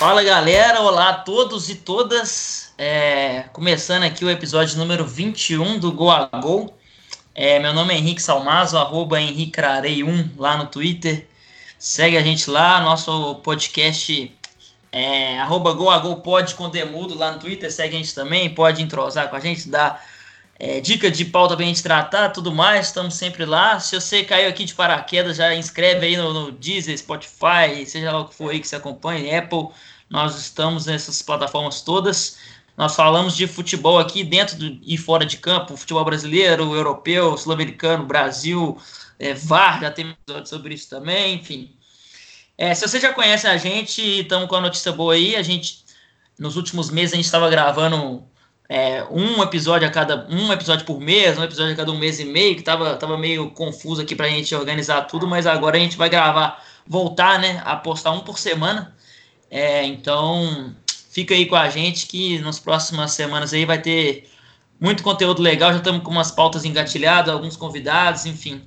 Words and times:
Fala 0.00 0.22
galera, 0.22 0.80
olá 0.80 1.10
a 1.10 1.12
todos 1.12 1.68
e 1.68 1.74
todas. 1.74 2.72
É, 2.78 3.44
começando 3.52 4.02
aqui 4.02 4.24
o 4.24 4.30
episódio 4.30 4.78
número 4.78 5.04
21 5.04 5.78
do 5.78 5.92
Go 5.92 6.10
a 6.10 6.24
Go. 6.40 6.72
É, 7.34 7.58
meu 7.58 7.74
nome 7.74 7.92
é 7.92 7.98
Henrique 7.98 8.22
Salmazo, 8.22 8.78
arroba 8.78 9.20
henriquearei1 9.20 10.30
lá 10.38 10.56
no 10.56 10.68
Twitter. 10.68 11.28
Segue 11.78 12.16
a 12.16 12.22
gente 12.22 12.48
lá, 12.48 12.80
nosso 12.80 13.34
podcast 13.44 14.34
é, 14.90 15.38
arroba 15.38 15.74
Go 15.74 15.90
a 15.90 15.98
Go 15.98 16.16
Pod 16.16 16.54
com 16.54 16.70
Demudo 16.70 17.14
lá 17.14 17.32
no 17.32 17.38
Twitter. 17.38 17.70
Segue 17.70 17.94
a 17.94 17.98
gente 17.98 18.14
também, 18.14 18.54
pode 18.54 18.82
entrosar 18.82 19.28
com 19.28 19.36
a 19.36 19.40
gente, 19.40 19.68
dar 19.68 20.02
é, 20.60 20.80
dica 20.80 21.10
de 21.10 21.24
pauta 21.24 21.56
pra 21.56 21.64
gente 21.64 21.82
tratar, 21.82 22.28
tudo 22.28 22.52
mais. 22.52 22.86
Estamos 22.86 23.14
sempre 23.14 23.44
lá. 23.44 23.80
Se 23.80 23.98
você 23.98 24.22
caiu 24.22 24.48
aqui 24.48 24.64
de 24.64 24.74
paraquedas, 24.74 25.38
já 25.38 25.54
inscreve 25.54 26.06
aí 26.06 26.16
no, 26.16 26.32
no 26.32 26.52
Deezer, 26.52 26.96
Spotify, 26.96 27.84
seja 27.86 28.12
lá 28.12 28.20
o 28.20 28.28
que 28.28 28.34
for 28.34 28.50
aí 28.50 28.60
que 28.60 28.68
você 28.68 28.76
acompanha, 28.76 29.38
Apple 29.38 29.70
nós 30.10 30.36
estamos 30.36 30.86
nessas 30.86 31.22
plataformas 31.22 31.80
todas. 31.82 32.38
Nós 32.76 32.96
falamos 32.96 33.36
de 33.36 33.46
futebol 33.46 33.98
aqui 33.98 34.24
dentro 34.24 34.56
do, 34.56 34.80
e 34.82 34.98
fora 34.98 35.24
de 35.24 35.36
campo, 35.36 35.76
futebol 35.76 36.04
brasileiro, 36.04 36.74
europeu, 36.74 37.36
sul-americano, 37.36 38.04
Brasil, 38.04 38.76
é, 39.18 39.34
VAR, 39.34 39.80
já 39.80 39.90
tem 39.90 40.10
episódio 40.10 40.48
sobre 40.48 40.74
isso 40.74 40.90
também, 40.90 41.36
enfim. 41.36 41.76
É, 42.58 42.74
se 42.74 42.86
você 42.86 42.98
já 42.98 43.12
conhece 43.12 43.46
a 43.46 43.56
gente, 43.56 44.02
estamos 44.02 44.48
com 44.48 44.56
a 44.56 44.60
notícia 44.60 44.92
boa 44.92 45.14
aí. 45.14 45.36
A 45.36 45.42
gente, 45.42 45.84
nos 46.38 46.56
últimos 46.56 46.90
meses, 46.90 47.12
a 47.12 47.16
gente 47.16 47.26
estava 47.26 47.48
gravando 47.48 48.24
é, 48.72 49.04
um 49.10 49.42
episódio 49.42 49.88
a 49.88 49.90
cada 49.90 50.28
um 50.30 50.52
episódio 50.52 50.86
por 50.86 51.00
mês, 51.00 51.36
um 51.36 51.42
episódio 51.42 51.72
a 51.72 51.76
cada 51.76 51.90
um 51.90 51.98
mês 51.98 52.20
e 52.20 52.24
meio, 52.24 52.54
que 52.54 52.60
estava 52.60 52.94
tava 52.94 53.18
meio 53.18 53.50
confuso 53.50 54.00
aqui 54.00 54.14
para 54.14 54.26
a 54.26 54.30
gente 54.30 54.54
organizar 54.54 55.02
tudo, 55.08 55.26
mas 55.26 55.44
agora 55.44 55.76
a 55.76 55.80
gente 55.80 55.96
vai 55.96 56.08
gravar, 56.08 56.64
voltar, 56.86 57.40
né, 57.40 57.60
a 57.64 57.74
postar 57.74 58.12
um 58.12 58.20
por 58.20 58.38
semana. 58.38 58.94
É, 59.50 59.84
então, 59.84 60.72
fica 61.10 61.34
aí 61.34 61.46
com 61.46 61.56
a 61.56 61.68
gente 61.68 62.06
que 62.06 62.38
nas 62.38 62.60
próximas 62.60 63.10
semanas 63.10 63.52
aí 63.52 63.64
vai 63.64 63.82
ter 63.82 64.30
muito 64.78 65.02
conteúdo 65.02 65.42
legal. 65.42 65.72
Já 65.72 65.78
estamos 65.78 66.04
com 66.04 66.10
umas 66.12 66.30
pautas 66.30 66.64
engatilhadas, 66.64 67.34
alguns 67.34 67.56
convidados, 67.56 68.24
enfim. 68.24 68.62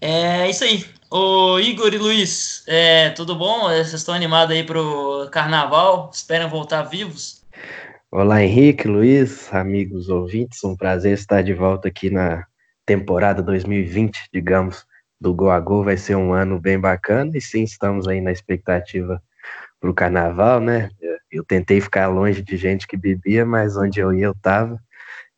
É 0.00 0.50
isso 0.50 0.64
aí. 0.64 0.84
Ô 1.08 1.60
Igor 1.60 1.94
e 1.94 1.98
Luiz, 1.98 2.64
é, 2.66 3.10
tudo 3.10 3.36
bom? 3.36 3.68
Vocês 3.68 3.94
estão 3.94 4.12
animados 4.12 4.56
aí 4.56 4.64
pro 4.64 5.28
carnaval? 5.30 6.10
Esperam 6.12 6.48
voltar 6.48 6.82
vivos? 6.82 7.39
Olá, 8.12 8.42
Henrique, 8.42 8.88
Luiz, 8.88 9.54
amigos 9.54 10.08
ouvintes, 10.08 10.64
um 10.64 10.74
prazer 10.76 11.12
estar 11.12 11.42
de 11.42 11.54
volta 11.54 11.86
aqui 11.86 12.10
na 12.10 12.44
temporada 12.84 13.40
2020, 13.40 14.28
digamos, 14.32 14.84
do 15.20 15.32
Go 15.32 15.48
a 15.48 15.60
Go. 15.60 15.84
Vai 15.84 15.96
ser 15.96 16.16
um 16.16 16.32
ano 16.32 16.58
bem 16.58 16.76
bacana 16.76 17.30
e 17.36 17.40
sim, 17.40 17.62
estamos 17.62 18.08
aí 18.08 18.20
na 18.20 18.32
expectativa 18.32 19.22
pro 19.78 19.94
carnaval, 19.94 20.60
né? 20.60 20.90
Eu 21.30 21.44
tentei 21.44 21.80
ficar 21.80 22.08
longe 22.08 22.42
de 22.42 22.56
gente 22.56 22.84
que 22.84 22.96
bebia, 22.96 23.46
mas 23.46 23.76
onde 23.76 24.00
eu 24.00 24.12
ia 24.12 24.26
eu 24.26 24.34
tava. 24.34 24.76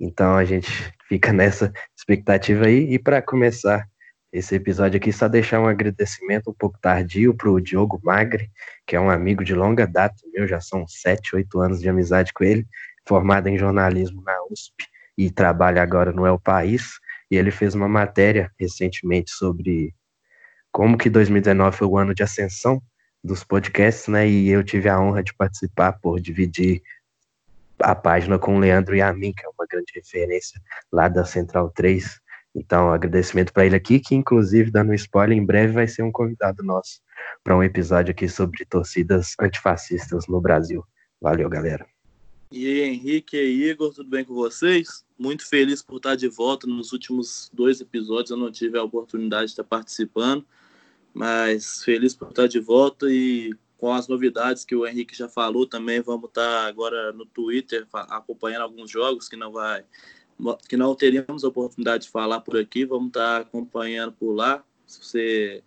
Então 0.00 0.34
a 0.34 0.44
gente 0.46 0.94
fica 1.06 1.30
nessa 1.30 1.70
expectativa 1.94 2.64
aí. 2.64 2.94
E 2.94 2.98
para 2.98 3.20
começar 3.20 3.86
esse 4.32 4.54
episódio 4.54 4.96
aqui, 4.96 5.12
só 5.12 5.28
deixar 5.28 5.60
um 5.60 5.66
agradecimento 5.66 6.50
um 6.50 6.54
pouco 6.54 6.78
tardio 6.80 7.34
pro 7.34 7.60
Diogo 7.60 8.00
Magre, 8.02 8.50
que 8.86 8.96
é 8.96 9.00
um 9.00 9.10
amigo 9.10 9.44
de 9.44 9.54
longa 9.54 9.86
data 9.86 10.16
meu, 10.32 10.48
já 10.48 10.58
são 10.58 10.88
sete, 10.88 11.36
oito 11.36 11.60
anos 11.60 11.80
de 11.80 11.88
amizade 11.88 12.32
com 12.32 12.42
ele, 12.42 12.66
formado 13.06 13.48
em 13.48 13.58
jornalismo 13.58 14.22
na 14.22 14.34
USP 14.50 14.86
e 15.18 15.30
trabalha 15.30 15.82
agora 15.82 16.12
no 16.12 16.26
El 16.26 16.38
País. 16.38 16.98
E 17.30 17.36
ele 17.36 17.50
fez 17.50 17.74
uma 17.74 17.88
matéria 17.88 18.50
recentemente 18.58 19.30
sobre 19.30 19.94
como 20.70 20.96
que 20.96 21.10
2019 21.10 21.76
foi 21.76 21.86
o 21.86 21.98
ano 21.98 22.14
de 22.14 22.22
ascensão 22.22 22.82
dos 23.22 23.44
podcasts, 23.44 24.08
né? 24.08 24.26
E 24.26 24.48
eu 24.48 24.64
tive 24.64 24.88
a 24.88 24.98
honra 24.98 25.22
de 25.22 25.34
participar 25.34 25.92
por 25.92 26.18
dividir 26.18 26.82
a 27.78 27.94
página 27.94 28.38
com 28.38 28.56
o 28.56 28.58
Leandro 28.58 29.02
a 29.02 29.12
mim, 29.12 29.32
que 29.32 29.44
é 29.44 29.48
uma 29.48 29.66
grande 29.70 29.92
referência 29.94 30.60
lá 30.90 31.08
da 31.08 31.24
Central 31.24 31.70
3. 31.70 32.21
Então, 32.54 32.92
agradecimento 32.92 33.52
para 33.52 33.64
ele 33.64 33.76
aqui, 33.76 33.98
que 33.98 34.14
inclusive, 34.14 34.70
dando 34.70 34.90
um 34.90 34.94
spoiler, 34.94 35.36
em 35.36 35.44
breve 35.44 35.72
vai 35.72 35.88
ser 35.88 36.02
um 36.02 36.12
convidado 36.12 36.62
nosso 36.62 37.00
para 37.42 37.56
um 37.56 37.62
episódio 37.62 38.10
aqui 38.10 38.28
sobre 38.28 38.64
torcidas 38.66 39.34
antifascistas 39.40 40.26
no 40.26 40.40
Brasil. 40.40 40.84
Valeu, 41.20 41.48
galera. 41.48 41.86
E 42.50 42.66
aí, 42.66 42.80
Henrique 42.82 43.36
e 43.36 43.70
Igor, 43.70 43.94
tudo 43.94 44.10
bem 44.10 44.24
com 44.24 44.34
vocês? 44.34 45.04
Muito 45.18 45.48
feliz 45.48 45.82
por 45.82 45.96
estar 45.96 46.14
de 46.14 46.28
volta. 46.28 46.66
Nos 46.66 46.92
últimos 46.92 47.50
dois 47.52 47.80
episódios 47.80 48.30
eu 48.30 48.36
não 48.36 48.52
tive 48.52 48.76
a 48.76 48.82
oportunidade 48.82 49.46
de 49.46 49.52
estar 49.52 49.64
participando. 49.64 50.44
Mas 51.14 51.82
feliz 51.82 52.14
por 52.14 52.28
estar 52.28 52.46
de 52.46 52.60
volta 52.60 53.06
e 53.08 53.54
com 53.78 53.92
as 53.92 54.06
novidades 54.06 54.64
que 54.64 54.76
o 54.76 54.86
Henrique 54.86 55.16
já 55.16 55.28
falou 55.28 55.66
também, 55.66 56.00
vamos 56.00 56.28
estar 56.28 56.66
agora 56.66 57.12
no 57.12 57.26
Twitter 57.26 57.86
acompanhando 57.92 58.62
alguns 58.62 58.90
jogos 58.90 59.28
que 59.28 59.36
não 59.36 59.50
vai 59.50 59.84
que 60.68 60.76
não 60.76 60.94
teríamos 60.94 61.44
a 61.44 61.48
oportunidade 61.48 62.04
de 62.04 62.10
falar 62.10 62.40
por 62.40 62.56
aqui, 62.56 62.84
vamos 62.84 63.08
estar 63.08 63.42
acompanhando 63.42 64.12
por 64.12 64.32
lá. 64.32 64.62
Se 64.86 65.02
você 65.02 65.62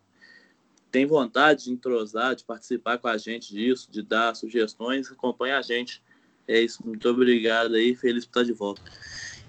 tem 0.91 1.05
vontade 1.05 1.65
de 1.65 1.71
entrosar, 1.71 2.35
de 2.35 2.43
participar 2.43 2.97
com 2.97 3.07
a 3.07 3.17
gente 3.17 3.53
disso, 3.53 3.89
de 3.91 4.01
dar 4.01 4.35
sugestões, 4.35 5.11
acompanhe 5.11 5.53
a 5.53 5.61
gente. 5.61 6.01
É 6.47 6.59
isso, 6.59 6.85
muito 6.85 7.09
obrigado 7.09 7.75
aí, 7.75 7.95
feliz 7.95 8.25
por 8.25 8.41
estar 8.41 8.43
de 8.43 8.53
volta. 8.53 8.81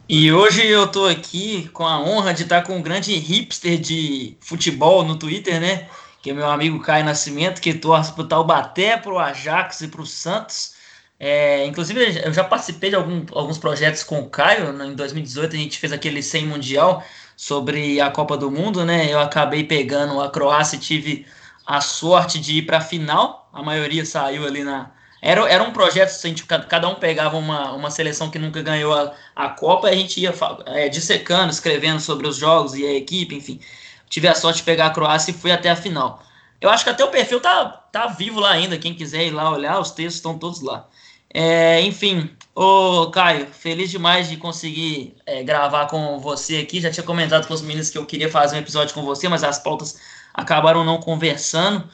E 0.08 0.32
hoje 0.32 0.64
eu 0.64 0.86
tô 0.86 1.06
aqui 1.06 1.68
com 1.72 1.84
a 1.84 2.00
honra 2.00 2.32
de 2.32 2.44
estar 2.44 2.62
com 2.62 2.76
um 2.76 2.82
grande 2.82 3.12
hipster 3.14 3.76
de 3.78 4.36
futebol 4.40 5.04
no 5.04 5.18
Twitter, 5.18 5.60
né? 5.60 5.88
Que 6.22 6.30
é 6.30 6.32
meu 6.32 6.48
amigo 6.48 6.80
Caio 6.80 7.04
Nascimento, 7.04 7.60
que 7.60 7.74
torce 7.74 8.12
pro 8.12 8.26
Taubaté, 8.26 8.96
pro 8.96 9.18
Ajax 9.18 9.80
e 9.80 9.88
pro 9.88 10.06
Santos. 10.06 10.75
É, 11.18 11.64
inclusive, 11.64 12.20
eu 12.24 12.32
já 12.32 12.44
participei 12.44 12.90
de 12.90 12.96
algum, 12.96 13.24
alguns 13.32 13.58
projetos 13.58 14.02
com 14.02 14.20
o 14.20 14.28
Caio. 14.28 14.70
Em 14.82 14.94
2018, 14.94 15.56
a 15.56 15.58
gente 15.58 15.78
fez 15.78 15.92
aquele 15.92 16.22
100 16.22 16.46
Mundial 16.46 17.04
sobre 17.36 18.00
a 18.00 18.10
Copa 18.10 18.36
do 18.36 18.50
Mundo, 18.50 18.84
né? 18.84 19.12
Eu 19.12 19.20
acabei 19.20 19.64
pegando 19.64 20.20
a 20.20 20.30
Croácia 20.30 20.76
e 20.76 20.80
tive 20.80 21.26
a 21.66 21.80
sorte 21.80 22.38
de 22.38 22.58
ir 22.58 22.62
para 22.62 22.78
a 22.78 22.80
final. 22.80 23.48
A 23.52 23.62
maioria 23.62 24.04
saiu 24.04 24.46
ali 24.46 24.62
na, 24.62 24.90
era, 25.20 25.48
era 25.50 25.62
um 25.62 25.72
projeto, 25.72 26.10
assim, 26.10 26.34
tipo, 26.34 26.48
cada 26.68 26.88
um 26.88 26.94
pegava 26.94 27.36
uma, 27.36 27.72
uma 27.72 27.90
seleção 27.90 28.30
que 28.30 28.38
nunca 28.38 28.62
ganhou 28.62 28.94
a, 28.94 29.12
a 29.34 29.48
Copa 29.48 29.88
e 29.88 29.92
a 29.92 29.96
gente 29.96 30.20
ia 30.20 30.32
é, 30.66 30.88
dissecando, 30.88 31.50
escrevendo 31.50 32.00
sobre 32.00 32.28
os 32.28 32.36
jogos 32.36 32.74
e 32.74 32.84
a 32.84 32.92
equipe, 32.94 33.34
enfim. 33.34 33.60
Tive 34.08 34.28
a 34.28 34.34
sorte 34.34 34.58
de 34.58 34.62
pegar 34.64 34.86
a 34.86 34.90
Croácia 34.90 35.32
e 35.32 35.34
fui 35.34 35.50
até 35.50 35.70
a 35.70 35.76
final. 35.76 36.22
Eu 36.60 36.70
acho 36.70 36.84
que 36.84 36.90
até 36.90 37.04
o 37.04 37.10
perfil 37.10 37.40
tá, 37.40 37.64
tá 37.90 38.06
vivo 38.06 38.38
lá 38.40 38.52
ainda. 38.52 38.78
Quem 38.78 38.94
quiser 38.94 39.26
ir 39.26 39.30
lá 39.30 39.50
olhar, 39.50 39.80
os 39.80 39.90
textos 39.90 40.16
estão 40.16 40.38
todos 40.38 40.60
lá. 40.60 40.86
É, 41.38 41.82
enfim, 41.82 42.30
ô 42.54 43.10
Caio, 43.10 43.46
feliz 43.48 43.90
demais 43.90 44.30
de 44.30 44.38
conseguir 44.38 45.14
é, 45.26 45.42
gravar 45.42 45.84
com 45.86 46.18
você 46.18 46.56
aqui. 46.56 46.80
Já 46.80 46.90
tinha 46.90 47.04
comentado 47.04 47.46
com 47.46 47.52
os 47.52 47.60
meninos 47.60 47.90
que 47.90 47.98
eu 47.98 48.06
queria 48.06 48.30
fazer 48.30 48.56
um 48.56 48.60
episódio 48.60 48.94
com 48.94 49.02
você, 49.04 49.28
mas 49.28 49.44
as 49.44 49.58
pautas 49.58 50.00
acabaram 50.32 50.82
não 50.82 50.98
conversando. 50.98 51.86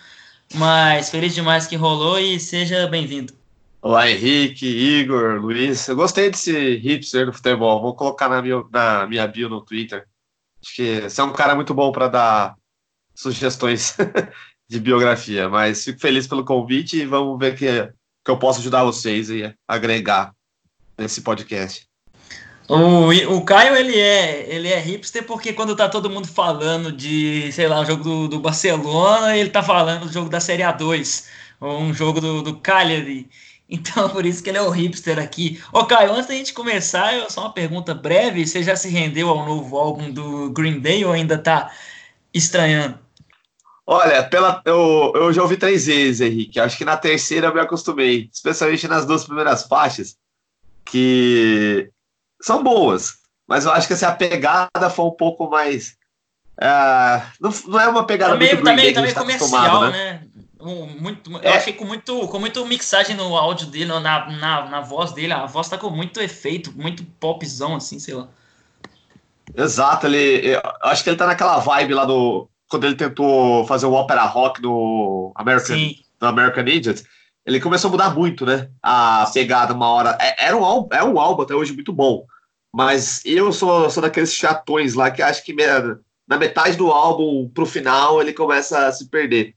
Mas 0.54 1.10
feliz 1.10 1.34
demais 1.34 1.66
que 1.66 1.75
rolou 1.75 2.20
e 2.20 2.38
seja 2.38 2.86
bem-vindo. 2.86 3.32
Olá, 3.81 4.08
Henrique, 4.08 4.64
Igor, 4.64 5.41
Luiz. 5.41 5.88
Eu 5.88 5.97
gostei 5.97 6.31
desse 6.31 6.76
hipster 6.76 7.26
do 7.26 7.32
futebol. 7.32 7.82
Vou 7.82 7.97
colocar 7.97 8.28
na 8.28 8.41
minha, 8.41 8.62
na 8.70 9.08
minha 9.08 9.26
bio 9.26 9.48
no 9.48 9.60
Twitter. 9.60 10.06
Acho 10.64 10.76
que 10.76 11.00
você 11.00 11.20
é 11.20 11.25
um 11.25 11.32
cara 11.32 11.56
muito 11.56 11.75
bom 11.75 11.91
para 11.91 12.06
dar 12.06 12.54
sugestões 13.12 13.97
de 14.70 14.78
biografia. 14.78 15.48
Mas 15.48 15.82
fico 15.82 15.98
feliz 15.98 16.28
pelo 16.28 16.44
convite 16.44 16.98
e 16.98 17.06
vamos 17.06 17.36
ver 17.41 17.56
que, 17.56 17.92
que 18.24 18.30
eu 18.30 18.36
posso 18.36 18.60
ajudar 18.60 18.84
vocês 18.84 19.30
e 19.30 19.54
agregar 19.66 20.32
nesse 20.96 21.20
podcast. 21.20 21.86
O, 22.68 23.08
o 23.36 23.44
Caio, 23.44 23.76
ele 23.76 23.98
é, 23.98 24.46
ele 24.48 24.68
é 24.68 24.78
hipster 24.78 25.24
porque 25.24 25.52
quando 25.52 25.76
tá 25.76 25.88
todo 25.88 26.08
mundo 26.08 26.28
falando 26.28 26.92
de, 26.92 27.50
sei 27.52 27.66
lá, 27.69 27.80
o 27.80 27.84
jogo 27.84 28.02
do, 28.02 28.28
do 28.28 28.40
Barcelona, 28.40 29.36
ele 29.36 29.50
tá 29.50 29.62
falando 29.62 30.06
do 30.06 30.12
jogo 30.12 30.30
da 30.30 30.40
Série 30.40 30.62
A2, 30.62 31.26
ou 31.60 31.80
um 31.80 31.92
jogo 31.92 32.20
do, 32.20 32.40
do 32.40 32.56
Cagliari. 32.56 33.28
Então, 33.69 34.08
por 34.10 34.25
isso 34.25 34.42
que 34.42 34.50
ele 34.50 34.58
é 34.58 34.62
o 34.62 34.70
hipster 34.70 35.18
aqui. 35.18 35.60
Ô, 35.72 35.84
Caio, 35.84 36.12
antes 36.12 36.28
da 36.28 36.34
gente 36.34 36.54
começar, 36.54 37.14
eu, 37.14 37.28
só 37.28 37.42
uma 37.42 37.52
pergunta 37.52 37.94
breve. 37.94 38.46
Você 38.46 38.62
já 38.62 38.76
se 38.76 38.88
rendeu 38.88 39.28
ao 39.28 39.44
novo 39.44 39.76
álbum 39.76 40.10
do 40.10 40.50
Green 40.50 40.78
Day 40.78 41.04
ou 41.04 41.12
ainda 41.12 41.36
tá 41.36 41.70
estranhando? 42.32 42.98
Olha, 43.87 44.23
pela, 44.23 44.62
eu, 44.64 45.12
eu 45.14 45.32
já 45.32 45.43
ouvi 45.43 45.56
três 45.56 45.87
vezes, 45.87 46.20
Henrique. 46.20 46.61
Acho 46.61 46.76
que 46.76 46.84
na 46.84 46.96
terceira 46.96 47.49
eu 47.49 47.55
me 47.55 47.61
acostumei, 47.61 48.31
especialmente 48.32 48.87
nas 48.87 49.05
duas 49.05 49.25
primeiras 49.25 49.64
faixas, 49.64 50.17
que 50.84 51.90
são 52.40 52.62
boas, 52.62 53.19
mas 53.46 53.64
eu 53.64 53.73
acho 53.73 53.87
que 53.87 53.94
assim, 53.94 54.05
a 54.05 54.12
pegada 54.12 54.88
foi 54.90 55.05
um 55.05 55.11
pouco 55.11 55.50
mais. 55.50 55.96
Uh, 56.58 57.23
não, 57.40 57.50
não, 57.67 57.81
é 57.81 57.88
uma 57.88 58.06
pegada 58.06 58.34
também, 58.34 58.55
muito 58.55 58.64
também, 58.64 58.93
também 58.93 59.14
tá 59.14 59.20
comercial, 59.20 59.82
né? 59.90 59.90
né? 59.90 60.28
Muito, 61.00 61.37
é. 61.38 61.49
Eu 61.49 61.52
achei 61.55 61.73
com 61.73 61.85
muito, 61.85 62.28
com 62.28 62.38
muito 62.38 62.64
mixagem 62.64 63.17
no 63.17 63.37
áudio 63.37 63.67
dele, 63.67 63.87
na, 63.87 64.00
na, 64.00 64.70
na 64.70 64.81
voz 64.81 65.11
dele. 65.11 65.32
A 65.32 65.44
voz 65.44 65.69
tá 65.69 65.76
com 65.76 65.90
muito 65.90 66.20
efeito, 66.20 66.73
muito 66.73 67.05
popzão, 67.19 67.75
assim, 67.75 67.99
sei 67.99 68.14
lá. 68.14 68.28
Exato, 69.56 70.06
ele. 70.06 70.56
acho 70.82 71.02
que 71.02 71.11
ele 71.11 71.17
tá 71.17 71.26
naquela 71.26 71.58
vibe 71.58 71.94
lá 71.94 72.05
do. 72.05 72.49
Quando 72.72 72.84
ele 72.84 72.94
tentou 72.94 73.66
fazer 73.66 73.84
o 73.84 73.92
ópera 73.92 74.24
rock 74.24 74.62
no 74.62 75.30
American, 75.34 75.76
no 76.19 76.26
American 76.26 76.66
Idiot. 76.66 77.04
ele 77.44 77.60
começou 77.60 77.88
a 77.88 77.90
mudar 77.90 78.14
muito, 78.14 78.46
né? 78.46 78.70
A 78.82 79.30
pegada 79.30 79.74
uma 79.74 79.88
hora. 79.88 80.16
É, 80.19 80.46
era 80.46 80.56
um 80.56 80.64
álbum, 80.64 80.88
é 80.90 81.04
um 81.04 81.20
álbum 81.20 81.42
até 81.42 81.54
hoje 81.54 81.74
muito 81.74 81.92
bom. 81.92 82.24
Mas 82.74 83.20
eu 83.26 83.52
sou, 83.52 83.90
sou 83.90 84.02
daqueles 84.02 84.32
chatões 84.32 84.94
lá 84.94 85.10
que 85.10 85.20
acho 85.20 85.44
que 85.44 85.54
na 86.26 86.38
metade 86.38 86.78
do 86.78 86.90
álbum 86.90 87.46
pro 87.50 87.66
final 87.66 88.22
ele 88.22 88.32
começa 88.32 88.86
a 88.86 88.92
se 88.92 89.10
perder. 89.10 89.54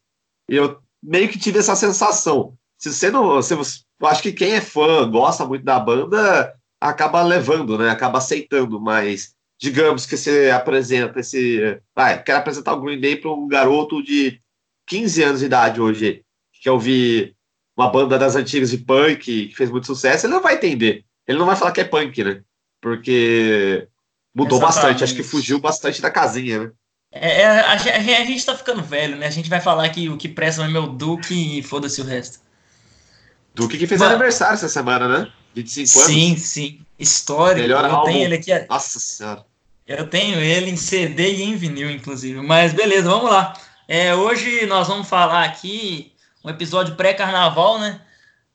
E 0.49 0.57
eu 0.57 0.77
meio 1.01 1.29
que 1.29 1.39
tive 1.39 1.59
essa 1.59 1.73
sensação. 1.73 2.53
Se 2.77 2.93
você 2.93 3.09
não. 3.09 3.41
Se 3.41 3.55
você, 3.55 3.79
eu 4.01 4.07
acho 4.07 4.21
que 4.21 4.33
quem 4.33 4.55
é 4.55 4.59
fã, 4.59 5.09
gosta 5.09 5.45
muito 5.45 5.63
da 5.63 5.79
banda, 5.79 6.53
acaba 6.81 7.23
levando, 7.23 7.77
né? 7.77 7.89
Acaba 7.89 8.17
aceitando, 8.17 8.81
mas 8.81 9.34
digamos 9.59 10.05
que 10.05 10.17
você 10.17 10.49
apresenta 10.49 11.19
esse. 11.19 11.79
Vai, 11.95 12.21
quero 12.21 12.39
apresentar 12.39 12.73
o 12.73 12.81
Green 12.81 12.99
Day 12.99 13.15
para 13.15 13.31
um 13.31 13.47
garoto 13.47 14.03
de 14.03 14.39
15 14.87 15.23
anos 15.23 15.39
de 15.39 15.45
idade 15.45 15.81
hoje, 15.81 16.23
que 16.61 16.69
ouvir 16.69 17.35
uma 17.75 17.89
banda 17.89 18.17
das 18.17 18.35
antigas 18.35 18.71
de 18.71 18.77
punk, 18.77 19.47
que 19.47 19.55
fez 19.55 19.69
muito 19.69 19.87
sucesso, 19.87 20.25
ele 20.25 20.33
não 20.33 20.41
vai 20.41 20.55
entender. 20.55 21.03
Ele 21.27 21.37
não 21.37 21.45
vai 21.45 21.55
falar 21.55 21.71
que 21.71 21.81
é 21.81 21.83
punk, 21.83 22.23
né? 22.23 22.41
Porque 22.81 23.87
mudou 24.33 24.57
Exatamente. 24.57 24.75
bastante, 24.75 25.03
acho 25.03 25.15
que 25.15 25.23
fugiu 25.23 25.59
bastante 25.59 26.01
da 26.01 26.11
casinha, 26.11 26.65
né? 26.65 26.71
É, 27.11 27.41
é 27.41 27.47
a, 27.47 27.73
a, 27.73 28.25
gente 28.25 28.45
tá 28.45 28.55
ficando 28.55 28.83
velho, 28.83 29.15
né? 29.15 29.27
A 29.27 29.31
gente 29.31 29.49
vai 29.49 29.61
falar 29.61 29.87
que 29.89 30.09
o 30.09 30.17
que 30.17 30.27
presta 30.27 30.63
é 30.63 30.67
meu 30.67 30.87
Duke 30.87 31.59
e 31.59 31.63
foda-se 31.63 32.01
o 32.01 32.03
resto. 32.03 32.39
Duke 33.53 33.77
que 33.77 33.87
fez 33.87 34.01
Mas... 34.01 34.09
aniversário 34.09 34.55
essa 34.55 34.67
semana, 34.67 35.07
né? 35.07 35.31
25 35.55 35.99
anos. 35.99 36.11
Sim, 36.11 36.37
sim. 36.37 36.84
Histórico. 36.97 37.61
Melhor 37.61 37.85
eu 37.85 37.95
álbum. 37.95 38.11
tenho 38.11 38.23
ele 38.23 38.35
aqui. 38.35 38.51
Nossa 38.69 38.99
senhora. 38.99 39.45
Eu 39.87 40.07
tenho 40.07 40.39
ele 40.39 40.71
em 40.71 40.77
CD 40.77 41.35
e 41.35 41.43
em 41.43 41.55
vinil, 41.55 41.91
inclusive. 41.91 42.41
Mas 42.41 42.73
beleza, 42.73 43.09
vamos 43.09 43.29
lá. 43.29 43.53
É, 43.87 44.15
hoje 44.15 44.65
nós 44.65 44.87
vamos 44.87 45.07
falar 45.07 45.45
aqui 45.45 46.11
um 46.43 46.49
episódio 46.49 46.95
pré-carnaval, 46.95 47.79
né? 47.79 48.01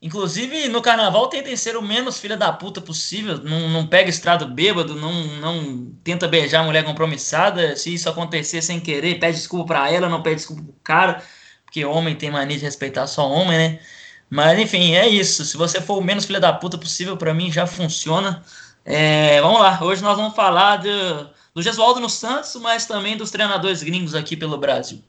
Inclusive, 0.03 0.67
no 0.69 0.81
carnaval 0.81 1.29
tentem 1.29 1.55
ser 1.55 1.77
o 1.77 1.83
menos 1.83 2.19
filha 2.19 2.37
da 2.37 2.51
puta 2.51 2.81
possível. 2.81 3.39
Não, 3.39 3.69
não 3.69 3.87
pega 3.87 4.09
estrado 4.09 4.47
bêbado, 4.47 4.95
não, 4.95 5.13
não 5.13 5.93
tenta 6.03 6.27
beijar 6.27 6.61
a 6.61 6.65
mulher 6.65 6.85
compromissada. 6.85 7.77
Se 7.77 7.93
isso 7.93 8.09
acontecer 8.09 8.63
sem 8.63 8.81
querer, 8.81 9.21
pede 9.21 9.37
desculpa 9.37 9.67
pra 9.75 9.91
ela, 9.93 10.09
não 10.09 10.23
pede 10.23 10.37
desculpa 10.37 10.63
pro 10.63 10.75
cara. 10.83 11.23
Porque 11.65 11.85
homem 11.85 12.17
tem 12.17 12.31
mania 12.31 12.57
de 12.57 12.65
respeitar 12.65 13.07
só 13.07 13.29
homem, 13.31 13.59
né? 13.59 13.81
Mas 14.31 14.59
enfim, 14.61 14.95
é 14.95 15.09
isso. 15.09 15.45
Se 15.45 15.57
você 15.57 15.81
for 15.81 15.99
o 15.99 16.01
menos 16.01 16.25
filha 16.25 16.39
da 16.39 16.53
puta 16.53 16.79
possível, 16.79 17.17
para 17.17 17.35
mim 17.35 17.51
já 17.51 17.67
funciona. 17.67 18.45
É, 18.85 19.41
vamos 19.41 19.61
lá, 19.61 19.79
hoje 19.83 20.03
nós 20.03 20.17
vamos 20.17 20.35
falar 20.35 20.77
do 20.77 21.61
Gesualdo 21.61 22.01
no 22.01 22.09
Santos, 22.09 22.55
mas 22.57 22.87
também 22.87 23.17
dos 23.17 23.31
treinadores 23.31 23.83
gringos 23.83 24.15
aqui 24.15 24.37
pelo 24.37 24.57
Brasil. 24.57 25.03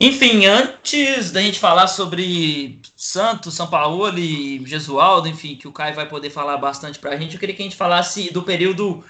Enfim, 0.00 0.46
antes 0.46 1.30
da 1.30 1.42
gente 1.42 1.58
falar 1.58 1.86
sobre 1.86 2.80
Santos, 2.96 3.52
São 3.52 3.66
Paulo 3.66 4.18
e 4.18 4.64
Gesualdo, 4.66 5.28
enfim, 5.28 5.54
que 5.54 5.68
o 5.68 5.72
Caio 5.72 5.94
vai 5.94 6.08
poder 6.08 6.30
falar 6.30 6.56
bastante 6.56 6.98
para 6.98 7.10
a 7.10 7.16
gente, 7.18 7.34
eu 7.34 7.40
queria 7.40 7.54
que 7.54 7.60
a 7.60 7.64
gente 7.64 7.76
falasse 7.76 8.32
do 8.32 8.42
período 8.42 9.04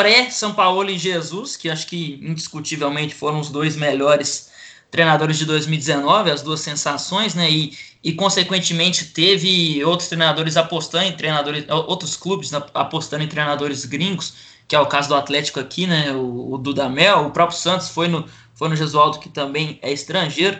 pré-São 0.00 0.54
Paulo 0.54 0.88
e 0.88 0.98
Jesus, 0.98 1.56
que 1.56 1.68
acho 1.68 1.86
que 1.86 2.18
indiscutivelmente 2.22 3.14
foram 3.14 3.38
os 3.38 3.50
dois 3.50 3.76
melhores 3.76 4.50
treinadores 4.90 5.38
de 5.38 5.44
2019, 5.44 6.30
as 6.30 6.42
duas 6.42 6.60
sensações, 6.60 7.34
né? 7.34 7.50
E, 7.50 7.76
e 8.02 8.12
consequentemente 8.12 9.04
teve 9.06 9.84
outros 9.84 10.08
treinadores 10.08 10.56
apostando 10.56 11.04
em 11.04 11.12
treinadores, 11.12 11.64
outros 11.68 12.16
clubes 12.16 12.50
apostando 12.74 13.22
em 13.22 13.28
treinadores 13.28 13.84
gringos, 13.84 14.34
que 14.66 14.74
é 14.74 14.80
o 14.80 14.86
caso 14.86 15.08
do 15.08 15.14
Atlético 15.14 15.60
aqui, 15.60 15.86
né? 15.86 16.12
O, 16.12 16.54
o 16.54 16.58
Dudamel, 16.58 17.26
o 17.26 17.30
próprio 17.30 17.58
Santos 17.58 17.90
foi 17.90 18.08
no, 18.08 18.24
foi 18.54 18.68
no 18.68 18.76
Gesualdo, 18.76 19.18
que 19.18 19.28
também 19.28 19.78
é 19.82 19.92
estrangeiro. 19.92 20.58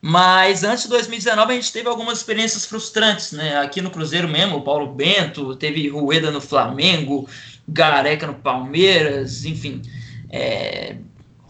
Mas 0.00 0.62
antes 0.62 0.84
de 0.84 0.90
2019 0.90 1.52
a 1.52 1.56
gente 1.56 1.72
teve 1.72 1.88
algumas 1.88 2.18
experiências 2.18 2.64
frustrantes, 2.64 3.32
né? 3.32 3.58
Aqui 3.58 3.82
no 3.82 3.90
Cruzeiro 3.90 4.28
mesmo, 4.28 4.56
o 4.56 4.62
Paulo 4.62 4.94
Bento, 4.94 5.56
teve 5.56 5.88
Rueda 5.88 6.30
no 6.30 6.40
Flamengo, 6.40 7.28
Gareca 7.68 8.26
no 8.26 8.34
Palmeiras, 8.34 9.44
enfim. 9.44 9.82
É, 10.30 10.96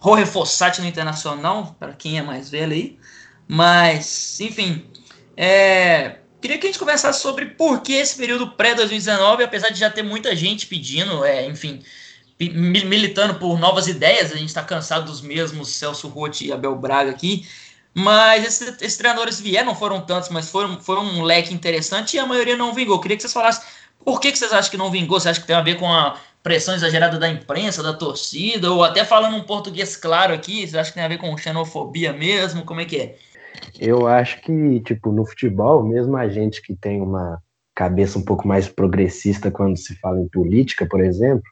Jorge 0.03 0.27
Fossati 0.27 0.81
no 0.81 0.87
Internacional, 0.87 1.77
para 1.79 1.93
quem 1.93 2.19
é 2.19 2.23
mais 2.23 2.51
velho 2.51 2.73
aí. 2.73 2.99
Mas, 3.47 4.41
enfim, 4.41 4.85
é, 5.37 6.17
queria 6.41 6.59
que 6.59 6.67
a 6.67 6.71
gente 6.71 6.79
conversasse 6.79 7.21
sobre 7.21 7.47
por 7.47 7.81
que 7.81 7.95
esse 7.95 8.17
período 8.17 8.51
pré-2019, 8.51 9.45
apesar 9.45 9.71
de 9.71 9.79
já 9.79 9.89
ter 9.89 10.03
muita 10.03 10.37
gente 10.37 10.67
pedindo, 10.67 11.25
é, 11.25 11.47
enfim, 11.47 11.81
militando 12.39 13.35
por 13.35 13.59
novas 13.59 13.89
ideias, 13.89 14.33
a 14.33 14.37
gente 14.37 14.49
está 14.49 14.63
cansado 14.63 15.07
dos 15.07 15.21
mesmos 15.21 15.69
Celso 15.71 16.09
Rotti 16.09 16.47
e 16.47 16.53
Abel 16.53 16.77
Braga 16.77 17.11
aqui, 17.11 17.49
mas 17.95 18.45
esses, 18.45 18.81
esses, 18.81 18.97
treinadores 18.97 19.41
vieram, 19.41 19.67
não 19.67 19.75
foram 19.75 20.01
tantos, 20.01 20.29
mas 20.29 20.49
foram, 20.49 20.81
foram 20.81 21.05
um 21.05 21.23
leque 21.23 21.53
interessante 21.53 22.15
e 22.15 22.19
a 22.19 22.27
maioria 22.27 22.57
não 22.57 22.73
vingou. 22.73 23.01
Queria 23.01 23.17
que 23.17 23.23
vocês 23.23 23.33
falassem 23.33 23.65
por 24.05 24.21
que, 24.21 24.33
que 24.33 24.39
vocês 24.39 24.53
acham 24.53 24.71
que 24.71 24.77
não 24.77 24.91
vingou? 24.91 25.21
Você 25.21 25.29
acha 25.29 25.41
que 25.41 25.47
tem 25.47 25.57
a 25.57 25.63
ver 25.63 25.77
com 25.77 25.87
a 25.87 26.19
pressão 26.43 26.75
exagerada 26.75 27.19
da 27.19 27.29
imprensa, 27.29 27.83
da 27.83 27.93
torcida, 27.93 28.71
ou 28.71 28.83
até 28.83 29.05
falando 29.05 29.37
um 29.37 29.43
português 29.43 29.97
claro 29.97 30.33
aqui, 30.33 30.67
você 30.67 30.79
acha 30.79 30.91
que 30.91 30.95
tem 30.95 31.05
a 31.05 31.09
ver 31.09 31.19
com 31.19 31.37
xenofobia 31.37 32.13
mesmo? 32.13 32.65
Como 32.65 32.81
é 32.81 32.85
que 32.85 32.97
é? 32.97 33.17
Eu 33.79 34.07
acho 34.07 34.41
que, 34.41 34.81
tipo, 34.81 35.13
no 35.13 35.27
futebol, 35.27 35.83
mesmo 35.83 36.17
a 36.17 36.29
gente 36.29 36.63
que 36.63 36.75
tem 36.75 37.01
uma 37.01 37.43
cabeça 37.75 38.19
um 38.19 38.25
pouco 38.25 38.47
mais 38.47 38.69
progressista 38.69 39.51
quando 39.51 39.77
se 39.77 39.95
fala 39.97 40.21
em 40.21 40.29
política, 40.29 40.87
por 40.87 41.01
exemplo, 41.01 41.45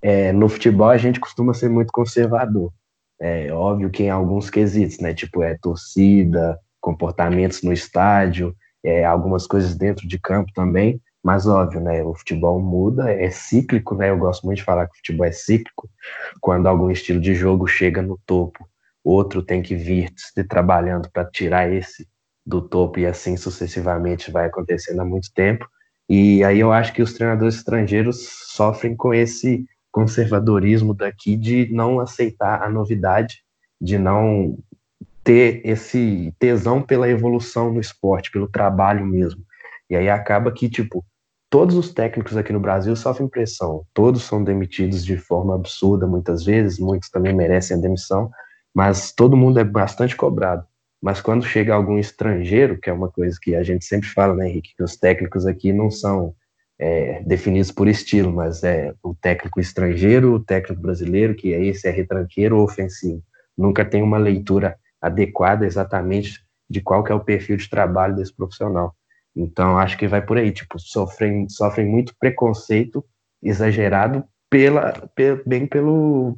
é, 0.00 0.32
no 0.32 0.48
futebol 0.48 0.88
a 0.88 0.96
gente 0.96 1.20
costuma 1.20 1.52
ser 1.52 1.68
muito 1.68 1.92
conservador. 1.92 2.72
É 3.20 3.52
óbvio 3.52 3.90
que 3.90 4.04
em 4.04 4.10
alguns 4.10 4.48
quesitos, 4.48 4.98
né? 5.00 5.12
Tipo, 5.12 5.42
é 5.42 5.58
torcida, 5.60 6.58
comportamentos 6.80 7.62
no 7.62 7.72
estádio, 7.72 8.54
é, 8.84 9.04
algumas 9.04 9.46
coisas 9.46 9.74
dentro 9.74 10.06
de 10.06 10.18
campo 10.18 10.52
também. 10.54 11.00
Mas 11.28 11.46
óbvio, 11.46 11.78
né? 11.78 12.02
O 12.02 12.14
futebol 12.14 12.58
muda, 12.58 13.12
é 13.12 13.28
cíclico, 13.28 13.94
né? 13.94 14.08
Eu 14.08 14.16
gosto 14.16 14.46
muito 14.46 14.60
de 14.60 14.64
falar 14.64 14.86
que 14.86 14.94
o 14.94 14.96
futebol 14.96 15.26
é 15.26 15.30
cíclico. 15.30 15.86
Quando 16.40 16.66
algum 16.66 16.90
estilo 16.90 17.20
de 17.20 17.34
jogo 17.34 17.66
chega 17.66 18.00
no 18.00 18.18
topo, 18.24 18.66
outro 19.04 19.42
tem 19.42 19.60
que 19.60 19.76
vir 19.76 20.10
se 20.16 20.42
trabalhando 20.44 21.10
para 21.10 21.26
tirar 21.26 21.70
esse 21.70 22.08
do 22.46 22.62
topo 22.62 22.98
e 22.98 23.04
assim 23.04 23.36
sucessivamente 23.36 24.30
vai 24.30 24.46
acontecendo 24.46 25.02
há 25.02 25.04
muito 25.04 25.30
tempo. 25.34 25.68
E 26.08 26.42
aí 26.44 26.60
eu 26.60 26.72
acho 26.72 26.94
que 26.94 27.02
os 27.02 27.12
treinadores 27.12 27.56
estrangeiros 27.56 28.26
sofrem 28.46 28.96
com 28.96 29.12
esse 29.12 29.66
conservadorismo 29.92 30.94
daqui 30.94 31.36
de 31.36 31.68
não 31.70 32.00
aceitar 32.00 32.62
a 32.62 32.70
novidade, 32.70 33.42
de 33.78 33.98
não 33.98 34.56
ter 35.22 35.60
esse 35.62 36.32
tesão 36.38 36.80
pela 36.80 37.06
evolução 37.06 37.70
no 37.70 37.80
esporte, 37.80 38.30
pelo 38.30 38.48
trabalho 38.48 39.04
mesmo. 39.04 39.46
E 39.90 39.94
aí 39.96 40.08
acaba 40.08 40.50
que, 40.50 40.70
tipo, 40.70 41.04
todos 41.50 41.76
os 41.76 41.92
técnicos 41.92 42.36
aqui 42.36 42.52
no 42.52 42.60
Brasil 42.60 42.94
sofrem 42.94 43.28
pressão, 43.28 43.84
todos 43.94 44.22
são 44.22 44.42
demitidos 44.42 45.04
de 45.04 45.16
forma 45.16 45.54
absurda 45.54 46.06
muitas 46.06 46.44
vezes, 46.44 46.78
muitos 46.78 47.08
também 47.08 47.34
merecem 47.34 47.76
a 47.76 47.80
demissão, 47.80 48.30
mas 48.74 49.12
todo 49.12 49.36
mundo 49.36 49.58
é 49.58 49.64
bastante 49.64 50.14
cobrado. 50.14 50.66
Mas 51.00 51.20
quando 51.20 51.44
chega 51.44 51.74
algum 51.74 51.98
estrangeiro, 51.98 52.78
que 52.78 52.90
é 52.90 52.92
uma 52.92 53.08
coisa 53.08 53.38
que 53.40 53.54
a 53.54 53.62
gente 53.62 53.84
sempre 53.84 54.08
fala, 54.08 54.34
né, 54.34 54.48
Henrique, 54.48 54.74
que 54.76 54.82
os 54.82 54.96
técnicos 54.96 55.46
aqui 55.46 55.72
não 55.72 55.90
são 55.90 56.34
é, 56.78 57.22
definidos 57.24 57.70
por 57.70 57.88
estilo, 57.88 58.32
mas 58.32 58.62
é 58.62 58.92
o 59.02 59.14
técnico 59.14 59.60
estrangeiro, 59.60 60.34
o 60.34 60.40
técnico 60.40 60.82
brasileiro, 60.82 61.34
que 61.34 61.54
é 61.54 61.64
esse 61.64 61.88
é 61.88 61.90
retranqueiro 61.90 62.58
ou 62.58 62.64
ofensivo. 62.64 63.22
Nunca 63.56 63.84
tem 63.84 64.02
uma 64.02 64.18
leitura 64.18 64.76
adequada 65.00 65.64
exatamente 65.64 66.44
de 66.68 66.80
qual 66.80 67.02
que 67.02 67.10
é 67.10 67.14
o 67.14 67.24
perfil 67.24 67.56
de 67.56 67.68
trabalho 67.68 68.14
desse 68.16 68.34
profissional. 68.34 68.94
Então, 69.38 69.78
acho 69.78 69.96
que 69.96 70.08
vai 70.08 70.20
por 70.20 70.36
aí, 70.36 70.50
tipo, 70.50 70.80
sofrem, 70.80 71.48
sofrem 71.48 71.86
muito 71.86 72.12
preconceito 72.18 73.04
exagerado 73.40 74.24
pela, 74.50 74.92
bem 75.46 75.64
pelo 75.64 76.36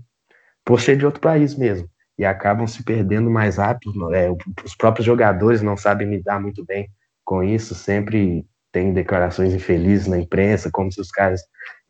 por 0.63 0.81
ser 0.81 0.99
de 0.99 1.07
outro 1.07 1.21
país 1.21 1.55
mesmo 1.55 1.89
e 2.19 2.27
acabam 2.27 2.67
se 2.67 2.85
perdendo 2.85 3.31
mais 3.31 3.57
rápido. 3.57 4.15
É, 4.15 4.31
os 4.63 4.75
próprios 4.75 5.07
jogadores 5.07 5.63
não 5.63 5.79
sabem 5.79 6.11
lidar 6.11 6.39
muito 6.39 6.63
bem 6.63 6.91
com 7.25 7.43
isso, 7.43 7.75
sempre 7.75 8.45
tem 8.71 8.93
declarações 8.93 9.55
infelizes 9.55 10.07
na 10.07 10.19
imprensa, 10.19 10.71
como 10.71 10.93
se 10.93 11.01
os 11.01 11.11
caras 11.11 11.41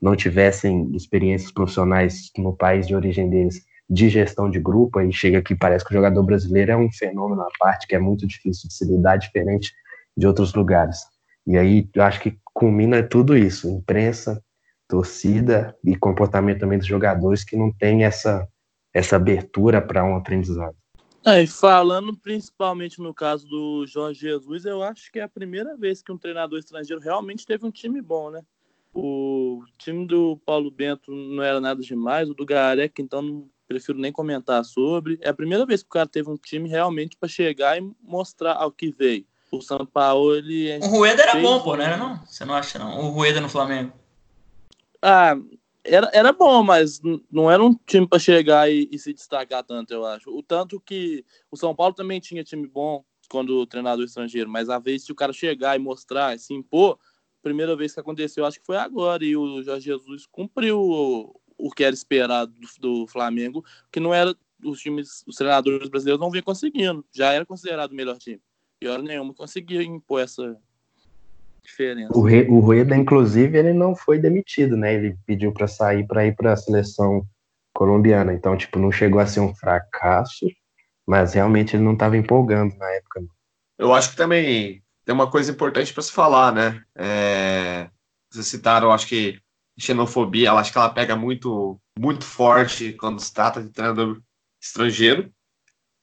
não 0.01 0.15
tivessem 0.15 0.95
experiências 0.95 1.51
profissionais 1.51 2.31
no 2.39 2.57
país 2.57 2.87
de 2.87 2.95
origem 2.95 3.29
deles 3.29 3.65
de 3.89 4.09
gestão 4.09 4.49
de 4.49 4.61
grupo, 4.61 5.01
aí 5.01 5.13
chega 5.13 5.39
aqui 5.39 5.57
parece 5.57 5.85
que 5.85 5.91
o 5.91 5.97
jogador 5.97 6.23
brasileiro 6.23 6.71
é 6.71 6.77
um 6.77 6.91
fenômeno 6.93 7.43
à 7.43 7.49
parte, 7.59 7.89
que 7.89 7.97
é 7.97 7.99
muito 7.99 8.25
difícil 8.25 8.69
de 8.69 8.75
se 8.75 8.85
lidar, 8.85 9.17
diferente 9.17 9.73
de 10.17 10.27
outros 10.27 10.55
lugares. 10.55 10.99
E 11.47 11.57
aí 11.57 11.89
eu 11.95 12.03
acho 12.03 12.21
que 12.21 12.39
culmina 12.55 13.03
tudo 13.03 13.37
isso: 13.37 13.69
imprensa, 13.69 14.43
torcida 14.89 15.77
e 15.85 15.97
comportamento 15.97 16.61
também 16.61 16.79
dos 16.79 16.87
jogadores 16.87 17.45
que 17.45 17.57
não 17.57 17.73
tem 17.73 18.05
essa, 18.05 18.47
essa 18.93 19.17
abertura 19.17 19.81
para 19.81 20.05
um 20.05 20.17
aprendizado. 20.17 20.77
É, 21.25 21.47
falando 21.47 22.17
principalmente 22.17 22.99
no 22.99 23.13
caso 23.13 23.47
do 23.47 23.87
Jorge 23.87 24.21
Jesus, 24.21 24.65
eu 24.65 24.83
acho 24.83 25.13
que 25.13 25.19
é 25.19 25.23
a 25.23 25.29
primeira 25.29 25.77
vez 25.77 26.03
que 26.03 26.11
um 26.11 26.17
treinador 26.17 26.59
estrangeiro 26.59 27.01
realmente 27.01 27.45
teve 27.45 27.67
um 27.67 27.71
time 27.71 28.01
bom, 28.01 28.31
né? 28.31 28.41
O 28.93 29.63
time 29.79 30.07
do 30.07 30.39
Paulo 30.47 30.71
Bento 30.71 31.13
não 31.13 31.43
era 31.43 31.61
nada 31.61 31.81
demais, 31.83 32.29
o 32.29 32.35
do 32.35 32.45
Gareca, 32.45 33.01
então, 33.01 33.49
prefiro 33.69 33.99
nem 33.99 34.11
comentar 34.11 34.65
sobre. 34.65 35.19
É 35.21 35.29
a 35.29 35.35
primeira 35.35 35.65
vez 35.65 35.83
que 35.83 35.89
o 35.89 35.93
cara 35.93 36.09
teve 36.09 36.29
um 36.29 36.37
time 36.37 36.69
realmente 36.69 37.17
para 37.17 37.29
chegar 37.29 37.79
e 37.79 37.93
mostrar 38.03 38.55
ao 38.55 38.73
que 38.73 38.91
veio. 38.91 39.27
O 39.51 39.61
São 39.61 39.85
Paulo, 39.85 40.35
ele. 40.35 40.79
O 40.79 40.87
Rueda 40.87 41.23
era 41.23 41.41
bom, 41.41 41.61
pô, 41.61 41.77
não 41.77 41.85
era 41.85 41.97
não? 41.97 42.25
Você 42.25 42.45
não 42.45 42.55
acha, 42.55 42.79
não? 42.79 43.01
O 43.01 43.11
Rueda 43.11 43.41
no 43.41 43.49
Flamengo. 43.49 43.93
Ah, 45.03 45.37
era, 45.83 46.11
era 46.13 46.33
bom, 46.33 46.63
mas 46.63 47.01
não 47.31 47.51
era 47.51 47.63
um 47.63 47.75
time 47.87 48.07
para 48.07 48.19
chegar 48.19 48.71
e, 48.71 48.89
e, 48.93 48.99
se 48.99 49.13
destacar 49.13 49.65
tanto, 49.65 49.93
eu 49.93 50.05
acho. 50.05 50.31
O 50.31 50.43
tanto 50.43 50.81
que 50.81 51.25
o 51.51 51.57
São 51.57 51.75
Paulo 51.75 51.95
também 51.95 52.21
tinha 52.21 52.45
time 52.45 52.67
bom 52.67 53.05
quando 53.29 53.59
o 53.59 53.67
treinador 53.67 54.05
estrangeiro, 54.05 54.51
mas 54.51 54.69
a 54.69 54.79
vez 54.79 55.05
de 55.05 55.13
o 55.13 55.15
cara 55.15 55.33
chegar 55.33 55.77
e 55.77 55.79
mostrar, 55.79 56.39
se 56.39 56.53
impor, 56.53 56.99
primeira 57.43 57.77
vez 57.77 57.95
que 57.95 58.01
aconteceu, 58.01 58.45
acho 58.45 58.61
que 58.61 58.67
foi 58.67 58.77
agora, 58.77 59.25
e 59.25 59.37
o 59.37 59.63
Jorge 59.63 59.87
Jesus 59.87 60.27
cumpriu 60.27 60.81
o, 60.81 61.41
o 61.57 61.71
que 61.71 61.85
era 61.85 61.95
esperado 61.95 62.53
do, 62.53 62.69
do, 62.81 63.07
Flamengo, 63.07 63.65
que 63.91 64.01
não 64.01 64.13
era 64.13 64.35
os 64.65 64.81
times, 64.81 65.23
os 65.27 65.37
treinadores 65.37 65.89
brasileiros 65.89 66.21
não 66.21 66.31
vinham 66.31 66.43
conseguindo, 66.43 67.05
já 67.13 67.33
era 67.33 67.47
considerado 67.47 67.93
o 67.93 67.95
melhor 67.95 68.19
time. 68.19 68.43
E 68.83 68.89
hora 68.89 69.03
nenhuma 69.03 69.35
conseguia 69.35 69.83
impor 69.83 70.21
essa 70.21 70.57
diferença. 71.63 72.17
O, 72.17 72.23
Re, 72.23 72.47
o 72.49 72.61
Rueda, 72.61 72.97
inclusive, 72.97 73.59
ele 73.59 73.73
não 73.73 73.95
foi 73.95 74.19
demitido, 74.19 74.77
né? 74.77 74.95
Ele 74.95 75.17
pediu 75.27 75.53
para 75.53 75.69
sair 75.69 76.07
para 76.07 76.27
ir 76.27 76.35
para 76.35 76.53
a 76.53 76.57
seleção 76.57 77.27
colombiana. 77.75 78.33
Então, 78.33 78.57
tipo, 78.57 78.79
não 78.79 78.91
chegou 78.91 79.21
a 79.21 79.27
ser 79.27 79.41
um 79.41 79.55
fracasso, 79.55 80.47
mas 81.07 81.35
realmente 81.35 81.77
ele 81.77 81.85
não 81.85 81.93
estava 81.93 82.17
empolgando 82.17 82.75
na 82.77 82.91
época. 82.93 83.23
Eu 83.79 83.93
acho 83.93 84.11
que 84.11 84.17
também 84.17 84.83
tem 85.05 85.15
uma 85.15 85.31
coisa 85.31 85.51
importante 85.51 85.93
para 85.93 86.03
se 86.03 86.13
falar, 86.13 86.53
né? 86.53 86.83
É, 86.95 87.91
vocês 88.31 88.47
citaram, 88.47 88.93
acho 88.93 89.07
que 89.07 89.39
xenofobia, 89.79 90.49
ela 90.49 90.61
acho 90.61 90.73
que 90.73 90.79
ela 90.79 90.91
pega 90.91 91.17
muito, 91.17 91.81
muito 91.99 92.25
forte 92.25 92.93
quando 92.93 93.21
se 93.21 93.33
trata 93.33 93.63
de 93.63 93.71
treinador 93.71 94.21
estrangeiro, 94.61 95.33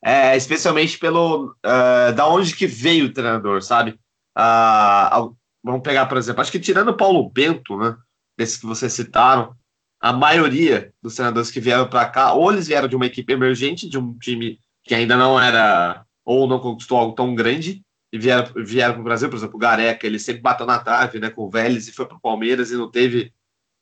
é, 0.04 0.36
especialmente 0.38 0.98
pelo 0.98 1.56
uh, 1.66 2.14
da 2.16 2.28
onde 2.28 2.56
que 2.56 2.68
veio 2.68 3.06
o 3.06 3.14
treinador, 3.14 3.62
sabe? 3.62 4.00
Uh, 4.38 5.36
vamos 5.64 5.82
pegar, 5.82 6.06
por 6.06 6.18
exemplo, 6.18 6.42
acho 6.42 6.52
que 6.52 6.60
tirando 6.60 6.90
o 6.90 6.98
Paulo 6.98 7.30
Bento, 7.30 7.78
né? 7.78 7.96
Desses 8.38 8.58
que 8.58 8.66
vocês 8.66 8.94
citaram, 8.94 9.56
a 10.00 10.14
maioria 10.14 10.94
dos 11.02 11.16
treinadores 11.16 11.50
que 11.50 11.60
vieram 11.60 11.90
para 11.90 12.08
cá, 12.08 12.34
ou 12.34 12.52
eles 12.52 12.68
vieram 12.68 12.88
de 12.88 12.96
uma 12.96 13.08
equipe 13.08 13.34
emergente, 13.34 13.90
de 13.90 13.98
um 13.98 14.18
time 14.18 14.60
que 14.84 14.94
ainda 14.94 15.18
não 15.18 15.40
era, 15.40 16.06
ou 16.24 16.48
não 16.48 16.60
conquistou 16.60 16.98
algo 16.98 17.16
tão 17.16 17.34
grande, 17.34 17.84
e 18.12 18.18
vieram, 18.18 18.52
vieram 18.64 18.94
para 18.94 19.02
o 19.02 19.04
Brasil, 19.04 19.30
por 19.30 19.36
exemplo, 19.36 19.56
o 19.56 19.60
Gareca, 19.60 20.06
ele 20.06 20.20
sempre 20.20 20.42
bateu 20.42 20.66
na 20.66 20.80
trave 20.80 21.20
né, 21.20 21.30
com 21.30 21.44
o 21.44 21.50
Vélez 21.50 21.88
e 21.88 21.92
foi 21.92 22.06
para 22.06 22.18
o 22.18 22.22
Palmeiras 22.22 22.72
e 22.72 22.76
não 22.76 22.90
teve. 22.90 23.34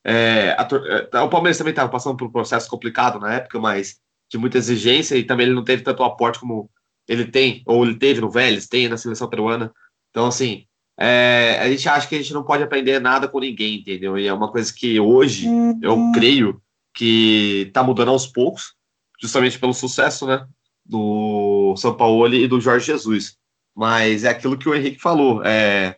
É, 0.04 0.52
a, 0.52 0.68
é, 1.14 1.20
o 1.20 1.30
Palmeiras 1.30 1.58
também 1.58 1.72
estava 1.72 1.90
passando 1.90 2.18
por 2.18 2.28
um 2.28 2.32
processo 2.32 2.70
complicado 2.70 3.20
na 3.20 3.34
época, 3.34 3.60
mas 3.60 4.00
de 4.30 4.38
muita 4.38 4.58
exigência, 4.58 5.16
e 5.16 5.24
também 5.24 5.48
ele 5.48 5.56
não 5.56 5.64
teve 5.64 5.84
tanto 5.84 6.04
aporte 6.04 6.40
como 6.40 6.70
ele 7.08 7.26
tem, 7.26 7.62
ou 7.66 7.86
ele 7.86 7.96
teve 7.96 8.22
no 8.22 8.30
Vélez, 8.30 8.68
tem 8.68 8.88
na 8.88 8.98
seleção 8.98 9.30
peruana. 9.30 9.72
Então, 10.10 10.28
assim, 10.28 10.66
é, 10.98 11.60
a 11.62 11.70
gente 11.70 11.88
acha 11.88 12.08
que 12.08 12.16
a 12.16 12.18
gente 12.18 12.34
não 12.34 12.44
pode 12.44 12.64
aprender 12.64 13.00
nada 13.00 13.28
com 13.28 13.40
ninguém, 13.40 13.80
entendeu? 13.80 14.18
E 14.18 14.28
é 14.28 14.34
uma 14.34 14.52
coisa 14.52 14.74
que 14.74 15.00
hoje 15.00 15.48
eu 15.82 15.96
uhum. 15.96 16.12
creio 16.14 16.62
que 16.94 17.66
está 17.68 17.84
mudando 17.84 18.10
aos 18.10 18.26
poucos, 18.26 18.74
justamente 19.22 19.60
pelo 19.60 19.74
sucesso, 19.74 20.26
né? 20.26 20.48
Do 20.84 21.76
São 21.78 21.96
Paulo 21.96 22.34
e 22.34 22.48
do 22.48 22.62
Jorge 22.62 22.86
Jesus. 22.86 23.38
Mas 23.76 24.24
é 24.24 24.30
aquilo 24.30 24.58
que 24.58 24.70
o 24.70 24.74
Henrique 24.74 25.02
falou. 25.02 25.44
É, 25.44 25.98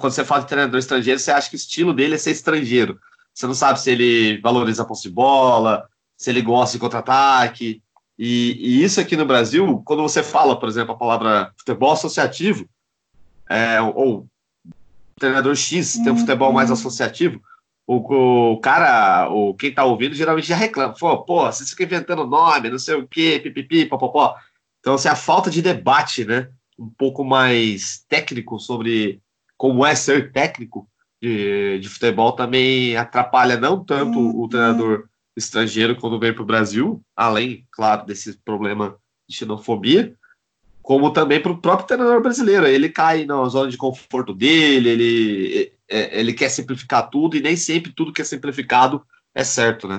quando 0.00 0.12
você 0.12 0.24
fala 0.24 0.42
de 0.42 0.48
treinador 0.48 0.78
estrangeiro, 0.78 1.20
você 1.20 1.30
acha 1.30 1.48
que 1.48 1.54
o 1.54 1.56
estilo 1.56 1.94
dele 1.94 2.16
é 2.16 2.18
ser 2.18 2.32
estrangeiro. 2.32 2.98
Você 3.32 3.46
não 3.46 3.54
sabe 3.54 3.80
se 3.80 3.90
ele 3.90 4.40
valoriza 4.40 4.82
a 4.82 4.84
posse 4.84 5.04
de 5.04 5.10
bola, 5.10 5.88
se 6.16 6.30
ele 6.30 6.42
gosta 6.42 6.76
de 6.76 6.80
contra-ataque. 6.80 7.82
E, 8.18 8.56
e, 8.60 8.84
isso 8.84 9.00
aqui 9.00 9.16
no 9.16 9.26
Brasil, 9.26 9.82
quando 9.84 10.02
você 10.02 10.22
fala, 10.22 10.58
por 10.58 10.68
exemplo, 10.68 10.94
a 10.94 10.98
palavra 10.98 11.52
futebol 11.56 11.92
associativo, 11.92 12.68
é, 13.48 13.80
ou 13.80 14.26
treinador 15.18 15.54
X 15.54 15.94
tem 15.94 16.12
um 16.12 16.18
futebol 16.18 16.52
mais 16.52 16.70
uhum. 16.70 16.74
associativo, 16.74 17.40
o, 17.86 18.52
o 18.52 18.60
cara, 18.60 19.28
o, 19.30 19.54
quem 19.54 19.72
tá 19.72 19.84
ouvindo, 19.84 20.14
geralmente 20.14 20.48
já 20.48 20.56
reclama. 20.56 20.94
Pô, 20.94 21.18
pô, 21.18 21.46
você 21.46 21.64
fica 21.66 21.84
inventando 21.84 22.26
nome, 22.26 22.70
não 22.70 22.78
sei 22.78 22.94
o 22.94 23.06
quê, 23.06 23.40
pipipi, 23.42 23.86
popopó. 23.86 24.36
Então, 24.80 24.94
assim, 24.94 25.08
a 25.08 25.16
falta 25.16 25.50
de 25.50 25.60
debate, 25.60 26.24
né? 26.24 26.48
Um 26.78 26.88
pouco 26.88 27.24
mais 27.24 28.04
técnico 28.08 28.58
sobre 28.58 29.20
como 29.56 29.84
é 29.84 29.94
ser 29.94 30.32
técnico 30.32 30.88
de, 31.20 31.78
de 31.78 31.88
futebol 31.88 32.32
também 32.32 32.96
atrapalha 32.96 33.56
não 33.56 33.84
tanto 33.84 34.18
o 34.18 34.42
uhum. 34.42 34.48
treinador 34.48 35.08
estrangeiro 35.36 35.96
quando 35.96 36.18
vem 36.18 36.32
para 36.32 36.42
o 36.42 36.46
Brasil, 36.46 37.02
além, 37.16 37.66
claro, 37.70 38.06
desse 38.06 38.38
problema 38.44 38.96
de 39.28 39.36
xenofobia, 39.36 40.14
como 40.82 41.12
também 41.12 41.40
para 41.40 41.52
o 41.52 41.60
próprio 41.60 41.86
treinador 41.86 42.20
brasileiro. 42.20 42.66
Ele 42.66 42.88
cai 42.88 43.24
na 43.24 43.42
zona 43.46 43.70
de 43.70 43.76
conforto 43.76 44.34
dele, 44.34 44.88
ele, 44.90 45.72
é, 45.88 46.20
ele 46.20 46.32
quer 46.32 46.50
simplificar 46.50 47.08
tudo 47.08 47.36
e 47.36 47.40
nem 47.40 47.56
sempre 47.56 47.92
tudo 47.92 48.12
que 48.12 48.22
é 48.22 48.24
simplificado 48.24 49.04
é 49.34 49.42
certo, 49.42 49.88
né? 49.88 49.98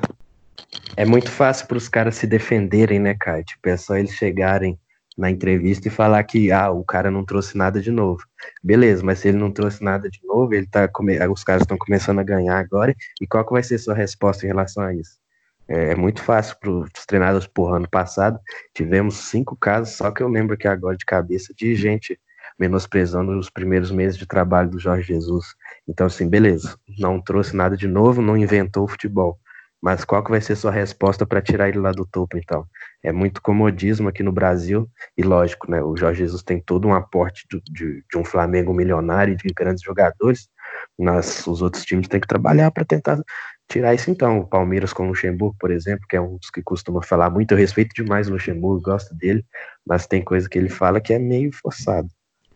É 0.96 1.06
muito 1.06 1.30
fácil 1.30 1.68
para 1.68 1.77
os 1.77 1.89
caras 1.89 2.15
se 2.15 2.25
defenderem, 2.25 3.00
né, 3.00 3.15
Kai? 3.20 3.44
Tipo, 3.44 3.70
é 3.70 3.77
só 3.77 3.98
eles 3.98 4.13
chegarem 4.13 4.80
na 5.18 5.30
entrevista 5.30 5.88
e 5.88 5.92
falar 5.92 6.24
que 6.24 6.51
ah, 6.51 6.70
o 6.70 6.84
cara 6.84 7.10
não 7.10 7.25
trouxe 7.25 7.58
nada 7.58 7.82
de 7.82 7.92
novo. 7.92 8.22
Beleza, 8.63 9.04
mas 9.04 9.20
se 9.20 9.30
ele 9.30 9.38
não 9.38 9.51
trouxe 9.51 9.84
nada 9.84 10.10
de 10.10 10.20
novo, 10.24 10.54
ele 10.54 10.68
tá 10.68 10.88
come... 10.88 11.18
os 11.27 11.44
caras 11.44 11.63
estão 11.63 11.77
começando 11.77 12.20
a 12.20 12.24
ganhar 12.24 12.58
agora. 12.58 12.96
E 13.22 13.27
qual 13.27 13.46
que 13.46 13.54
vai 13.54 13.63
ser 13.63 13.77
sua 13.77 13.94
resposta 13.94 14.46
em 14.46 14.48
relação 14.48 14.84
a 14.84 14.94
isso? 14.94 15.18
É, 15.67 15.91
é 15.91 15.95
muito 15.95 16.22
fácil 16.22 16.57
para 16.60 16.69
os 16.69 17.05
treinadores, 17.07 17.48
por 17.48 17.74
ano 17.74 17.89
passado, 17.89 18.39
tivemos 18.74 19.15
cinco 19.15 19.55
casos, 19.55 19.95
só 19.95 20.12
que 20.12 20.22
eu 20.22 20.27
lembro 20.27 20.57
que 20.57 20.67
agora 20.67 20.98
de 20.98 21.05
cabeça, 21.05 21.53
de 21.55 21.75
gente 21.75 22.19
menosprezando 22.57 23.38
os 23.38 23.50
primeiros 23.50 23.91
meses 23.91 24.17
de 24.17 24.25
trabalho 24.25 24.69
do 24.69 24.79
Jorge 24.79 25.07
Jesus. 25.13 25.55
Então, 25.88 26.07
assim, 26.07 26.27
beleza, 26.27 26.77
não 26.98 27.22
trouxe 27.22 27.55
nada 27.55 27.75
de 27.75 27.88
novo, 27.88 28.22
não 28.22 28.38
inventou 28.38 28.86
o 28.86 28.88
futebol. 28.88 29.38
Mas 29.81 30.03
qual 30.03 30.24
que 30.24 30.31
vai 30.31 30.41
ser 30.41 30.55
sua 30.55 30.72
resposta 30.72 31.27
para 31.27 31.41
tirar 31.41 31.69
ele 31.69 31.77
lá 31.77 31.91
do 31.91 32.05
topo, 32.05 32.38
então? 32.38 32.65
É 33.03 33.12
muito 33.12 33.41
comodismo 33.41 34.07
aqui 34.07 34.24
no 34.24 34.31
Brasil, 34.31 34.89
e 35.15 35.22
lógico, 35.22 35.69
né? 35.69 35.84
O 35.84 35.95
Jorge 35.95 36.19
Jesus 36.19 36.41
tem 36.41 36.60
todo 36.60 36.88
um 36.88 36.93
aporte 36.93 37.45
de, 37.50 38.01
de, 38.10 38.17
um 38.17 38.25
Flamengo 38.25 38.74
milionário 38.74 39.36
de 39.36 39.53
grandes 39.53 39.84
jogadores, 39.84 40.50
mas 40.98 41.45
os 41.45 41.62
outros 41.62 41.86
times 41.86 42.07
têm 42.07 42.19
que 42.19 42.27
trabalhar 42.27 42.72
para 42.72 42.86
tentar 42.86 43.22
tirar 43.67 43.93
isso 43.93 44.10
então. 44.10 44.39
O 44.39 44.48
Palmeiras 44.48 44.93
com 44.93 45.05
o 45.05 45.07
Luxemburgo, 45.10 45.55
por 45.60 45.72
exemplo, 45.72 46.07
que 46.07 46.15
é 46.15 46.22
um 46.22 46.38
dos 46.38 46.50
que 46.50 46.62
costuma 46.62 47.01
falar 47.01 47.29
muito, 47.29 47.51
eu 47.51 47.57
respeito 47.57 47.93
demais 47.93 48.27
o 48.27 48.34
Luxemburgo, 48.34 48.81
gosto 48.81 49.13
dele, 49.15 49.43
mas 49.86 50.07
tem 50.07 50.24
coisa 50.24 50.50
que 50.50 50.57
ele 50.57 50.69
fala 50.69 51.01
que 51.01 51.13
é 51.13 51.19
meio 51.19 51.51
forçado. 51.51 52.07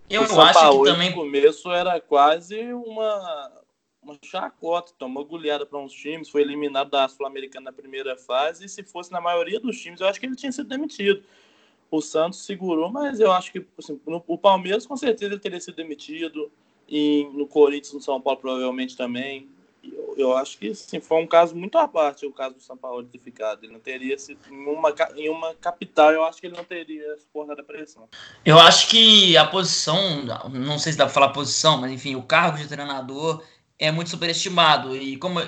Eu 0.10 0.22
o 0.22 0.42
acho 0.42 0.60
Paulo, 0.60 0.84
que 0.84 0.92
também. 0.92 1.10
No 1.10 1.16
começo 1.16 1.72
era 1.72 2.00
quase 2.02 2.74
uma, 2.74 3.52
uma 4.02 4.18
chacota, 4.24 4.92
tomou 4.98 5.24
goleada 5.26 5.66
para 5.66 5.80
uns 5.80 5.94
times, 5.94 6.30
foi 6.30 6.42
eliminado 6.42 6.90
da 6.90 7.08
Sul-Americana 7.08 7.66
na 7.66 7.74
primeira 7.74 8.18
fase, 8.18 8.66
e 8.66 8.70
se 8.70 8.84
fosse 8.84 9.12
na 9.12 9.22
maioria 9.22 9.60
dos 9.60 9.80
times, 9.80 10.02
eu 10.02 10.08
acho 10.08 10.20
que 10.20 10.26
ele 10.26 10.36
tinha 10.36 10.52
sido 10.52 10.68
demitido. 10.68 11.24
O 11.92 12.02
Santos 12.02 12.46
segurou, 12.46 12.92
mas 12.92 13.20
eu 13.20 13.32
acho 13.32 13.52
que 13.52 13.66
assim, 13.78 14.00
no, 14.06 14.24
o 14.28 14.38
Palmeiras 14.38 14.86
com 14.86 14.96
certeza 14.96 15.34
ele 15.34 15.42
teria 15.42 15.60
sido 15.60 15.76
demitido, 15.76 16.52
e 16.88 17.30
no 17.34 17.46
Corinthians, 17.46 17.94
no 17.94 18.02
São 18.02 18.20
Paulo 18.20 18.40
provavelmente 18.40 18.98
também 18.98 19.48
eu, 20.18 20.36
acho 20.36 20.58
que 20.58 20.74
sim, 20.76 21.00
foi 21.00 21.22
um 21.22 21.28
caso 21.28 21.56
muito 21.56 21.78
à 21.78 21.88
parte 21.88 22.26
o 22.26 22.32
caso 22.32 22.56
do 22.56 22.62
São 22.62 22.78
Paulo 22.78 23.04
ter 23.04 23.20
ficado. 23.20 23.64
Ele 23.64 23.74
não 23.74 23.80
teria 23.80 24.18
sido 24.18 24.40
em 24.50 24.66
uma, 24.68 24.94
em 25.16 25.30
uma 25.30 25.54
capital, 25.56 26.12
eu 26.12 26.24
acho 26.24 26.40
que 26.40 26.48
ele 26.48 26.56
não 26.56 26.64
teria 26.64 27.18
suportado 27.18 27.62
a 27.62 27.64
pressão. 27.64 28.08
Eu 28.44 28.60
acho 28.60 28.90
que 28.90 29.38
a 29.38 29.46
posição, 29.46 30.24
não 30.52 30.78
sei 30.78 30.92
se 30.92 30.98
dá 30.98 31.06
para 31.06 31.14
falar 31.14 31.30
posição, 31.30 31.78
mas 31.78 31.92
enfim, 31.92 32.16
o 32.16 32.24
cargo 32.24 32.58
de 32.58 32.68
treinador 32.68 33.44
é 33.78 33.92
muito 33.92 34.10
superestimado. 34.10 34.96
E 34.96 35.18
como, 35.18 35.40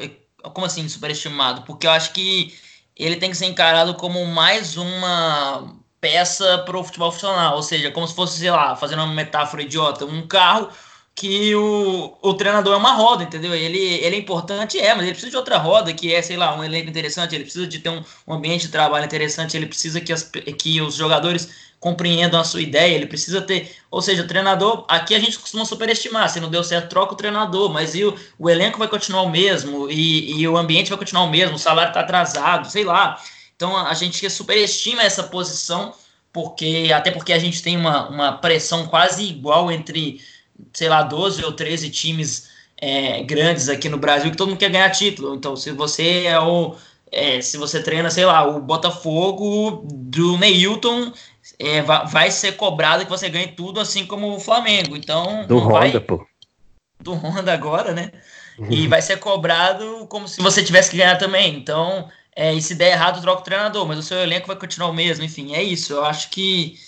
como 0.54 0.66
assim 0.66 0.88
superestimado? 0.88 1.64
Porque 1.64 1.88
eu 1.88 1.92
acho 1.92 2.14
que 2.14 2.54
ele 2.96 3.16
tem 3.16 3.30
que 3.30 3.38
ser 3.38 3.46
encarado 3.46 3.96
como 3.96 4.26
mais 4.26 4.78
uma 4.78 5.76
peça 6.00 6.60
para 6.60 6.78
o 6.78 6.84
futebol 6.84 7.12
funcional, 7.12 7.56
ou 7.56 7.62
seja, 7.64 7.92
como 7.92 8.08
se 8.08 8.16
fosse, 8.16 8.40
sei 8.40 8.50
lá, 8.50 8.76
fazendo 8.76 9.04
uma 9.04 9.14
metáfora 9.14 9.62
idiota, 9.62 10.04
um 10.04 10.28
carro 10.28 10.70
que 11.16 11.54
o, 11.56 12.18
o 12.22 12.34
treinador 12.34 12.74
é 12.74 12.78
uma 12.78 12.94
roda, 12.94 13.24
entendeu? 13.24 13.54
Ele, 13.54 13.78
ele 13.78 14.16
é 14.16 14.20
importante, 14.20 14.80
é, 14.80 14.94
mas 14.94 15.04
ele 15.04 15.12
precisa 15.12 15.30
de 15.30 15.38
outra 15.38 15.58
roda, 15.58 15.94
que 15.94 16.14
é, 16.14 16.22
sei 16.22 16.38
lá, 16.38 16.56
um 16.56 16.64
elenco 16.64 16.90
interessante, 16.90 17.36
ele 17.36 17.44
precisa 17.44 17.68
de 17.68 17.80
ter 17.80 17.90
um, 17.90 18.04
um 18.28 18.34
ambiente 18.34 18.66
de 18.66 18.72
trabalho 18.72 19.06
interessante, 19.06 19.56
ele 19.56 19.68
precisa 19.68 20.02
que, 20.02 20.12
as, 20.12 20.24
que 20.58 20.82
os 20.82 20.96
jogadores 20.96 21.50
compreendam 21.80 22.40
a 22.40 22.44
sua 22.44 22.62
ideia, 22.62 22.96
ele 22.96 23.08
precisa 23.08 23.42
ter. 23.42 23.76
Ou 23.90 24.02
seja, 24.02 24.24
o 24.24 24.28
treinador, 24.28 24.86
aqui 24.88 25.14
a 25.16 25.20
gente 25.20 25.38
costuma 25.38 25.66
superestimar, 25.66 26.30
se 26.30 26.40
não 26.40 26.50
deu 26.50 26.64
certo, 26.64 26.90
troca 26.90 27.14
o 27.14 27.18
treinador, 27.18 27.72
mas 27.72 27.94
e 27.96 28.06
o, 28.06 28.16
o 28.40 28.50
elenco 28.50 28.80
vai 28.80 28.88
continuar 28.88 29.24
o 29.24 29.30
mesmo, 29.30 29.90
e, 29.90 30.40
e 30.40 30.48
o 30.48 30.58
ambiente 30.58 30.90
vai 30.90 30.98
continuar 30.98 31.24
o 31.24 31.30
mesmo, 31.30 31.56
o 31.56 31.60
salário 31.60 31.90
está 31.90 32.02
atrasado, 32.02 32.70
sei 32.70 32.84
lá. 32.84 33.22
Então 33.56 33.76
a 33.76 33.94
gente 33.94 34.28
superestima 34.30 35.04
essa 35.04 35.24
posição, 35.24 35.94
porque 36.32 36.92
até 36.96 37.12
porque 37.12 37.34
a 37.34 37.40
gente 37.40 37.62
tem 37.62 37.78
uma, 37.78 38.10
uma 38.10 38.32
pressão 38.34 38.88
quase 38.88 39.24
igual 39.24 39.72
entre 39.72 40.22
sei 40.74 40.90
lá, 40.90 41.04
12 41.04 41.44
ou 41.44 41.52
13 41.52 41.90
times 41.90 42.50
é, 42.78 43.24
grandes 43.24 43.70
aqui 43.70 43.90
no 43.90 43.98
Brasil 43.98 44.32
que 44.32 44.38
todo 44.38 44.50
mundo 44.50 44.60
quer 44.60 44.70
ganhar 44.70 44.90
título. 44.90 45.36
Então, 45.36 45.56
se 45.56 45.72
você 45.72 46.26
é 46.26 46.40
o 46.40 46.76
é, 47.12 47.42
se 47.42 47.58
você 47.58 47.84
treina, 47.84 48.10
sei 48.10 48.26
lá, 48.26 48.48
o 48.48 48.62
Botafogo 48.62 49.86
do 49.86 50.38
Neilton, 50.38 51.12
é, 51.60 51.82
vai, 51.82 52.08
vai, 52.08 52.32
ser 52.32 52.54
cobrado 52.54 53.04
que 53.04 53.10
você 53.12 53.28
ganhe 53.28 53.50
tudo, 53.50 53.82
assim 53.82 54.06
como 54.06 54.34
o 54.34 54.40
Flamengo. 54.40 54.96
Então. 54.96 55.46
Do 55.46 55.58
Honda, 55.58 55.74
vai, 55.74 56.00
pô. 56.00 56.26
Do 57.00 57.14
Honda 57.14 57.54
agora, 57.54 57.92
né? 57.92 58.12
E 58.70 58.88
vai 58.88 59.02
ser 59.02 59.18
cobrado 59.20 60.08
como 60.08 60.28
se 60.28 60.42
você 60.42 60.64
tivesse 60.64 60.92
que 60.92 60.98
ganhar 60.98 61.18
também. 61.18 61.54
Então, 61.56 62.10
é, 62.34 62.54
e 62.54 62.62
se 62.62 62.76
der 62.76 62.94
errado, 62.94 63.22
troca 63.22 63.42
o 63.42 63.44
treinador, 63.44 63.86
mas 63.86 64.00
o 64.00 64.04
seu 64.04 64.18
elenco 64.20 64.48
vai 64.48 64.56
continuar 64.56 64.90
o 64.90 64.94
mesmo. 64.94 65.26
Enfim, 65.26 65.54
é 65.54 65.62
isso. 65.62 65.94
Eu 65.94 66.06
acho 66.06 66.30
que. 66.30 66.80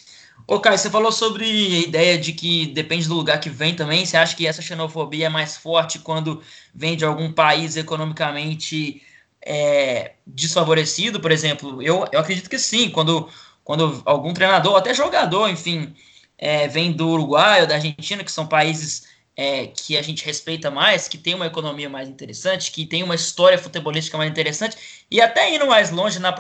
Ô, 0.46 0.60
Caio, 0.60 0.78
você 0.78 0.90
falou 0.90 1.12
sobre 1.12 1.46
a 1.46 1.80
ideia 1.80 2.18
de 2.18 2.34
que 2.34 2.68
depende 2.68 3.08
do 3.08 3.16
lugar 3.16 3.40
que 3.40 3.50
vem 3.50 3.76
também. 3.76 4.06
Você 4.06 4.18
acha 4.18 4.36
que 4.36 4.46
essa 4.46 4.62
xenofobia 4.62 5.28
é 5.28 5.30
mais 5.30 5.56
forte 5.56 6.00
quando 6.00 6.42
vem 6.74 6.98
de 6.98 7.06
algum 7.06 7.32
país 7.32 7.78
economicamente 7.78 9.02
é, 9.42 10.14
desfavorecido, 10.28 11.20
por 11.22 11.32
exemplo? 11.32 11.82
Eu, 11.82 12.06
eu 12.12 12.20
acredito 12.20 12.50
que 12.50 12.60
sim. 12.60 12.90
Quando, 12.90 13.30
quando 13.64 14.02
algum 14.06 14.34
treinador, 14.34 14.76
até 14.76 14.94
jogador, 14.94 15.50
enfim, 15.50 15.96
é, 16.38 16.68
vem 16.68 16.92
do 16.92 17.08
Uruguai 17.10 17.62
ou 17.62 17.68
da 17.68 17.76
Argentina, 17.76 18.24
que 18.24 18.32
são 18.32 18.46
países 18.46 19.08
é, 19.36 19.68
que 19.68 19.98
a 19.98 20.02
gente 20.02 20.26
respeita 20.26 20.70
mais, 20.70 21.08
que 21.08 21.18
tem 21.18 21.34
uma 21.34 21.48
economia 21.48 21.90
mais 21.90 22.10
interessante, 22.10 22.72
que 22.72 22.86
tem 22.86 23.02
uma 23.02 23.16
história 23.16 23.58
futebolística 23.58 24.18
mais 24.18 24.30
interessante, 24.30 25.06
e 25.10 25.22
até 25.22 25.56
indo 25.56 25.66
mais 25.68 25.90
longe 25.90 26.20
na, 26.20 26.36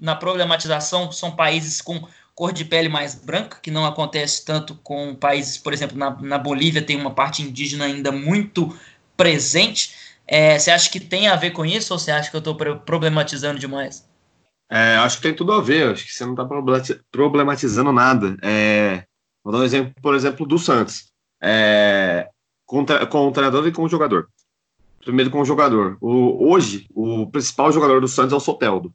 na 0.00 0.16
problematização, 0.16 1.12
são 1.12 1.36
países 1.36 1.80
com 1.82 2.08
cor 2.34 2.52
de 2.52 2.64
pele 2.64 2.88
mais 2.88 3.14
branca, 3.14 3.58
que 3.62 3.70
não 3.70 3.84
acontece 3.84 4.44
tanto 4.44 4.74
com 4.76 5.14
países, 5.14 5.58
por 5.58 5.72
exemplo, 5.72 5.96
na, 5.96 6.10
na 6.20 6.38
Bolívia 6.38 6.82
tem 6.82 6.96
uma 6.96 7.10
parte 7.10 7.42
indígena 7.42 7.84
ainda 7.84 8.10
muito 8.10 8.74
presente. 9.16 9.94
É, 10.26 10.58
você 10.58 10.70
acha 10.70 10.90
que 10.90 11.00
tem 11.00 11.28
a 11.28 11.36
ver 11.36 11.50
com 11.50 11.64
isso 11.64 11.92
ou 11.92 11.98
você 11.98 12.10
acha 12.10 12.30
que 12.30 12.36
eu 12.36 12.38
estou 12.38 12.54
problematizando 12.54 13.58
demais? 13.58 14.08
É, 14.70 14.96
acho 14.96 15.16
que 15.16 15.22
tem 15.22 15.34
tudo 15.34 15.52
a 15.52 15.60
ver, 15.60 15.92
acho 15.92 16.06
que 16.06 16.12
você 16.12 16.24
não 16.24 16.32
está 16.32 16.46
problematizando 17.10 17.92
nada. 17.92 18.36
É, 18.42 19.04
vou 19.44 19.52
dar 19.52 19.60
um 19.60 19.64
exemplo, 19.64 19.92
por 20.00 20.14
exemplo, 20.14 20.46
do 20.46 20.58
Santos 20.58 21.12
é, 21.42 22.28
com, 22.64 22.80
o 22.80 23.32
treinador 23.32 23.66
e 23.66 23.72
com 23.72 23.82
o 23.82 23.88
jogador. 23.88 24.28
Primeiro 25.04 25.30
com 25.30 25.40
o 25.40 25.44
jogador. 25.44 25.98
O, 26.00 26.50
hoje, 26.50 26.86
o 26.94 27.26
principal 27.26 27.72
jogador 27.72 28.00
do 28.00 28.06
Santos 28.06 28.32
é 28.32 28.36
o 28.36 28.40
Soteldo. 28.40 28.94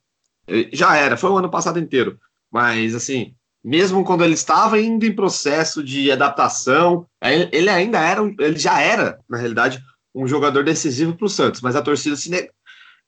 Já 0.71 0.95
era, 0.95 1.17
foi 1.17 1.29
o 1.29 1.37
ano 1.37 1.49
passado 1.49 1.77
inteiro. 1.77 2.17
Mas, 2.51 2.95
assim, 2.95 3.33
mesmo 3.63 4.03
quando 4.03 4.23
ele 4.23 4.33
estava 4.33 4.79
indo 4.79 5.05
em 5.05 5.15
processo 5.15 5.83
de 5.83 6.11
adaptação, 6.11 7.05
ele 7.51 7.69
ainda 7.69 7.99
era, 7.99 8.21
ele 8.39 8.57
já 8.57 8.81
era, 8.81 9.19
na 9.29 9.37
realidade, 9.37 9.81
um 10.15 10.27
jogador 10.27 10.63
decisivo 10.63 11.15
para 11.15 11.25
o 11.25 11.29
Santos. 11.29 11.61
Mas 11.61 11.75
a 11.75 11.81
torcida 11.81 12.15
se 12.15 12.29
ne... 12.29 12.49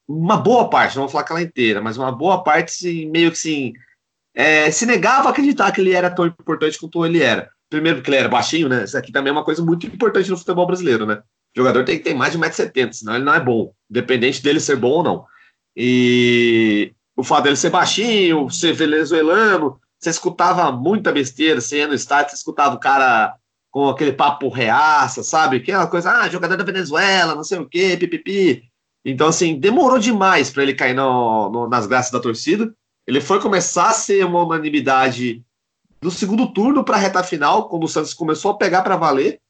uma 0.07 0.37
boa 0.37 0.69
parte, 0.69 0.95
não 0.95 1.03
vou 1.03 1.09
falar 1.09 1.23
aquela 1.23 1.41
inteira, 1.41 1.81
mas 1.81 1.97
uma 1.97 2.11
boa 2.11 2.43
parte 2.43 2.71
se, 2.71 3.05
meio 3.05 3.31
que 3.31 3.37
sim, 3.37 3.73
é, 4.35 4.69
se 4.69 4.85
negava 4.85 5.29
a 5.29 5.31
acreditar 5.31 5.71
que 5.71 5.81
ele 5.81 5.93
era 5.93 6.09
tão 6.09 6.25
importante 6.25 6.77
quanto 6.77 7.05
ele 7.05 7.21
era. 7.21 7.49
Primeiro, 7.69 7.97
porque 7.97 8.09
ele 8.09 8.17
era 8.17 8.29
baixinho, 8.29 8.67
né? 8.67 8.83
Isso 8.83 8.97
aqui 8.97 9.11
também 9.11 9.29
é 9.29 9.33
uma 9.33 9.43
coisa 9.43 9.63
muito 9.63 9.85
importante 9.85 10.29
no 10.29 10.37
futebol 10.37 10.65
brasileiro, 10.65 11.05
né? 11.05 11.21
O 11.55 11.59
jogador 11.59 11.83
tem 11.83 11.97
que 11.97 12.03
ter 12.03 12.13
mais 12.13 12.33
de 12.33 12.39
1,70m, 12.39 12.93
senão 12.93 13.15
ele 13.15 13.23
não 13.23 13.33
é 13.33 13.39
bom, 13.39 13.73
independente 13.89 14.41
dele 14.41 14.59
ser 14.59 14.75
bom 14.75 14.89
ou 14.89 15.03
não. 15.03 15.25
E 15.75 16.93
o 17.19 17.23
fato 17.23 17.43
dele 17.43 17.57
ser 17.57 17.69
baixinho, 17.69 18.49
ser 18.49 18.71
venezuelano, 18.71 19.77
você 19.99 20.09
escutava 20.09 20.71
muita 20.71 21.11
besteira, 21.11 21.59
você 21.59 21.79
ia 21.79 21.87
no 21.87 21.93
estádio, 21.93 22.29
você 22.29 22.37
escutava 22.37 22.75
o 22.75 22.79
cara 22.79 23.35
com 23.69 23.89
aquele 23.89 24.13
papo 24.13 24.47
reaça, 24.47 25.21
sabe? 25.21 25.57
Aquela 25.57 25.85
coisa, 25.85 26.09
ah, 26.11 26.29
jogador 26.29 26.55
da 26.55 26.63
Venezuela, 26.63 27.35
não 27.35 27.43
sei 27.43 27.59
o 27.59 27.67
quê, 27.67 27.97
pipipi. 27.97 28.63
Então, 29.03 29.27
assim, 29.27 29.59
demorou 29.59 29.99
demais 29.99 30.49
para 30.49 30.63
ele 30.63 30.73
cair 30.73 30.93
no, 30.93 31.49
no, 31.49 31.67
nas 31.67 31.85
graças 31.85 32.09
da 32.09 32.21
torcida. 32.21 32.73
Ele 33.05 33.19
foi 33.19 33.41
começar 33.41 33.89
a 33.89 33.93
ser 33.93 34.25
uma 34.25 34.45
unanimidade 34.45 35.43
do 36.01 36.09
segundo 36.09 36.47
turno 36.53 36.85
para 36.85 36.95
a 36.95 36.99
reta 36.99 37.21
final, 37.21 37.67
quando 37.67 37.83
o 37.83 37.89
Santos 37.89 38.13
começou 38.13 38.51
a 38.51 38.57
pegar 38.57 38.81
para 38.81 38.95
valer. 38.95 39.41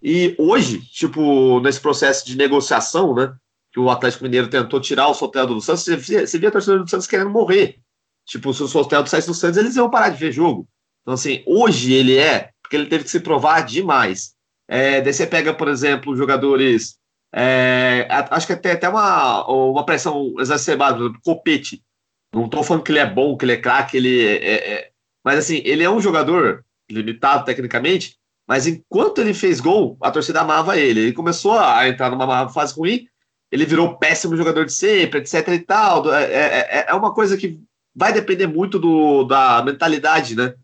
E 0.00 0.36
hoje, 0.38 0.82
tipo, 0.82 1.58
nesse 1.58 1.80
processo 1.80 2.24
de 2.24 2.36
negociação, 2.36 3.12
né, 3.12 3.34
que 3.78 3.80
o 3.80 3.90
Atlético 3.90 4.24
Mineiro 4.24 4.48
tentou 4.48 4.80
tirar 4.80 5.06
o 5.06 5.14
Soteldo 5.14 5.54
do 5.54 5.60
Santos, 5.60 5.84
você 5.84 5.96
via, 5.96 6.26
você 6.26 6.36
via 6.36 6.48
a 6.48 6.52
torcida 6.52 6.78
do 6.78 6.90
Santos 6.90 7.06
querendo 7.06 7.30
morrer. 7.30 7.78
Tipo, 8.26 8.52
se 8.52 8.64
o 8.64 8.66
Soteldo 8.66 9.08
saísse 9.08 9.28
do 9.28 9.34
Santos, 9.34 9.56
eles 9.56 9.76
iam 9.76 9.88
parar 9.88 10.08
de 10.08 10.18
ver 10.18 10.32
jogo. 10.32 10.68
Então, 11.02 11.14
assim, 11.14 11.44
hoje 11.46 11.92
ele 11.92 12.18
é, 12.18 12.50
porque 12.60 12.74
ele 12.74 12.86
teve 12.86 13.04
que 13.04 13.10
se 13.10 13.20
provar 13.20 13.60
demais. 13.60 14.34
É, 14.66 15.00
daí 15.00 15.12
você 15.12 15.26
pega, 15.26 15.54
por 15.54 15.68
exemplo, 15.68 16.16
jogadores. 16.16 16.98
É, 17.32 18.08
acho 18.10 18.48
que 18.48 18.52
até, 18.52 18.72
até 18.72 18.88
uma, 18.88 19.46
uma 19.46 19.86
pressão 19.86 20.34
exacerbada, 20.40 20.96
por 20.96 21.04
exemplo, 21.04 21.20
Copete. 21.24 21.82
Não 22.34 22.46
estou 22.46 22.64
falando 22.64 22.82
que 22.82 22.90
ele 22.90 22.98
é 22.98 23.06
bom, 23.06 23.36
que 23.36 23.44
ele 23.44 23.52
é 23.52 23.60
craque, 23.60 23.96
ele 23.96 24.26
é, 24.26 24.34
é, 24.34 24.72
é 24.72 24.90
mas 25.24 25.38
assim, 25.38 25.62
ele 25.64 25.84
é 25.84 25.90
um 25.90 26.00
jogador 26.00 26.64
limitado 26.90 27.44
tecnicamente, 27.44 28.16
mas 28.46 28.66
enquanto 28.66 29.20
ele 29.20 29.32
fez 29.32 29.60
gol, 29.60 29.96
a 30.00 30.10
torcida 30.10 30.40
amava 30.40 30.76
ele. 30.76 31.00
Ele 31.00 31.12
começou 31.12 31.58
a 31.58 31.88
entrar 31.88 32.10
numa 32.10 32.48
fase 32.48 32.74
ruim, 32.74 33.06
ele 33.50 33.64
virou 33.64 33.96
péssimo 33.96 34.36
jogador 34.36 34.64
de 34.64 34.72
sempre, 34.72 35.20
etc 35.20 35.48
e 35.48 35.58
tal. 35.58 36.12
É, 36.12 36.24
é, 36.24 36.58
é, 36.58 36.86
é 36.88 36.94
uma 36.94 37.12
coisa 37.12 37.36
que 37.36 37.60
vai 37.94 38.12
depender 38.12 38.46
muito 38.46 38.78
do, 38.78 39.24
da 39.24 39.62
mentalidade, 39.64 40.36
né? 40.36 40.54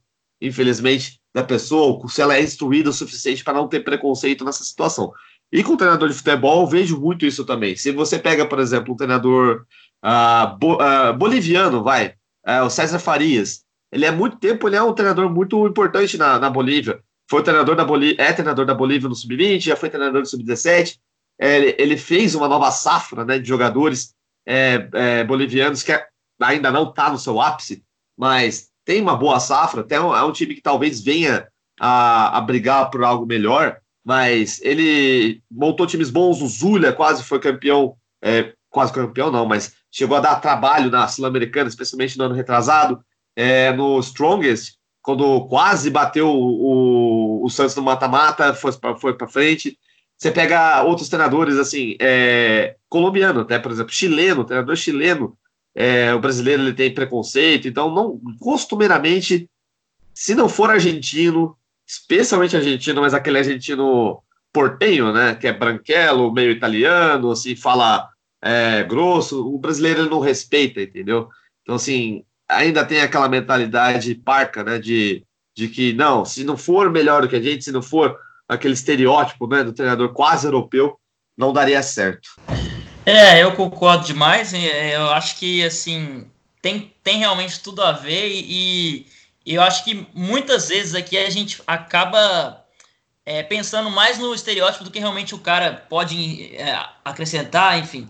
Infelizmente, 0.40 1.20
da 1.34 1.42
pessoa, 1.42 2.00
se 2.08 2.22
ela 2.22 2.36
é 2.36 2.42
instruída 2.42 2.90
o 2.90 2.92
suficiente 2.92 3.42
para 3.42 3.54
não 3.54 3.66
ter 3.66 3.80
preconceito 3.80 4.44
nessa 4.44 4.62
situação. 4.62 5.12
E 5.52 5.62
com 5.62 5.72
o 5.72 5.76
treinador 5.76 6.08
de 6.08 6.14
futebol, 6.14 6.66
vejo 6.66 7.00
muito 7.00 7.26
isso 7.26 7.44
também. 7.44 7.76
Se 7.76 7.90
você 7.90 8.18
pega, 8.18 8.46
por 8.46 8.58
exemplo, 8.58 8.92
um 8.92 8.96
treinador 8.96 9.64
uh, 10.04 10.56
bo, 10.58 10.74
uh, 10.74 11.12
boliviano, 11.16 11.82
vai, 11.82 12.14
uh, 12.46 12.64
o 12.64 12.70
César 12.70 12.98
Farias, 12.98 13.64
ele 13.90 14.04
é 14.04 14.10
muito 14.10 14.36
tempo, 14.36 14.68
ele 14.68 14.76
é 14.76 14.82
um 14.82 14.92
treinador 14.92 15.30
muito 15.30 15.66
importante 15.66 16.18
na, 16.18 16.38
na 16.38 16.50
Bolívia. 16.50 17.00
Foi 17.28 17.42
treinador 17.42 17.74
da 17.74 17.84
Bolívia, 17.84 18.22
é 18.22 18.32
treinador 18.32 18.66
da 18.66 18.74
Bolívia 18.74 19.08
no 19.08 19.14
Sub-20, 19.14 19.60
já 19.60 19.76
foi 19.76 19.88
treinador 19.88 20.22
do 20.22 20.28
Sub-17. 20.28 20.98
É, 21.38 21.80
ele, 21.80 21.96
fez 21.96 22.34
uma 22.34 22.48
nova 22.48 22.70
safra 22.70 23.24
né, 23.24 23.38
de 23.38 23.48
jogadores 23.48 24.14
é, 24.46 24.88
é, 24.92 25.24
bolivianos 25.24 25.82
que 25.82 25.92
ainda 26.40 26.70
não 26.70 26.90
está 26.90 27.10
no 27.10 27.18
seu 27.18 27.40
ápice, 27.40 27.84
mas 28.16 28.68
tem 28.84 29.00
uma 29.00 29.16
boa 29.16 29.40
safra. 29.40 29.80
Até 29.80 30.00
um, 30.00 30.14
é 30.14 30.22
um 30.22 30.32
time 30.32 30.54
que 30.54 30.62
talvez 30.62 31.02
venha 31.02 31.48
a, 31.80 32.38
a 32.38 32.40
brigar 32.40 32.90
por 32.90 33.02
algo 33.02 33.26
melhor, 33.26 33.80
mas 34.04 34.60
ele 34.62 35.42
montou 35.50 35.86
times 35.86 36.10
bons. 36.10 36.40
O 36.40 36.46
Zulia 36.46 36.92
quase 36.92 37.22
foi 37.22 37.40
campeão, 37.40 37.96
é, 38.22 38.52
quase 38.70 38.92
campeão 38.92 39.30
não, 39.30 39.46
mas 39.46 39.74
chegou 39.90 40.16
a 40.16 40.20
dar 40.20 40.40
trabalho 40.40 40.90
na 40.90 41.08
Sul-Americana, 41.08 41.68
especialmente 41.68 42.18
no 42.18 42.24
ano 42.24 42.34
retrasado 42.34 43.02
é, 43.36 43.72
no 43.72 43.98
Strongest, 44.00 44.74
quando 45.02 45.46
quase 45.48 45.90
bateu 45.90 46.28
o, 46.28 47.44
o, 47.44 47.50
Santos 47.50 47.76
no 47.76 47.82
mata-mata, 47.82 48.54
foi 48.54 49.14
para 49.14 49.28
frente. 49.28 49.78
Você 50.24 50.32
pega 50.32 50.82
outros 50.84 51.10
treinadores, 51.10 51.58
assim, 51.58 51.98
é, 52.00 52.76
colombiano, 52.88 53.40
até, 53.40 53.58
por 53.58 53.70
exemplo, 53.70 53.92
chileno, 53.92 54.42
treinador 54.42 54.74
chileno, 54.74 55.36
é, 55.74 56.14
o 56.14 56.18
brasileiro 56.18 56.62
ele 56.62 56.72
tem 56.72 56.94
preconceito, 56.94 57.68
então, 57.68 57.94
não 57.94 58.18
costumeiramente, 58.40 59.50
se 60.14 60.34
não 60.34 60.48
for 60.48 60.70
argentino, 60.70 61.54
especialmente 61.86 62.56
argentino, 62.56 63.02
mas 63.02 63.12
aquele 63.12 63.36
argentino 63.36 64.22
portenho, 64.50 65.12
né, 65.12 65.34
que 65.34 65.46
é 65.46 65.52
branquelo, 65.52 66.32
meio 66.32 66.52
italiano, 66.52 67.30
assim, 67.30 67.54
fala 67.54 68.08
é, 68.40 68.82
grosso, 68.82 69.46
o 69.46 69.58
brasileiro 69.58 70.00
ele 70.00 70.08
não 70.08 70.20
respeita, 70.20 70.80
entendeu? 70.80 71.28
Então, 71.60 71.74
assim, 71.74 72.24
ainda 72.48 72.82
tem 72.82 73.02
aquela 73.02 73.28
mentalidade 73.28 74.14
parca, 74.14 74.64
né, 74.64 74.78
de, 74.78 75.22
de 75.54 75.68
que 75.68 75.92
não, 75.92 76.24
se 76.24 76.44
não 76.44 76.56
for 76.56 76.90
melhor 76.90 77.20
do 77.20 77.28
que 77.28 77.36
a 77.36 77.42
gente, 77.42 77.62
se 77.62 77.70
não 77.70 77.82
for 77.82 78.18
aquele 78.48 78.74
estereótipo, 78.74 79.46
né, 79.46 79.62
do 79.62 79.72
treinador 79.72 80.12
quase 80.12 80.46
europeu, 80.46 80.98
não 81.36 81.52
daria 81.52 81.82
certo. 81.82 82.30
É, 83.06 83.42
eu 83.42 83.52
concordo 83.52 84.06
demais. 84.06 84.52
Eu 84.54 85.10
acho 85.10 85.36
que 85.36 85.64
assim 85.64 86.26
tem, 86.62 86.94
tem 87.02 87.18
realmente 87.18 87.60
tudo 87.60 87.82
a 87.82 87.92
ver 87.92 88.28
e, 88.28 89.06
e 89.44 89.54
eu 89.54 89.62
acho 89.62 89.84
que 89.84 90.06
muitas 90.14 90.68
vezes 90.68 90.94
aqui 90.94 91.18
a 91.18 91.28
gente 91.28 91.62
acaba 91.66 92.64
é, 93.26 93.42
pensando 93.42 93.90
mais 93.90 94.18
no 94.18 94.34
estereótipo 94.34 94.84
do 94.84 94.90
que 94.90 94.98
realmente 94.98 95.34
o 95.34 95.38
cara 95.38 95.84
pode 95.88 96.54
é, 96.56 96.78
acrescentar, 97.04 97.78
enfim. 97.78 98.08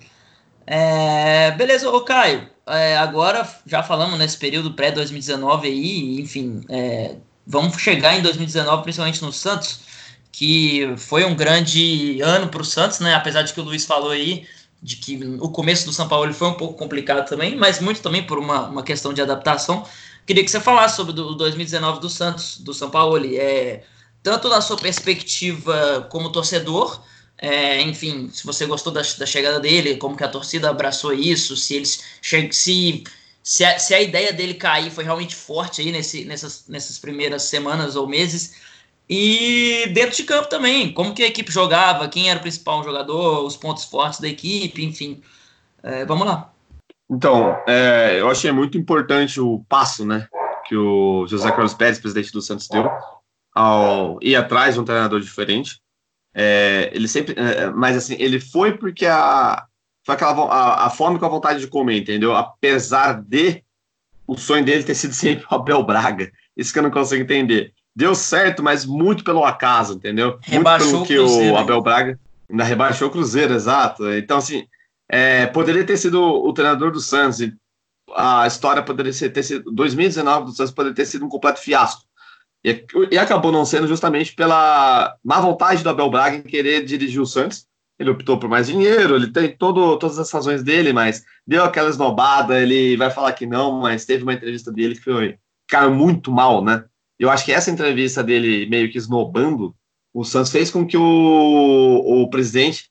É, 0.66 1.50
beleza, 1.52 1.90
ô 1.90 2.00
Caio 2.02 2.54
é, 2.66 2.96
agora 2.96 3.46
já 3.66 3.82
falamos 3.82 4.18
nesse 4.18 4.38
período 4.38 4.72
pré-2019 4.72 5.64
aí, 5.64 6.20
enfim, 6.20 6.64
é, 6.68 7.16
vamos 7.46 7.76
chegar 7.80 8.16
em 8.16 8.22
2019, 8.22 8.82
principalmente 8.82 9.22
no 9.22 9.32
Santos, 9.32 9.80
que 10.36 10.92
foi 10.96 11.24
um 11.24 11.34
grande 11.34 12.20
ano 12.20 12.48
para 12.48 12.60
o 12.60 12.64
Santos, 12.64 12.98
né? 12.98 13.14
Apesar 13.14 13.42
de 13.42 13.52
que 13.54 13.60
o 13.60 13.62
Luiz 13.62 13.84
falou 13.84 14.10
aí 14.10 14.48
de 14.82 14.96
que 14.96 15.16
o 15.40 15.48
começo 15.48 15.86
do 15.86 15.92
São 15.92 16.08
Paulo 16.08 16.34
foi 16.34 16.48
um 16.48 16.54
pouco 16.54 16.74
complicado 16.74 17.28
também, 17.28 17.54
mas 17.56 17.78
muito 17.78 18.02
também 18.02 18.26
por 18.26 18.36
uma, 18.36 18.66
uma 18.66 18.82
questão 18.82 19.14
de 19.14 19.22
adaptação. 19.22 19.86
Queria 20.26 20.42
que 20.42 20.50
você 20.50 20.58
falasse 20.58 20.96
sobre 20.96 21.12
o 21.20 21.34
2019 21.34 22.00
do 22.00 22.10
Santos, 22.10 22.58
do 22.58 22.74
São 22.74 22.90
Paulo, 22.90 23.24
é, 23.24 23.84
tanto 24.24 24.48
na 24.48 24.60
sua 24.60 24.76
perspectiva 24.76 26.06
como 26.10 26.32
torcedor, 26.32 27.00
É, 27.38 27.80
enfim, 27.82 28.30
se 28.32 28.44
você 28.44 28.64
gostou 28.66 28.92
da, 28.92 29.02
da, 29.02 29.26
chegada 29.26 29.60
dele, 29.60 29.96
como 29.96 30.16
que 30.16 30.24
a 30.24 30.28
torcida 30.28 30.70
abraçou 30.70 31.12
isso, 31.12 31.56
se 31.56 31.74
eles 31.74 32.02
se 32.52 33.04
se 33.42 33.64
a, 33.64 33.78
se 33.78 33.94
a 33.94 34.00
ideia 34.00 34.32
dele 34.32 34.54
cair 34.54 34.90
foi 34.90 35.04
realmente 35.04 35.34
forte 35.36 35.82
aí 35.82 35.92
nesse, 35.92 36.24
nessas, 36.24 36.64
nessas 36.68 36.98
primeiras 36.98 37.42
semanas 37.44 37.94
ou 37.96 38.08
meses. 38.08 38.54
E 39.08 39.86
dentro 39.92 40.16
de 40.16 40.24
campo 40.24 40.48
também, 40.48 40.92
como 40.92 41.14
que 41.14 41.22
a 41.22 41.26
equipe 41.26 41.52
jogava, 41.52 42.08
quem 42.08 42.30
era 42.30 42.38
o 42.38 42.42
principal 42.42 42.82
jogador, 42.82 43.44
os 43.44 43.56
pontos 43.56 43.84
fortes 43.84 44.20
da 44.20 44.28
equipe, 44.28 44.84
enfim. 44.84 45.22
É, 45.82 46.04
vamos 46.04 46.26
lá. 46.26 46.50
Então, 47.10 47.56
é, 47.68 48.18
eu 48.18 48.30
achei 48.30 48.50
muito 48.50 48.78
importante 48.78 49.38
o 49.40 49.62
passo, 49.68 50.06
né, 50.06 50.26
que 50.66 50.74
o 50.74 51.26
José 51.26 51.50
Carlos 51.50 51.74
Pérez, 51.74 51.98
presidente 51.98 52.32
do 52.32 52.40
Santos, 52.40 52.66
deu 52.68 52.90
ao 53.54 54.18
ir 54.20 54.34
atrás 54.34 54.74
de 54.74 54.80
um 54.80 54.84
treinador 54.84 55.20
diferente. 55.20 55.80
É, 56.34 56.90
ele 56.92 57.06
sempre, 57.06 57.34
é, 57.38 57.70
mas 57.70 57.96
assim, 57.96 58.16
ele 58.18 58.40
foi 58.40 58.76
porque 58.76 59.06
a, 59.06 59.64
foi 60.04 60.14
aquela 60.14 60.32
a, 60.46 60.86
a 60.86 60.90
fome 60.90 61.18
com 61.18 61.26
a 61.26 61.28
vontade 61.28 61.60
de 61.60 61.68
comer, 61.68 61.98
entendeu? 61.98 62.34
Apesar 62.34 63.22
de 63.22 63.62
o 64.26 64.36
sonho 64.36 64.64
dele 64.64 64.82
ter 64.82 64.94
sido 64.94 65.14
sempre 65.14 65.44
o 65.48 65.54
Abel 65.54 65.84
Braga. 65.84 66.32
Isso 66.56 66.72
que 66.72 66.78
eu 66.78 66.82
não 66.82 66.90
consigo 66.90 67.22
entender. 67.22 67.72
Deu 67.96 68.14
certo, 68.14 68.62
mas 68.62 68.84
muito 68.84 69.22
pelo 69.22 69.44
acaso, 69.44 69.94
entendeu? 69.94 70.38
Rebaixou 70.42 70.98
muito 70.98 71.08
pelo 71.08 71.26
que 71.28 71.34
o, 71.34 71.52
o 71.52 71.56
Abel 71.56 71.80
Braga 71.80 72.18
ainda 72.50 72.64
rebaixou 72.64 73.08
o 73.08 73.10
Cruzeiro, 73.10 73.54
exato. 73.54 74.10
Então, 74.12 74.38
assim, 74.38 74.66
é, 75.08 75.46
poderia 75.46 75.84
ter 75.84 75.96
sido 75.96 76.20
o 76.20 76.52
treinador 76.52 76.90
do 76.90 77.00
Santos. 77.00 77.38
A 78.14 78.46
história 78.46 78.82
poderia 78.82 79.12
ter 79.12 79.42
sido. 79.42 79.70
2019 79.72 80.46
do 80.46 80.52
Santos 80.52 80.72
poderia 80.72 80.94
ter 80.94 81.06
sido 81.06 81.24
um 81.24 81.28
completo 81.28 81.60
fiasco. 81.60 82.02
E, 82.64 82.84
e 83.10 83.18
acabou 83.18 83.52
não 83.52 83.64
sendo 83.64 83.86
justamente 83.86 84.34
pela 84.34 85.16
má 85.22 85.40
vontade 85.40 85.82
do 85.82 85.90
Abel 85.90 86.10
Braga 86.10 86.36
em 86.36 86.42
querer 86.42 86.84
dirigir 86.84 87.20
o 87.20 87.26
Santos 87.26 87.66
ele 87.98 88.10
optou 88.10 88.38
por 88.38 88.48
mais 88.48 88.66
dinheiro, 88.66 89.14
ele 89.14 89.28
tem 89.28 89.56
todo, 89.56 89.96
todas 89.98 90.18
as 90.18 90.30
razões 90.30 90.62
dele, 90.62 90.92
mas 90.92 91.24
deu 91.46 91.64
aquela 91.64 91.88
esnobada, 91.88 92.60
ele 92.60 92.96
vai 92.96 93.10
falar 93.10 93.32
que 93.32 93.46
não, 93.46 93.80
mas 93.80 94.04
teve 94.04 94.24
uma 94.24 94.32
entrevista 94.32 94.72
dele 94.72 94.94
que 94.96 95.02
foi, 95.02 95.38
cara, 95.68 95.88
muito 95.90 96.30
mal, 96.32 96.62
né? 96.62 96.84
Eu 97.18 97.30
acho 97.30 97.44
que 97.44 97.52
essa 97.52 97.70
entrevista 97.70 98.22
dele 98.22 98.66
meio 98.66 98.90
que 98.90 98.98
esnobando 98.98 99.74
o 100.12 100.24
Santos 100.24 100.52
fez 100.52 100.70
com 100.70 100.86
que 100.86 100.96
o, 100.96 101.02
o 102.22 102.30
presidente 102.30 102.90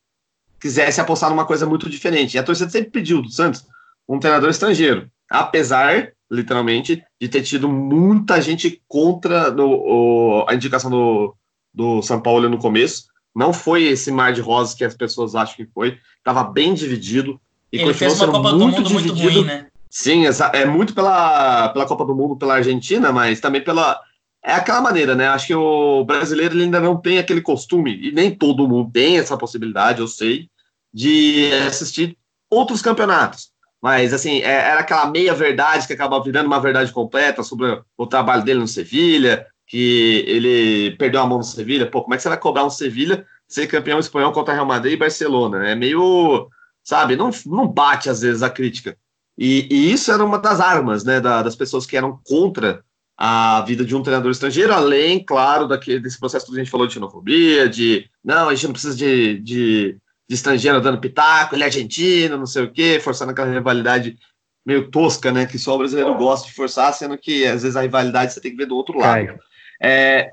quisesse 0.59 0.99
apostar 0.99 1.29
numa 1.29 1.45
coisa 1.45 1.65
muito 1.65 1.89
diferente. 1.89 2.35
E 2.35 2.37
a 2.37 2.43
torcida 2.43 2.69
sempre 2.69 2.91
pediu 2.91 3.21
do 3.21 3.29
Santos 3.29 3.65
um 4.07 4.19
treinador 4.19 4.49
estrangeiro, 4.49 5.09
apesar, 5.29 6.11
literalmente, 6.29 7.03
de 7.19 7.29
ter 7.29 7.41
tido 7.41 7.69
muita 7.69 8.41
gente 8.41 8.81
contra 8.87 9.51
no, 9.51 9.67
o, 9.69 10.45
a 10.47 10.53
indicação 10.53 10.89
do, 10.89 11.35
do 11.73 12.01
São 12.01 12.21
Paulo 12.21 12.49
no 12.49 12.57
começo. 12.57 13.05
Não 13.35 13.51
foi 13.51 13.83
esse 13.83 14.11
mar 14.11 14.33
de 14.33 14.41
rosas 14.41 14.75
que 14.75 14.83
as 14.83 14.93
pessoas 14.93 15.35
acham 15.35 15.55
que 15.55 15.65
foi. 15.65 15.97
Estava 16.17 16.43
bem 16.43 16.73
dividido. 16.73 17.39
E 17.71 17.79
Ele 17.79 17.93
fez 17.93 18.21
uma 18.21 18.31
Copa 18.31 18.51
do 18.51 18.59
Mundo 18.59 18.83
dividido. 18.83 19.13
muito 19.15 19.33
ruim, 19.33 19.45
né? 19.45 19.67
Sim, 19.89 20.23
é 20.53 20.65
muito 20.65 20.93
pela, 20.93 21.69
pela 21.69 21.85
Copa 21.85 22.03
do 22.05 22.15
Mundo, 22.15 22.35
pela 22.35 22.55
Argentina, 22.55 23.11
mas 23.11 23.39
também 23.39 23.63
pela. 23.63 23.99
É 24.45 24.53
aquela 24.53 24.81
maneira, 24.81 25.15
né? 25.15 25.27
Acho 25.27 25.47
que 25.47 25.55
o 25.55 26.03
brasileiro 26.03 26.59
ainda 26.59 26.79
não 26.79 26.97
tem 26.97 27.17
aquele 27.17 27.41
costume, 27.41 28.09
e 28.09 28.11
nem 28.11 28.29
todo 28.29 28.67
mundo 28.67 28.91
tem 28.91 29.17
essa 29.17 29.37
possibilidade, 29.37 30.01
eu 30.01 30.07
sei, 30.07 30.49
de 30.93 31.49
assistir 31.67 32.17
outros 32.49 32.81
campeonatos. 32.81 33.53
Mas, 33.81 34.13
assim, 34.13 34.41
é, 34.41 34.51
era 34.51 34.81
aquela 34.81 35.07
meia-verdade 35.09 35.87
que 35.87 35.93
acaba 35.93 36.21
virando 36.21 36.47
uma 36.47 36.59
verdade 36.59 36.91
completa 36.91 37.41
sobre 37.41 37.81
o 37.97 38.05
trabalho 38.05 38.43
dele 38.43 38.59
no 38.59 38.67
Sevilha, 38.67 39.47
que 39.67 40.23
ele 40.27 40.95
perdeu 40.97 41.21
a 41.21 41.25
mão 41.25 41.39
no 41.39 41.43
Sevilha. 41.43 41.89
Pô, 41.89 42.01
como 42.01 42.13
é 42.13 42.17
que 42.17 42.23
você 42.23 42.29
vai 42.29 42.37
cobrar 42.37 42.65
um 42.65 42.69
Sevilha 42.69 43.25
ser 43.47 43.67
campeão 43.67 43.99
espanhol 43.99 44.31
contra 44.31 44.53
Real 44.53 44.65
Madrid 44.65 44.93
e 44.93 44.97
Barcelona? 44.97 45.67
É 45.67 45.75
meio, 45.75 46.47
sabe, 46.83 47.15
não, 47.15 47.29
não 47.45 47.67
bate 47.67 48.09
às 48.09 48.21
vezes 48.21 48.43
a 48.43 48.49
crítica. 48.49 48.97
E, 49.37 49.67
e 49.69 49.91
isso 49.91 50.11
era 50.11 50.23
uma 50.23 50.37
das 50.37 50.59
armas, 50.59 51.03
né, 51.03 51.19
da, 51.19 51.41
das 51.41 51.55
pessoas 51.55 51.85
que 51.85 51.97
eram 51.97 52.19
contra 52.25 52.83
a 53.17 53.61
vida 53.61 53.85
de 53.85 53.95
um 53.95 54.01
treinador 54.01 54.31
estrangeiro, 54.31 54.73
além, 54.73 55.23
claro, 55.23 55.67
daquele, 55.67 55.99
desse 55.99 56.19
processo 56.19 56.45
que 56.47 56.53
a 56.53 56.57
gente 56.57 56.71
falou 56.71 56.87
de 56.87 56.93
xenofobia, 56.93 57.69
de 57.69 58.09
não, 58.23 58.49
a 58.49 58.55
gente 58.55 58.65
não 58.65 58.73
precisa 58.73 58.95
de, 58.95 59.39
de, 59.39 59.97
de 60.27 60.35
estrangeiro 60.35 60.81
dando 60.81 60.99
pitaco, 60.99 61.55
ele 61.55 61.63
é 61.63 61.67
argentino, 61.67 62.37
não 62.37 62.45
sei 62.45 62.63
o 62.63 62.71
quê, 62.71 62.99
forçando 62.99 63.31
aquela 63.31 63.51
rivalidade 63.51 64.17
meio 64.65 64.89
tosca, 64.89 65.31
né, 65.31 65.45
que 65.45 65.59
só 65.59 65.75
o 65.75 65.77
brasileiro 65.77 66.15
gosta 66.15 66.47
de 66.47 66.53
forçar, 66.53 66.93
sendo 66.93 67.17
que 67.17 67.45
às 67.45 67.63
vezes 67.63 67.75
a 67.75 67.81
rivalidade 67.81 68.33
você 68.33 68.41
tem 68.41 68.51
que 68.51 68.57
ver 68.57 68.65
do 68.65 68.75
outro 68.75 68.97
lado. 68.97 69.25
Caio. 69.25 69.39
É, 69.81 70.31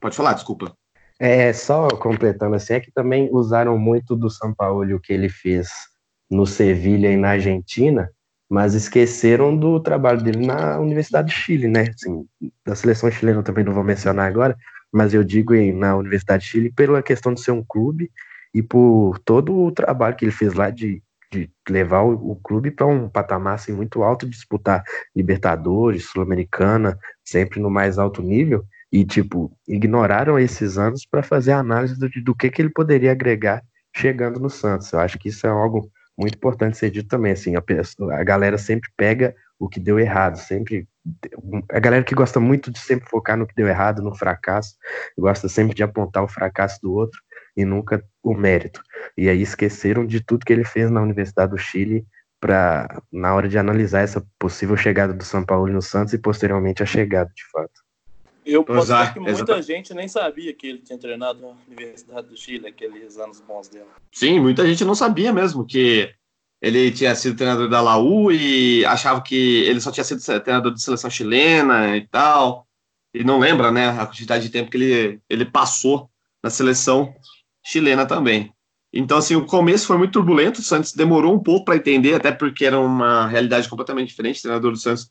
pode 0.00 0.16
falar, 0.16 0.32
desculpa. 0.32 0.74
É, 1.18 1.52
só 1.52 1.88
completando 1.88 2.56
assim, 2.56 2.74
é 2.74 2.80
que 2.80 2.90
também 2.90 3.28
usaram 3.32 3.78
muito 3.78 4.16
do 4.16 4.28
São 4.28 4.52
Paulo 4.52 4.94
o 4.94 5.00
que 5.00 5.12
ele 5.12 5.28
fez 5.28 5.68
no 6.30 6.46
Sevilha 6.46 7.10
e 7.10 7.16
na 7.16 7.30
Argentina, 7.30 8.10
mas 8.48 8.74
esqueceram 8.74 9.56
do 9.56 9.80
trabalho 9.80 10.22
dele 10.22 10.46
na 10.46 10.78
Universidade 10.78 11.28
do 11.28 11.34
Chile, 11.34 11.68
né? 11.68 11.86
Assim, 11.94 12.26
da 12.64 12.74
seleção 12.74 13.10
chilena 13.10 13.42
também 13.42 13.64
não 13.64 13.72
vou 13.72 13.82
mencionar 13.82 14.28
agora, 14.28 14.56
mas 14.92 15.12
eu 15.12 15.24
digo 15.24 15.54
na 15.74 15.96
Universidade 15.96 16.44
de 16.44 16.50
Chile 16.50 16.72
pela 16.72 17.02
questão 17.02 17.34
de 17.34 17.40
ser 17.40 17.50
um 17.50 17.64
clube 17.64 18.10
e 18.54 18.62
por 18.62 19.18
todo 19.18 19.54
o 19.54 19.72
trabalho 19.72 20.16
que 20.16 20.24
ele 20.24 20.32
fez 20.32 20.54
lá 20.54 20.70
de, 20.70 21.02
de 21.32 21.50
levar 21.68 22.02
o, 22.02 22.32
o 22.32 22.36
clube 22.36 22.70
para 22.70 22.86
um 22.86 23.08
patamar 23.08 23.54
assim, 23.54 23.72
muito 23.72 24.02
alto, 24.02 24.28
disputar 24.28 24.84
Libertadores, 25.14 26.06
Sul-Americana, 26.06 26.98
sempre 27.24 27.60
no 27.60 27.68
mais 27.68 27.98
alto 27.98 28.22
nível 28.22 28.64
e 28.92 29.04
tipo 29.04 29.52
ignoraram 29.66 30.38
esses 30.38 30.78
anos 30.78 31.04
para 31.04 31.22
fazer 31.22 31.52
análise 31.52 31.98
do, 31.98 32.08
do 32.22 32.34
que, 32.34 32.48
que 32.50 32.62
ele 32.62 32.70
poderia 32.70 33.12
agregar 33.12 33.62
chegando 33.94 34.38
no 34.38 34.48
Santos. 34.48 34.92
Eu 34.92 35.00
acho 35.00 35.18
que 35.18 35.28
isso 35.28 35.46
é 35.46 35.50
algo 35.50 35.90
muito 36.16 36.36
importante 36.36 36.76
ser 36.76 36.90
dito 36.90 37.08
também. 37.08 37.32
Assim, 37.32 37.54
a, 37.56 37.62
a 38.12 38.24
galera 38.24 38.58
sempre 38.58 38.90
pega 38.96 39.34
o 39.58 39.68
que 39.68 39.80
deu 39.80 39.98
errado, 39.98 40.36
sempre 40.36 40.86
a 41.70 41.78
galera 41.78 42.04
que 42.04 42.14
gosta 42.14 42.40
muito 42.40 42.70
de 42.70 42.78
sempre 42.78 43.08
focar 43.08 43.36
no 43.36 43.46
que 43.46 43.54
deu 43.54 43.68
errado, 43.68 44.02
no 44.02 44.14
fracasso, 44.14 44.76
gosta 45.16 45.48
sempre 45.48 45.74
de 45.74 45.82
apontar 45.82 46.22
o 46.22 46.28
fracasso 46.28 46.80
do 46.82 46.92
outro 46.92 47.20
e 47.56 47.64
nunca 47.64 48.04
o 48.22 48.34
mérito. 48.34 48.82
E 49.16 49.28
aí 49.28 49.40
esqueceram 49.40 50.04
de 50.06 50.20
tudo 50.20 50.44
que 50.44 50.52
ele 50.52 50.64
fez 50.64 50.90
na 50.90 51.00
Universidade 51.00 51.52
do 51.52 51.58
Chile 51.58 52.06
para 52.40 53.02
na 53.10 53.34
hora 53.34 53.48
de 53.48 53.56
analisar 53.58 54.00
essa 54.00 54.24
possível 54.38 54.76
chegada 54.76 55.12
do 55.12 55.24
São 55.24 55.44
Paulo 55.44 55.72
no 55.72 55.80
Santos 55.80 56.12
e 56.12 56.18
posteriormente 56.18 56.82
a 56.82 56.86
chegada, 56.86 57.30
de 57.34 57.44
fato. 57.50 57.85
Eu 58.46 58.62
posso 58.62 58.92
dizer 58.92 59.12
que 59.12 59.18
muita 59.18 59.32
exatamente. 59.32 59.66
gente 59.66 59.94
nem 59.94 60.06
sabia 60.06 60.54
que 60.54 60.66
ele 60.68 60.78
tinha 60.78 60.98
treinado 60.98 61.40
na 61.40 61.48
Universidade 61.66 62.28
do 62.28 62.36
Chile, 62.36 62.68
aqueles 62.68 63.18
anos 63.18 63.40
bons 63.40 63.68
dele. 63.68 63.86
Sim, 64.12 64.38
muita 64.38 64.64
gente 64.64 64.84
não 64.84 64.94
sabia 64.94 65.32
mesmo 65.32 65.66
que 65.66 66.14
ele 66.62 66.92
tinha 66.92 67.14
sido 67.14 67.36
treinador 67.36 67.68
da 67.68 67.80
Laú 67.80 68.30
e 68.30 68.84
achava 68.86 69.20
que 69.20 69.62
ele 69.64 69.80
só 69.80 69.90
tinha 69.90 70.04
sido 70.04 70.22
treinador 70.42 70.72
de 70.72 70.80
seleção 70.80 71.10
chilena 71.10 71.96
e 71.96 72.06
tal. 72.06 72.66
E 73.12 73.24
não 73.24 73.38
lembra, 73.38 73.72
né, 73.72 73.88
a 73.88 74.06
quantidade 74.06 74.44
de 74.44 74.50
tempo 74.50 74.70
que 74.70 74.76
ele, 74.76 75.20
ele 75.28 75.44
passou 75.44 76.08
na 76.42 76.48
seleção 76.48 77.12
chilena 77.64 78.06
também. 78.06 78.52
Então, 78.92 79.18
assim, 79.18 79.34
o 79.34 79.44
começo 79.44 79.86
foi 79.86 79.98
muito 79.98 80.12
turbulento, 80.12 80.60
o 80.60 80.62
Santos 80.62 80.92
demorou 80.92 81.34
um 81.34 81.42
pouco 81.42 81.64
para 81.64 81.76
entender, 81.76 82.14
até 82.14 82.30
porque 82.30 82.64
era 82.64 82.78
uma 82.78 83.26
realidade 83.26 83.68
completamente 83.68 84.08
diferente. 84.08 84.38
O 84.38 84.42
treinador 84.42 84.72
do 84.72 84.78
Santos 84.78 85.10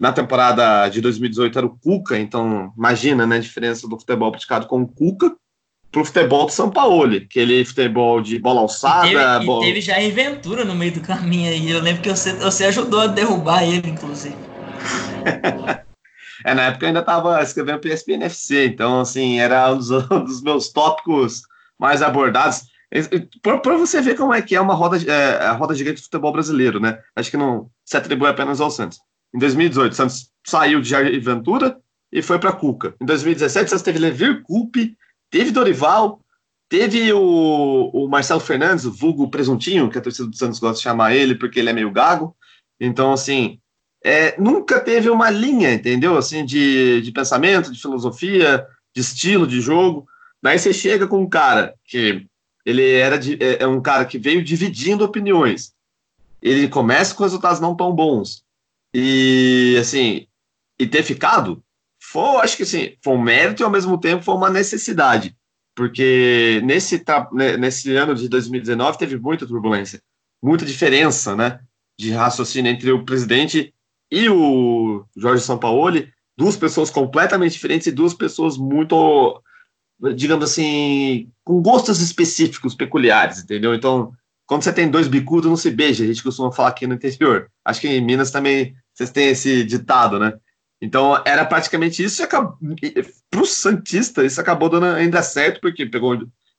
na 0.00 0.12
temporada 0.12 0.88
de 0.88 1.02
2018 1.02 1.58
era 1.58 1.66
o 1.66 1.78
Cuca, 1.78 2.18
então 2.18 2.72
imagina 2.76 3.26
né, 3.26 3.36
a 3.36 3.40
diferença 3.40 3.86
do 3.86 3.98
futebol 3.98 4.30
praticado 4.30 4.66
com 4.66 4.80
o 4.80 4.88
Cuca 4.88 5.36
pro 5.92 6.06
futebol 6.06 6.46
do 6.46 6.52
São 6.52 6.70
Paulo, 6.70 7.14
aquele 7.16 7.62
futebol 7.66 8.22
de 8.22 8.38
bola 8.38 8.62
alçada. 8.62 9.06
E 9.06 9.14
teve, 9.14 9.44
bola... 9.44 9.62
e 9.62 9.68
teve 9.68 9.80
já 9.82 9.96
Ventura 10.08 10.64
no 10.64 10.74
meio 10.74 10.92
do 10.92 11.00
caminho 11.02 11.50
aí. 11.50 11.70
Eu 11.70 11.82
lembro 11.82 12.00
que 12.00 12.08
você, 12.08 12.32
você 12.32 12.64
ajudou 12.64 13.00
a 13.00 13.08
derrubar 13.08 13.62
ele, 13.62 13.90
inclusive. 13.90 14.36
é, 16.46 16.54
na 16.54 16.62
época 16.62 16.86
eu 16.86 16.88
ainda 16.88 17.00
estava 17.00 17.42
escrevendo 17.42 17.80
para 17.80 17.92
ESPN 17.92 18.24
FC, 18.24 18.66
então 18.68 19.00
assim, 19.00 19.38
era 19.38 19.70
um 19.70 19.76
dos, 19.76 19.90
um 20.10 20.24
dos 20.24 20.42
meus 20.42 20.72
tópicos 20.72 21.42
mais 21.78 22.00
abordados. 22.00 22.62
Para 23.42 23.76
você 23.76 24.00
ver 24.00 24.16
como 24.16 24.32
é 24.32 24.40
que 24.40 24.56
é 24.56 24.60
uma 24.60 24.74
roda, 24.74 24.96
é, 24.96 25.44
a 25.44 25.52
roda 25.52 25.74
gigante 25.74 26.00
do 26.00 26.04
futebol 26.04 26.32
brasileiro, 26.32 26.80
né? 26.80 26.98
Acho 27.14 27.30
que 27.30 27.36
não 27.36 27.68
se 27.84 27.98
atribui 27.98 28.30
apenas 28.30 28.62
ao 28.62 28.70
Santos. 28.70 28.98
Em 29.34 29.38
2018, 29.38 29.92
o 29.92 29.94
Santos 29.94 30.30
saiu 30.46 30.80
de 30.80 30.88
Jair 30.88 31.20
Ventura 31.22 31.78
e 32.12 32.22
foi 32.22 32.38
para 32.38 32.52
Cuca. 32.52 32.94
Em 33.00 33.06
2017, 33.06 33.66
o 33.66 33.68
Santos 33.68 33.82
teve 33.82 33.98
Levir 33.98 34.42
Coupe, 34.42 34.96
teve 35.30 35.50
Dorival, 35.50 36.20
teve 36.68 37.12
o, 37.12 37.90
o 37.92 38.08
Marcelo 38.08 38.40
Fernandes, 38.40 38.84
o 38.84 38.92
vulgo 38.92 39.30
presuntinho, 39.30 39.90
que 39.90 39.98
a 39.98 40.00
torcida 40.00 40.28
do 40.28 40.36
Santos 40.36 40.58
gosta 40.58 40.76
de 40.76 40.82
chamar 40.82 41.14
ele, 41.14 41.34
porque 41.34 41.58
ele 41.60 41.70
é 41.70 41.72
meio 41.72 41.90
gago. 41.90 42.36
Então, 42.80 43.12
assim, 43.12 43.58
é, 44.02 44.40
nunca 44.40 44.80
teve 44.80 45.10
uma 45.10 45.30
linha, 45.30 45.72
entendeu? 45.72 46.16
Assim, 46.16 46.44
de, 46.44 47.00
de 47.02 47.12
pensamento, 47.12 47.72
de 47.72 47.80
filosofia, 47.80 48.66
de 48.94 49.00
estilo 49.00 49.46
de 49.46 49.60
jogo. 49.60 50.06
Daí 50.42 50.58
você 50.58 50.72
chega 50.72 51.06
com 51.06 51.20
um 51.20 51.28
cara 51.28 51.74
que 51.84 52.26
ele 52.64 52.90
era 52.92 53.18
de, 53.18 53.34
é, 53.42 53.62
é 53.62 53.66
um 53.66 53.80
cara 53.80 54.04
que 54.04 54.18
veio 54.18 54.42
dividindo 54.42 55.04
opiniões. 55.04 55.72
Ele 56.40 56.68
começa 56.68 57.14
com 57.14 57.22
resultados 57.22 57.60
não 57.60 57.76
tão 57.76 57.92
bons. 57.92 58.42
E, 58.94 59.76
assim, 59.80 60.26
e 60.78 60.86
ter 60.86 61.02
ficado, 61.02 61.62
foi, 62.02 62.36
acho 62.42 62.56
que 62.56 62.62
assim, 62.64 62.96
foi 63.02 63.14
um 63.14 63.22
mérito 63.22 63.62
e 63.62 63.64
ao 63.64 63.70
mesmo 63.70 63.98
tempo 63.98 64.24
foi 64.24 64.34
uma 64.34 64.50
necessidade. 64.50 65.36
porque 65.74 66.60
nesse, 66.64 67.02
né, 67.32 67.56
nesse 67.56 67.96
ano 67.96 68.14
de 68.14 68.28
2019 68.28 68.98
teve 68.98 69.16
muita 69.18 69.46
turbulência, 69.46 70.02
muita 70.42 70.66
diferença, 70.66 71.34
né, 71.34 71.60
de 71.98 72.10
raciocínio 72.12 72.70
entre 72.70 72.92
o 72.92 73.04
presidente 73.04 73.72
e 74.10 74.28
o 74.28 75.04
Jorge 75.16 75.42
Sampaoli, 75.42 76.12
duas 76.36 76.56
pessoas 76.56 76.90
completamente 76.90 77.52
diferentes 77.52 77.86
e 77.86 77.92
duas 77.92 78.12
pessoas 78.12 78.58
muito, 78.58 79.42
digamos 80.14 80.50
assim, 80.50 81.30
com 81.44 81.62
gostos 81.62 82.00
específicos, 82.00 82.74
peculiares, 82.74 83.42
entendeu? 83.42 83.74
Então, 83.74 84.12
quando 84.46 84.62
você 84.62 84.72
tem 84.72 84.90
dois 84.90 85.08
bicudos, 85.08 85.48
não 85.48 85.56
se 85.56 85.70
beija, 85.70 86.04
a 86.04 86.06
gente 86.06 86.22
costuma 86.22 86.50
falar 86.52 86.70
aqui 86.70 86.86
no 86.86 86.94
interior. 86.94 87.50
Acho 87.64 87.80
que 87.80 87.88
em 87.88 88.04
Minas 88.04 88.30
também 88.30 88.74
vocês 88.94 89.10
têm 89.10 89.28
esse 89.28 89.64
ditado, 89.64 90.18
né? 90.18 90.32
Então, 90.80 91.22
era 91.26 91.44
praticamente 91.44 92.02
isso 92.02 92.22
e 92.22 92.26
para 93.30 93.40
o 93.40 93.44
Santista, 93.44 94.24
isso 94.24 94.40
acabou 94.40 94.68
dando 94.68 94.86
ainda 94.86 95.22
certo, 95.22 95.60
porque 95.60 95.84
pegou 95.84 96.18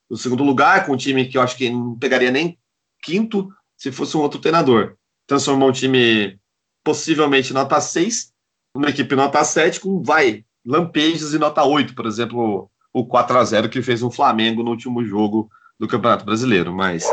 o 0.09 0.17
segundo 0.17 0.43
lugar 0.43 0.85
com 0.85 0.93
um 0.93 0.97
time 0.97 1.25
que 1.27 1.37
eu 1.37 1.41
acho 1.41 1.57
que 1.57 1.69
não 1.69 1.97
pegaria 1.97 2.29
nem 2.29 2.57
quinto 3.01 3.49
se 3.75 3.91
fosse 3.91 4.15
um 4.15 4.19
outro 4.21 4.39
treinador. 4.39 4.95
Transformou 5.25 5.69
um 5.69 5.73
time 5.73 6.39
possivelmente 6.83 7.53
nota 7.53 7.81
6, 7.81 8.31
uma 8.75 8.89
equipe 8.89 9.15
nota 9.15 9.43
7, 9.43 9.79
com 9.79 10.03
vai, 10.03 10.45
lampejos 10.65 11.33
e 11.33 11.39
nota 11.39 11.63
8, 11.63 11.95
por 11.95 12.05
exemplo, 12.05 12.69
o 12.93 13.05
4 13.05 13.37
a 13.37 13.43
0 13.43 13.69
que 13.69 13.81
fez 13.81 14.03
um 14.03 14.11
Flamengo 14.11 14.63
no 14.63 14.71
último 14.71 15.03
jogo 15.03 15.49
do 15.79 15.87
Campeonato 15.87 16.25
Brasileiro. 16.25 16.73
Mas 16.73 17.03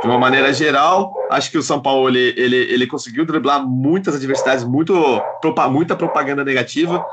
de 0.00 0.06
uma 0.06 0.18
maneira 0.18 0.52
geral, 0.52 1.14
acho 1.30 1.50
que 1.50 1.58
o 1.58 1.62
São 1.62 1.80
Paulo 1.80 2.08
ele, 2.08 2.34
ele, 2.36 2.56
ele 2.56 2.86
conseguiu 2.86 3.24
driblar 3.24 3.66
muitas 3.66 4.14
adversidades, 4.14 4.64
muito, 4.64 4.94
muita 5.70 5.96
propaganda 5.96 6.44
negativa. 6.44 7.04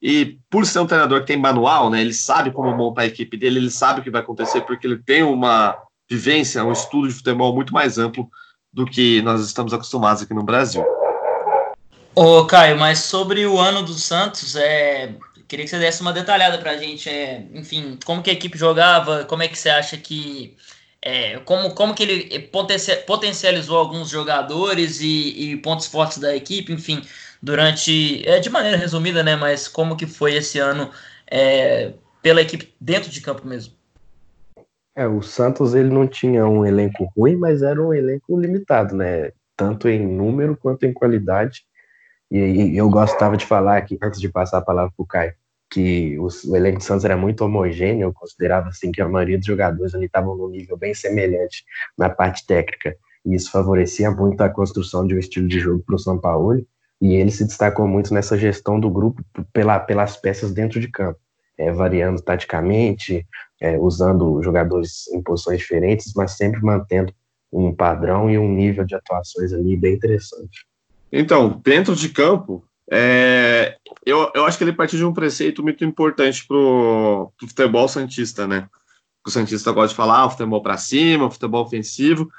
E 0.00 0.38
por 0.48 0.64
ser 0.64 0.80
um 0.80 0.86
treinador 0.86 1.20
que 1.20 1.26
tem 1.26 1.36
manual, 1.36 1.90
né, 1.90 2.00
ele 2.00 2.12
sabe 2.12 2.52
como 2.52 2.74
montar 2.76 3.02
a 3.02 3.06
equipe 3.06 3.36
dele, 3.36 3.58
ele 3.58 3.70
sabe 3.70 4.00
o 4.00 4.02
que 4.02 4.10
vai 4.10 4.20
acontecer, 4.20 4.60
porque 4.60 4.86
ele 4.86 4.98
tem 4.98 5.22
uma 5.22 5.76
vivência, 6.08 6.64
um 6.64 6.72
estudo 6.72 7.08
de 7.08 7.14
futebol 7.14 7.54
muito 7.54 7.72
mais 7.72 7.98
amplo 7.98 8.28
do 8.72 8.86
que 8.86 9.20
nós 9.22 9.44
estamos 9.44 9.72
acostumados 9.72 10.22
aqui 10.22 10.32
no 10.32 10.44
Brasil. 10.44 10.84
Ô, 12.14 12.44
Caio, 12.46 12.78
mas 12.78 13.00
sobre 13.00 13.46
o 13.46 13.58
ano 13.58 13.82
do 13.82 13.94
Santos, 13.94 14.56
é, 14.56 15.14
queria 15.46 15.64
que 15.64 15.70
você 15.70 15.78
desse 15.78 16.00
uma 16.00 16.12
detalhada 16.12 16.58
para 16.58 16.72
a 16.72 16.76
gente. 16.76 17.08
É, 17.08 17.46
enfim, 17.54 17.98
como 18.04 18.22
que 18.22 18.30
a 18.30 18.32
equipe 18.32 18.58
jogava, 18.58 19.24
como 19.24 19.42
é 19.42 19.48
que 19.48 19.58
você 19.58 19.70
acha 19.70 19.96
que 19.96 20.56
é, 21.02 21.38
como, 21.40 21.74
como 21.74 21.94
que 21.94 22.02
ele 22.02 22.50
potencializou 23.06 23.78
alguns 23.78 24.08
jogadores 24.08 25.00
e, 25.00 25.52
e, 25.52 25.56
pontos 25.56 25.86
fortes 25.86 26.18
da 26.18 26.34
equipe, 26.34 26.72
enfim, 26.72 27.02
durante, 27.42 28.26
é, 28.28 28.40
de 28.40 28.50
maneira 28.50 28.76
resumida, 28.76 29.22
né, 29.22 29.36
mas 29.36 29.68
como 29.68 29.96
que 29.96 30.06
foi 30.06 30.34
esse 30.34 30.58
ano 30.58 30.90
é, 31.30 31.92
pela 32.22 32.42
equipe 32.42 32.74
dentro 32.80 33.10
de 33.10 33.20
campo 33.20 33.46
mesmo? 33.46 33.74
É, 34.96 35.06
o 35.06 35.22
Santos 35.22 35.74
ele 35.74 35.90
não 35.90 36.08
tinha 36.08 36.44
um 36.46 36.66
elenco 36.66 37.10
ruim, 37.16 37.36
mas 37.36 37.62
era 37.62 37.80
um 37.80 37.94
elenco 37.94 38.38
limitado, 38.38 38.96
né, 38.96 39.30
tanto 39.56 39.88
em 39.88 40.04
número 40.04 40.56
quanto 40.56 40.84
em 40.84 40.92
qualidade, 40.92 41.64
e, 42.30 42.38
e 42.38 42.76
eu 42.76 42.90
gostava 42.90 43.36
de 43.36 43.46
falar 43.46 43.78
aqui, 43.78 43.96
antes 44.02 44.20
de 44.20 44.28
passar 44.28 44.58
a 44.58 44.62
palavra 44.62 44.92
para 44.96 45.02
o 45.02 45.06
Caio, 45.06 45.34
que 45.70 46.18
o, 46.18 46.28
elenco 46.56 46.78
de 46.78 46.84
Santos 46.84 47.04
era 47.04 47.16
muito 47.16 47.44
homogêneo, 47.44 48.04
eu 48.04 48.12
considerava 48.12 48.68
assim 48.68 48.90
que 48.90 49.02
a 49.02 49.08
maioria 49.08 49.38
dos 49.38 49.46
jogadores 49.46 49.94
ali 49.94 50.06
estavam 50.06 50.36
num 50.36 50.48
nível 50.48 50.76
bem 50.76 50.94
semelhante 50.94 51.64
na 51.96 52.08
parte 52.08 52.46
técnica, 52.46 52.96
e 53.24 53.34
isso 53.34 53.50
favorecia 53.50 54.10
muito 54.10 54.40
a 54.40 54.48
construção 54.48 55.06
de 55.06 55.14
um 55.14 55.18
estilo 55.18 55.46
de 55.48 55.60
jogo 55.60 55.82
para 55.84 55.96
o 55.96 55.98
São 55.98 56.18
Paulo, 56.18 56.64
e 57.00 57.14
ele 57.14 57.30
se 57.30 57.44
destacou 57.44 57.86
muito 57.86 58.12
nessa 58.12 58.36
gestão 58.36 58.80
do 58.80 58.90
grupo 58.90 59.22
pela, 59.52 59.78
pelas 59.78 60.16
peças 60.16 60.52
dentro 60.52 60.80
de 60.80 60.88
campo, 60.88 61.18
é, 61.56 61.70
variando 61.70 62.20
taticamente, 62.22 63.26
é, 63.60 63.78
usando 63.78 64.42
jogadores 64.42 65.06
em 65.08 65.22
posições 65.22 65.58
diferentes, 65.58 66.12
mas 66.14 66.36
sempre 66.36 66.60
mantendo 66.62 67.12
um 67.52 67.74
padrão 67.74 68.30
e 68.30 68.38
um 68.38 68.50
nível 68.52 68.84
de 68.84 68.94
atuações 68.94 69.52
ali 69.52 69.76
bem 69.76 69.94
interessante. 69.94 70.66
Então, 71.10 71.60
dentro 71.64 71.94
de 71.96 72.08
campo, 72.10 72.62
é, 72.90 73.76
eu, 74.04 74.30
eu 74.34 74.44
acho 74.46 74.56
que 74.56 74.64
ele 74.64 74.72
partiu 74.72 74.98
de 74.98 75.04
um 75.04 75.12
preceito 75.12 75.62
muito 75.62 75.84
importante 75.84 76.46
pro, 76.46 77.30
pro 77.36 77.48
futebol 77.48 77.88
santista, 77.88 78.46
né? 78.46 78.68
O 79.26 79.30
santista 79.30 79.72
gosta 79.72 79.90
de 79.90 79.94
falar 79.94 80.24
ah, 80.24 80.30
futebol 80.30 80.62
para 80.62 80.78
cima, 80.78 81.30
futebol 81.30 81.62
ofensivo, 81.62 82.30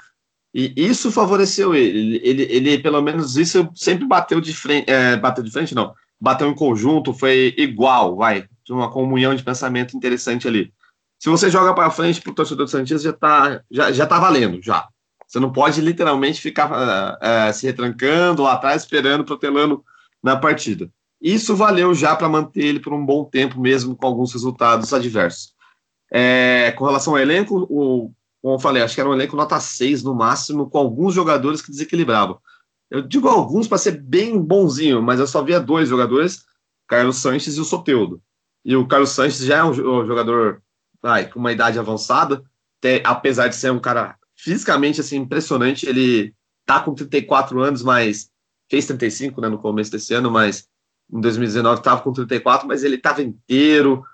e 0.52 0.72
isso 0.76 1.12
favoreceu 1.12 1.74
ele. 1.74 2.20
Ele, 2.24 2.42
ele, 2.50 2.78
pelo 2.78 3.00
menos 3.00 3.36
isso 3.36 3.68
sempre 3.74 4.06
bateu 4.06 4.40
de 4.40 4.52
frente, 4.52 4.90
é, 4.90 5.16
bateu 5.16 5.44
de 5.44 5.52
frente 5.52 5.74
não, 5.74 5.94
bateu 6.20 6.48
em 6.48 6.54
conjunto, 6.54 7.14
foi 7.14 7.54
igual, 7.56 8.16
vai, 8.16 8.48
de 8.64 8.72
uma 8.72 8.90
comunhão 8.90 9.34
de 9.34 9.44
pensamento 9.44 9.96
interessante 9.96 10.48
ali. 10.48 10.72
Se 11.20 11.28
você 11.28 11.50
joga 11.50 11.74
para 11.74 11.90
frente 11.90 12.20
para 12.20 12.32
o 12.32 12.34
torcedor 12.34 12.64
do 12.64 12.70
Santista, 12.70 13.10
já 13.10 13.12
tá, 13.12 13.62
já, 13.70 13.92
já 13.92 14.06
tá 14.06 14.18
valendo, 14.18 14.60
já. 14.62 14.88
Você 15.28 15.38
não 15.38 15.52
pode 15.52 15.80
literalmente 15.80 16.40
ficar 16.40 16.72
uh, 16.72 17.50
uh, 17.50 17.52
se 17.52 17.66
retrancando 17.66 18.42
lá 18.42 18.54
atrás, 18.54 18.82
esperando, 18.82 19.24
protelando 19.24 19.84
na 20.22 20.36
partida. 20.36 20.90
Isso 21.20 21.54
valeu 21.54 21.94
já 21.94 22.16
para 22.16 22.28
manter 22.28 22.64
ele 22.64 22.80
por 22.80 22.92
um 22.92 23.04
bom 23.04 23.24
tempo, 23.24 23.60
mesmo 23.60 23.94
com 23.94 24.06
alguns 24.06 24.32
resultados 24.32 24.92
adversos. 24.92 25.52
É, 26.10 26.72
com 26.72 26.84
relação 26.84 27.14
ao 27.14 27.20
elenco, 27.20 27.66
o, 27.70 28.12
como 28.40 28.54
eu 28.54 28.58
falei, 28.58 28.82
acho 28.82 28.94
que 28.94 29.00
era 29.00 29.10
um 29.10 29.14
elenco 29.14 29.36
nota 29.36 29.60
6 29.60 30.02
no 30.02 30.14
máximo, 30.14 30.68
com 30.68 30.78
alguns 30.78 31.14
jogadores 31.14 31.60
que 31.60 31.70
desequilibravam. 31.70 32.38
Eu 32.90 33.02
digo 33.02 33.28
alguns 33.28 33.68
para 33.68 33.78
ser 33.78 34.00
bem 34.00 34.40
bonzinho, 34.40 35.02
mas 35.02 35.20
eu 35.20 35.26
só 35.26 35.42
via 35.42 35.60
dois 35.60 35.88
jogadores, 35.88 36.44
Carlos 36.88 37.18
Sanches 37.18 37.56
e 37.56 37.60
o 37.60 37.64
Soteudo. 37.64 38.20
E 38.64 38.74
o 38.74 38.86
Carlos 38.86 39.10
Sanches 39.10 39.44
já 39.44 39.58
é 39.58 39.64
um 39.64 39.74
jogador 39.74 40.62
com 41.32 41.38
uma 41.38 41.52
idade 41.52 41.78
avançada, 41.78 42.42
até, 42.78 43.02
apesar 43.04 43.48
de 43.48 43.56
ser 43.56 43.70
um 43.70 43.78
cara 43.78 44.16
fisicamente 44.34 45.00
assim 45.00 45.18
impressionante, 45.18 45.86
ele 45.86 46.34
tá 46.66 46.80
com 46.80 46.94
34 46.94 47.60
anos, 47.60 47.82
mas 47.82 48.30
fez 48.70 48.86
35 48.86 49.40
né, 49.40 49.48
no 49.48 49.58
começo 49.58 49.90
desse 49.90 50.14
ano, 50.14 50.30
mas 50.30 50.68
em 51.12 51.20
2019 51.20 51.80
estava 51.80 52.00
com 52.00 52.12
34, 52.12 52.68
mas 52.68 52.84
ele 52.84 52.94
estava 52.94 53.20
inteiro, 53.20 54.04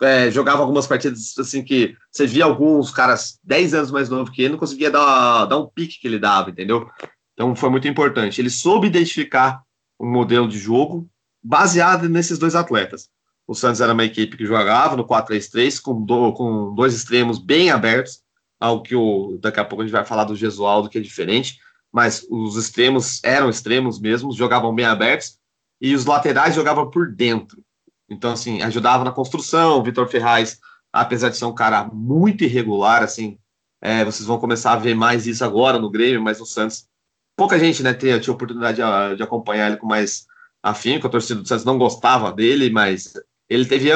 é, 0.00 0.30
jogava 0.30 0.62
algumas 0.62 0.86
partidas 0.86 1.34
assim 1.38 1.62
que 1.62 1.94
você 2.10 2.26
via 2.26 2.44
alguns 2.44 2.90
caras 2.90 3.38
10 3.44 3.74
anos 3.74 3.90
mais 3.90 4.08
novos 4.08 4.30
que 4.30 4.42
ele, 4.42 4.52
não 4.52 4.58
conseguia 4.58 4.90
dar, 4.90 5.44
dar 5.44 5.58
um 5.58 5.66
pique 5.66 6.00
que 6.00 6.08
ele 6.08 6.18
dava, 6.18 6.50
entendeu? 6.50 6.88
Então 7.34 7.54
foi 7.54 7.68
muito 7.68 7.86
importante. 7.86 8.40
Ele 8.40 8.48
soube 8.48 8.86
identificar 8.86 9.62
um 10.00 10.10
modelo 10.10 10.48
de 10.48 10.58
jogo 10.58 11.08
baseado 11.42 12.08
nesses 12.08 12.38
dois 12.38 12.54
atletas. 12.54 13.08
O 13.46 13.54
Santos 13.54 13.80
era 13.80 13.92
uma 13.92 14.04
equipe 14.04 14.36
que 14.36 14.46
jogava 14.46 14.96
no 14.96 15.06
4-3-3 15.06 15.80
com, 15.80 16.02
do, 16.02 16.32
com 16.32 16.74
dois 16.74 16.94
extremos 16.94 17.38
bem 17.38 17.70
abertos, 17.70 18.20
algo 18.58 18.82
que 18.82 18.96
o, 18.96 19.38
daqui 19.40 19.60
a 19.60 19.64
pouco 19.64 19.82
a 19.82 19.86
gente 19.86 19.92
vai 19.92 20.04
falar 20.04 20.24
do 20.24 20.34
Gesualdo, 20.34 20.88
que 20.88 20.98
é 20.98 21.00
diferente 21.00 21.58
mas 21.96 22.26
os 22.28 22.56
extremos 22.56 23.24
eram 23.24 23.48
extremos 23.48 23.98
mesmo, 23.98 24.30
jogavam 24.30 24.74
bem 24.74 24.84
abertos, 24.84 25.38
e 25.80 25.94
os 25.94 26.04
laterais 26.04 26.54
jogavam 26.54 26.90
por 26.90 27.10
dentro. 27.10 27.64
Então, 28.06 28.32
assim, 28.32 28.60
ajudava 28.60 29.02
na 29.02 29.10
construção. 29.10 29.78
O 29.78 29.82
Vitor 29.82 30.06
Ferraz, 30.06 30.60
apesar 30.92 31.30
de 31.30 31.38
ser 31.38 31.46
um 31.46 31.54
cara 31.54 31.88
muito 31.90 32.44
irregular, 32.44 33.02
assim, 33.02 33.38
é, 33.80 34.04
vocês 34.04 34.26
vão 34.26 34.38
começar 34.38 34.74
a 34.74 34.76
ver 34.76 34.94
mais 34.94 35.26
isso 35.26 35.42
agora 35.42 35.78
no 35.78 35.88
Grêmio, 35.88 36.20
mas 36.20 36.38
no 36.38 36.44
Santos, 36.44 36.86
pouca 37.34 37.58
gente, 37.58 37.82
né, 37.82 37.94
tinha, 37.94 38.20
tinha 38.20 38.34
oportunidade 38.34 38.76
de, 38.76 39.16
de 39.16 39.22
acompanhar 39.22 39.68
ele 39.68 39.78
com 39.78 39.86
mais 39.86 40.26
afinco. 40.62 41.06
A 41.06 41.10
torcida 41.10 41.40
do 41.40 41.48
Santos 41.48 41.64
não 41.64 41.78
gostava 41.78 42.30
dele, 42.30 42.68
mas 42.68 43.14
ele 43.48 43.64
teve, 43.64 43.88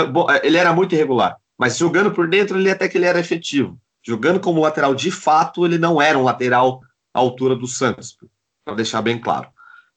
ele 0.42 0.56
era 0.56 0.72
muito 0.72 0.94
irregular. 0.94 1.36
Mas 1.58 1.76
jogando 1.76 2.12
por 2.12 2.30
dentro, 2.30 2.58
ele 2.58 2.70
até 2.70 2.88
que 2.88 2.96
ele 2.96 3.04
era 3.04 3.20
efetivo. 3.20 3.78
Jogando 4.02 4.40
como 4.40 4.62
lateral, 4.62 4.94
de 4.94 5.10
fato, 5.10 5.66
ele 5.66 5.76
não 5.76 6.00
era 6.00 6.18
um 6.18 6.24
lateral 6.24 6.80
à 7.12 7.18
altura 7.18 7.56
do 7.56 7.66
Santos, 7.66 8.16
para 8.64 8.74
deixar 8.74 9.02
bem 9.02 9.18
claro. 9.18 9.48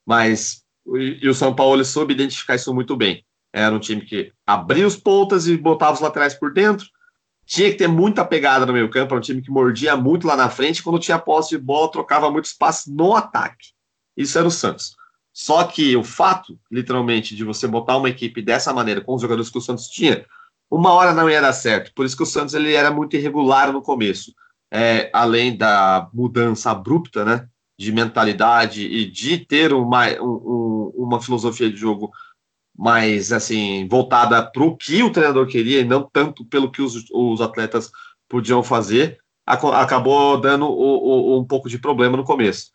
Mas 0.06 0.64
e 0.86 1.28
o 1.28 1.34
São 1.34 1.56
Paulo 1.56 1.84
soube 1.86 2.14
identificar 2.14 2.56
isso 2.56 2.74
muito 2.74 2.96
bem. 2.96 3.26
Era 3.54 3.74
um 3.74 3.80
time 3.80 4.02
que 4.02 4.32
abria 4.46 4.86
os 4.86 4.98
pontas 4.98 5.48
e 5.48 5.56
botava 5.56 5.94
os 5.94 6.00
laterais 6.02 6.34
por 6.34 6.52
dentro. 6.52 6.88
Tinha 7.46 7.70
que 7.70 7.78
ter 7.78 7.88
muita 7.88 8.26
pegada 8.26 8.66
no 8.66 8.74
meio 8.74 8.90
campo, 8.90 9.14
era 9.14 9.20
um 9.20 9.22
time 9.22 9.42
que 9.42 9.52
mordia 9.52 9.96
muito 9.96 10.28
lá 10.28 10.36
na 10.36 10.50
frente. 10.50 10.82
Quando 10.82 11.00
tinha 11.00 11.20
posse 11.20 11.52
de 11.52 11.58
bola, 11.58 11.92
trocava 11.92 12.32
muito 12.32 12.46
espaço 12.46 12.94
no 12.94 13.16
ataque. 13.16 13.70
Isso 14.18 14.38
era 14.38 14.48
o 14.48 14.52
Santos. 14.52 14.96
Só 15.32 15.64
que 15.64 15.96
o 15.96 16.04
fato, 16.04 16.60
literalmente, 16.72 17.36
de 17.36 17.44
você 17.44 17.68
botar 17.68 17.98
uma 17.98 18.10
equipe 18.10 18.42
dessa 18.42 18.74
maneira, 18.74 19.02
com 19.02 19.16
os 19.16 19.22
jogadores 19.22 19.50
que 19.50 19.58
o 19.58 19.62
Santos 19.62 19.88
tinha, 19.88 20.26
uma 20.70 20.92
hora 20.94 21.14
não 21.14 21.30
ia 21.30 21.42
dar 21.42 21.54
certo. 21.54 21.92
Por 21.94 22.06
isso 22.06 22.18
que 22.18 22.24
o 22.24 22.28
Santos 22.28 22.54
ele 22.54 22.74
era 22.74 22.92
muito 22.92 23.16
irregular 23.16 23.72
no 23.72 23.82
começo 23.82 24.34
é, 24.74 25.12
além 25.14 25.56
da 25.56 26.10
mudança 26.12 26.72
abrupta, 26.72 27.24
né, 27.24 27.48
de 27.78 27.92
mentalidade 27.92 28.84
e 28.84 29.06
de 29.10 29.38
ter 29.38 29.72
uma, 29.72 30.08
um, 30.20 30.92
uma 30.96 31.22
filosofia 31.22 31.70
de 31.70 31.78
jogo 31.78 32.12
mais 32.76 33.32
assim 33.32 33.88
voltada 33.88 34.44
para 34.44 34.64
o 34.64 34.76
que 34.76 35.04
o 35.04 35.12
treinador 35.12 35.46
queria 35.46 35.82
e 35.82 35.84
não 35.84 36.10
tanto 36.12 36.44
pelo 36.46 36.72
que 36.72 36.82
os, 36.82 37.06
os 37.12 37.40
atletas 37.40 37.92
podiam 38.28 38.64
fazer, 38.64 39.20
acabou 39.46 40.42
dando 40.42 40.66
o, 40.66 41.36
o, 41.36 41.40
um 41.40 41.46
pouco 41.46 41.70
de 41.70 41.78
problema 41.78 42.18
no 42.18 42.24
começo. 42.24 42.72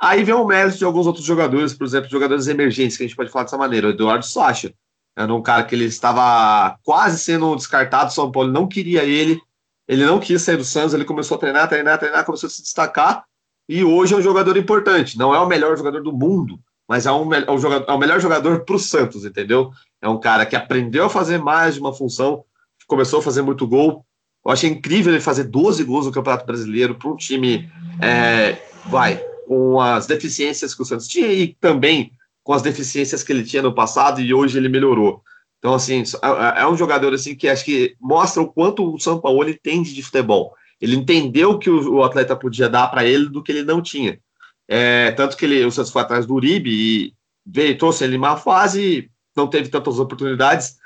Aí 0.00 0.22
vem 0.22 0.34
o 0.34 0.46
mérito 0.46 0.78
de 0.78 0.84
alguns 0.84 1.06
outros 1.06 1.24
jogadores, 1.24 1.74
por 1.74 1.84
exemplo, 1.84 2.08
jogadores 2.08 2.46
emergentes, 2.46 2.96
que 2.96 3.02
a 3.02 3.06
gente 3.06 3.16
pode 3.16 3.30
falar 3.30 3.44
dessa 3.44 3.58
maneira. 3.58 3.88
O 3.88 3.90
Eduardo 3.90 4.24
Sacha 4.24 4.72
era 5.16 5.34
um 5.34 5.42
cara 5.42 5.64
que 5.64 5.74
ele 5.74 5.86
estava 5.86 6.78
quase 6.84 7.18
sendo 7.18 7.56
descartado, 7.56 8.12
São 8.12 8.30
Paulo 8.30 8.52
não 8.52 8.68
queria 8.68 9.02
ele, 9.02 9.40
ele 9.90 10.06
não 10.06 10.20
quis 10.20 10.40
sair 10.42 10.56
do 10.56 10.62
Santos, 10.62 10.94
ele 10.94 11.04
começou 11.04 11.36
a 11.36 11.40
treinar, 11.40 11.68
treinar, 11.68 11.98
treinar, 11.98 12.24
começou 12.24 12.46
a 12.46 12.50
se 12.50 12.62
destacar, 12.62 13.24
e 13.68 13.82
hoje 13.82 14.14
é 14.14 14.16
um 14.16 14.22
jogador 14.22 14.56
importante. 14.56 15.18
Não 15.18 15.34
é 15.34 15.40
o 15.40 15.48
melhor 15.48 15.76
jogador 15.76 16.00
do 16.00 16.12
mundo, 16.12 16.60
mas 16.88 17.06
é, 17.06 17.10
um, 17.10 17.34
é, 17.34 17.50
um 17.50 17.58
jogador, 17.58 17.90
é 17.90 17.92
o 17.92 17.98
melhor 17.98 18.20
jogador 18.20 18.64
para 18.64 18.76
o 18.76 18.78
Santos, 18.78 19.24
entendeu? 19.24 19.72
É 20.00 20.08
um 20.08 20.20
cara 20.20 20.46
que 20.46 20.54
aprendeu 20.54 21.06
a 21.06 21.10
fazer 21.10 21.38
mais 21.38 21.74
de 21.74 21.80
uma 21.80 21.92
função, 21.92 22.44
começou 22.86 23.18
a 23.18 23.22
fazer 23.22 23.42
muito 23.42 23.66
gol. 23.66 24.06
Eu 24.46 24.52
achei 24.52 24.70
incrível 24.70 25.12
ele 25.12 25.20
fazer 25.20 25.44
12 25.44 25.82
gols 25.82 26.06
no 26.06 26.12
Campeonato 26.12 26.46
Brasileiro 26.46 26.94
para 26.94 27.10
um 27.10 27.16
time, 27.16 27.68
é, 28.00 28.58
vai, 28.86 29.16
com 29.48 29.80
as 29.80 30.06
deficiências 30.06 30.72
que 30.72 30.82
o 30.82 30.84
Santos 30.84 31.08
tinha 31.08 31.32
e 31.32 31.48
também 31.60 32.12
com 32.44 32.52
as 32.52 32.62
deficiências 32.62 33.24
que 33.24 33.32
ele 33.32 33.42
tinha 33.42 33.60
no 33.60 33.74
passado 33.74 34.20
e 34.20 34.32
hoje 34.32 34.56
ele 34.56 34.68
melhorou. 34.68 35.20
Então, 35.60 35.74
assim, 35.74 36.02
é, 36.22 36.62
é 36.62 36.66
um 36.66 36.76
jogador 36.76 37.12
assim 37.12 37.36
que 37.36 37.46
acho 37.46 37.64
que 37.64 37.94
mostra 38.00 38.42
o 38.42 38.50
quanto 38.50 38.94
o 38.94 38.98
São 38.98 39.20
Paulo 39.20 39.48
entende 39.48 39.94
de 39.94 40.02
futebol. 40.02 40.54
Ele 40.80 40.96
entendeu 40.96 41.58
que 41.58 41.68
o, 41.68 42.02
atleta 42.02 42.34
podia 42.34 42.68
dar 42.68 42.88
para 42.88 43.04
ele 43.04 43.28
do 43.28 43.42
que 43.42 43.52
ele 43.52 43.62
não 43.62 43.82
tinha. 43.82 44.18
É, 44.66 45.12
tanto 45.12 45.36
que 45.36 45.44
ele, 45.44 45.64
o 45.64 45.70
Santos 45.70 45.92
foi 45.92 46.00
atrás 46.00 46.24
do 46.24 46.34
Uribe 46.34 46.70
e 46.70 47.14
veio, 47.44 47.76
trouxe 47.76 48.04
ele 48.04 48.16
uma 48.16 48.36
fase, 48.36 49.10
não 49.36 49.46
teve 49.46 49.68
tantas 49.68 49.98
oportunidades, 49.98 50.78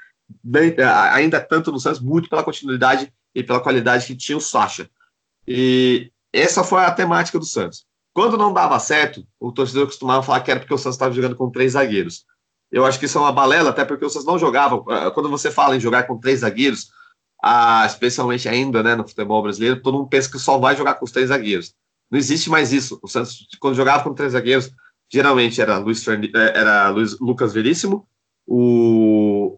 bem, 0.42 0.74
ainda 1.12 1.40
tanto 1.40 1.70
no 1.70 1.78
Santos, 1.78 2.00
muito 2.00 2.28
pela 2.28 2.42
continuidade 2.42 3.12
e 3.32 3.42
pela 3.42 3.60
qualidade 3.60 4.06
que 4.06 4.16
tinha 4.16 4.36
o 4.36 4.40
Sacha. 4.40 4.90
E 5.46 6.10
essa 6.32 6.64
foi 6.64 6.82
a 6.84 6.90
temática 6.90 7.38
do 7.38 7.44
Santos. 7.44 7.86
Quando 8.12 8.36
não 8.36 8.52
dava 8.52 8.78
certo, 8.80 9.24
o 9.38 9.52
torcedor 9.52 9.86
costumava 9.86 10.22
falar 10.22 10.40
que 10.40 10.50
era 10.50 10.60
porque 10.60 10.74
o 10.74 10.78
Santos 10.78 10.96
estava 10.96 11.14
jogando 11.14 11.36
com 11.36 11.50
três 11.50 11.72
zagueiros. 11.72 12.24
Eu 12.74 12.84
acho 12.84 12.98
que 12.98 13.04
isso 13.04 13.16
é 13.16 13.20
uma 13.20 13.30
balela, 13.30 13.70
até 13.70 13.84
porque 13.84 14.08
Santos 14.08 14.26
não 14.26 14.36
jogava. 14.36 14.82
Eh, 14.92 15.10
quando 15.12 15.30
você 15.30 15.48
fala 15.48 15.76
em 15.76 15.80
jogar 15.80 16.08
com 16.08 16.18
três 16.18 16.40
zagueiros, 16.40 16.90
ah, 17.40 17.86
especialmente 17.86 18.48
ainda 18.48 18.82
né, 18.82 18.96
no 18.96 19.06
futebol 19.06 19.40
brasileiro, 19.44 19.80
todo 19.80 19.96
mundo 19.96 20.08
pensa 20.08 20.28
que 20.28 20.40
só 20.40 20.58
vai 20.58 20.74
jogar 20.74 20.94
com 20.94 21.04
os 21.04 21.12
três 21.12 21.28
zagueiros. 21.28 21.72
Não 22.10 22.18
existe 22.18 22.50
mais 22.50 22.72
isso. 22.72 22.98
O 23.00 23.06
Santos, 23.06 23.46
quando 23.60 23.76
jogava 23.76 24.02
com 24.02 24.12
três 24.12 24.32
zagueiros, 24.32 24.72
geralmente 25.08 25.60
era, 25.60 25.78
Luiz 25.78 26.04
eh, 26.08 26.18
era 26.34 26.88
Luiz, 26.88 27.16
Lucas 27.20 27.52
Veríssimo, 27.52 28.08
o 28.44 29.56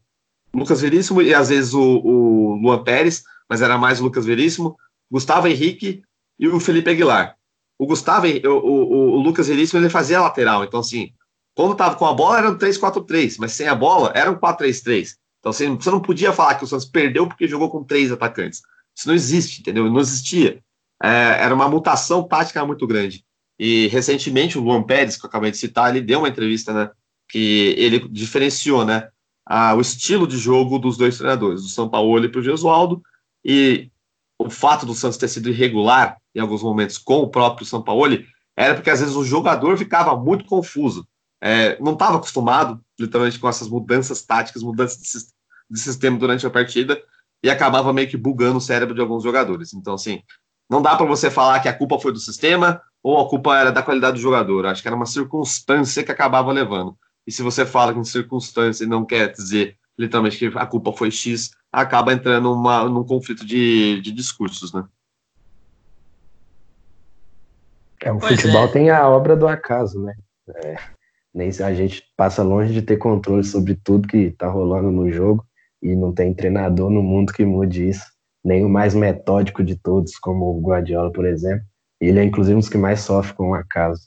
Lucas 0.52 0.82
Veríssimo 0.82 1.22
e 1.22 1.34
às 1.34 1.48
vezes 1.48 1.72
o, 1.72 1.80
o 1.80 2.54
Luan 2.56 2.84
Pérez, 2.84 3.22
mas 3.48 3.62
era 3.62 3.78
mais 3.78 3.98
o 3.98 4.04
Lucas 4.04 4.26
Veríssimo, 4.26 4.76
Gustavo 5.10 5.48
Henrique 5.48 6.02
e 6.38 6.48
o 6.48 6.60
Felipe 6.60 6.90
Aguilar. 6.90 7.34
O 7.78 7.86
Gustavo, 7.86 8.26
o, 8.26 8.50
o, 8.50 9.12
o 9.12 9.20
Lucas 9.22 9.48
Veríssimo, 9.48 9.80
ele 9.80 9.88
fazia 9.88 10.20
lateral, 10.20 10.64
então 10.64 10.80
assim, 10.80 11.14
quando 11.56 11.72
estava 11.72 11.96
com 11.96 12.04
a 12.04 12.12
bola 12.12 12.36
era 12.38 12.50
um 12.50 12.58
3-4-3, 12.58 13.36
mas 13.38 13.52
sem 13.52 13.66
a 13.66 13.74
bola 13.74 14.12
era 14.14 14.30
um 14.30 14.36
4-3-3. 14.36 15.16
Então 15.40 15.50
assim, 15.50 15.74
você 15.74 15.90
não 15.90 16.00
podia 16.00 16.30
falar 16.30 16.56
que 16.56 16.64
o 16.64 16.66
Santos 16.66 16.84
perdeu 16.84 17.26
porque 17.26 17.48
jogou 17.48 17.70
com 17.70 17.82
três 17.82 18.12
atacantes. 18.12 18.60
Isso 18.94 19.08
não 19.08 19.14
existe, 19.14 19.60
entendeu? 19.60 19.90
Não 19.90 19.98
existia. 19.98 20.62
É, 21.02 21.42
era 21.42 21.54
uma 21.54 21.68
mutação 21.68 22.22
tática 22.22 22.64
muito 22.66 22.86
grande. 22.86 23.24
E 23.58 23.88
recentemente 23.88 24.58
o 24.58 24.62
Luan 24.62 24.82
Pérez, 24.82 25.16
que 25.16 25.24
eu 25.24 25.28
acabei 25.28 25.50
de 25.50 25.56
citar, 25.56 25.88
ele 25.88 26.04
deu 26.04 26.18
uma 26.18 26.28
entrevista, 26.28 26.74
né? 26.74 26.90
Que 27.26 27.74
ele 27.78 28.06
diferenciou, 28.08 28.84
né? 28.84 29.08
A, 29.46 29.74
o 29.74 29.80
estilo 29.80 30.26
de 30.26 30.36
jogo 30.36 30.78
dos 30.78 30.98
dois 30.98 31.16
treinadores, 31.16 31.62
do 31.62 31.68
São 31.68 31.88
Paulo 31.88 32.22
e 32.22 32.28
para 32.28 32.40
o 32.40 32.44
Gesualdo, 32.44 33.02
e 33.42 33.90
o 34.38 34.50
fato 34.50 34.84
do 34.84 34.94
Santos 34.94 35.16
ter 35.16 35.28
sido 35.28 35.48
irregular 35.48 36.18
em 36.34 36.40
alguns 36.40 36.62
momentos 36.62 36.98
com 36.98 37.20
o 37.20 37.30
próprio 37.30 37.66
São 37.66 37.82
Paulo 37.82 38.18
era 38.54 38.74
porque 38.74 38.90
às 38.90 39.00
vezes 39.00 39.14
o 39.14 39.24
jogador 39.24 39.78
ficava 39.78 40.14
muito 40.16 40.44
confuso. 40.44 41.06
É, 41.40 41.78
não 41.80 41.92
estava 41.92 42.16
acostumado, 42.16 42.80
literalmente, 42.98 43.38
com 43.38 43.48
essas 43.48 43.68
mudanças 43.68 44.22
táticas, 44.22 44.62
mudanças 44.62 44.98
de, 44.98 45.26
de 45.70 45.80
sistema 45.80 46.18
durante 46.18 46.46
a 46.46 46.50
partida, 46.50 47.00
e 47.42 47.50
acabava 47.50 47.92
meio 47.92 48.08
que 48.08 48.16
bugando 48.16 48.58
o 48.58 48.60
cérebro 48.60 48.94
de 48.94 49.00
alguns 49.00 49.22
jogadores. 49.22 49.74
Então, 49.74 49.94
assim, 49.94 50.22
não 50.68 50.82
dá 50.82 50.96
para 50.96 51.06
você 51.06 51.30
falar 51.30 51.60
que 51.60 51.68
a 51.68 51.76
culpa 51.76 51.98
foi 51.98 52.12
do 52.12 52.18
sistema 52.18 52.80
ou 53.02 53.20
a 53.20 53.28
culpa 53.28 53.56
era 53.56 53.70
da 53.70 53.82
qualidade 53.82 54.16
do 54.16 54.22
jogador. 54.22 54.66
Acho 54.66 54.82
que 54.82 54.88
era 54.88 54.96
uma 54.96 55.06
circunstância 55.06 56.02
que 56.02 56.10
acabava 56.10 56.50
levando. 56.50 56.96
E 57.26 57.32
se 57.32 57.42
você 57.42 57.64
fala 57.66 57.94
que 57.94 58.04
circunstância 58.04 58.86
não 58.86 59.04
quer 59.04 59.30
dizer 59.32 59.76
literalmente 59.98 60.38
que 60.38 60.58
a 60.58 60.66
culpa 60.66 60.92
foi 60.92 61.10
X, 61.10 61.52
acaba 61.72 62.12
entrando 62.12 62.50
numa, 62.50 62.84
num 62.88 63.04
conflito 63.04 63.46
de, 63.46 64.00
de 64.00 64.12
discursos, 64.12 64.72
né? 64.72 64.84
É, 68.02 68.12
o 68.12 68.18
pois 68.18 68.40
futebol 68.40 68.64
é. 68.64 68.68
tem 68.68 68.90
a 68.90 69.08
obra 69.08 69.34
do 69.34 69.48
acaso, 69.48 70.00
né? 70.00 70.14
É, 70.48 70.76
nem 71.36 71.50
a 71.62 71.74
gente 71.74 72.02
passa 72.16 72.42
longe 72.42 72.72
de 72.72 72.80
ter 72.80 72.96
controle 72.96 73.44
sobre 73.44 73.74
tudo 73.74 74.08
que 74.08 74.30
tá 74.30 74.48
rolando 74.48 74.90
no 74.90 75.12
jogo 75.12 75.44
e 75.82 75.94
não 75.94 76.10
tem 76.10 76.32
treinador 76.32 76.88
no 76.88 77.02
mundo 77.02 77.30
que 77.30 77.44
mude 77.44 77.90
isso, 77.90 78.06
nem 78.42 78.64
o 78.64 78.70
mais 78.70 78.94
metódico 78.94 79.62
de 79.62 79.76
todos, 79.76 80.16
como 80.16 80.46
o 80.46 80.60
Guardiola, 80.62 81.12
por 81.12 81.26
exemplo. 81.26 81.62
Ele 82.00 82.18
é 82.18 82.24
inclusive 82.24 82.56
um 82.56 82.60
dos 82.60 82.70
que 82.70 82.78
mais 82.78 83.00
sofre 83.00 83.34
com 83.34 83.50
o 83.50 83.54
acaso. 83.54 84.00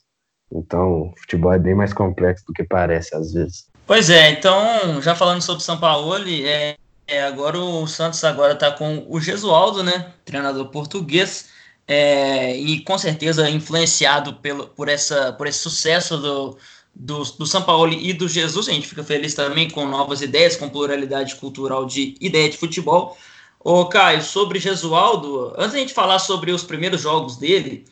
Então, 0.52 1.04
o 1.04 1.14
futebol 1.20 1.54
é 1.54 1.60
bem 1.60 1.76
mais 1.76 1.94
complexo 1.94 2.44
do 2.48 2.54
que 2.54 2.64
parece 2.64 3.16
às 3.16 3.32
vezes. 3.32 3.68
Pois 3.86 4.10
é, 4.10 4.32
então, 4.32 5.00
já 5.00 5.14
falando 5.14 5.44
sobre 5.44 5.62
o 5.62 5.66
São 5.66 5.80
Paulo, 5.80 6.16
é, 6.18 6.76
é, 7.08 7.24
agora 7.24 7.60
o 7.60 7.86
Santos 7.86 8.24
agora 8.24 8.54
está 8.54 8.72
com 8.72 9.06
o 9.08 9.22
Gesualdo, 9.22 9.84
né, 9.84 10.14
treinador 10.26 10.68
português, 10.70 11.50
é, 11.88 12.56
e 12.56 12.82
com 12.82 12.98
certeza 12.98 13.50
influenciado 13.50 14.34
pelo, 14.36 14.68
por, 14.68 14.90
essa, 14.90 15.34
por 15.34 15.46
esse 15.46 15.60
sucesso 15.60 16.18
do, 16.18 16.58
do, 17.00 17.24
do 17.24 17.46
São 17.46 17.62
Paulo 17.62 17.94
e 17.94 18.12
do 18.12 18.28
Jesus, 18.28 18.68
a 18.68 18.74
gente 18.74 18.88
fica 18.88 19.04
feliz 19.04 19.34
também 19.34 19.70
com 19.70 19.88
novas 19.88 20.22
ideias, 20.22 20.58
com 20.58 20.68
pluralidade 20.68 21.36
cultural 21.36 21.86
de 21.86 22.16
ideia 22.20 22.50
de 22.50 22.58
futebol. 22.58 23.18
Ô 23.58 23.86
Caio, 23.86 24.22
sobre 24.22 24.60
Gesualdo, 24.60 25.54
antes 25.58 25.72
da 25.72 25.80
gente 25.80 25.94
falar 25.94 26.20
sobre 26.20 26.52
os 26.52 26.64
primeiros 26.64 27.02
jogos 27.02 27.38
dele, 27.38 27.86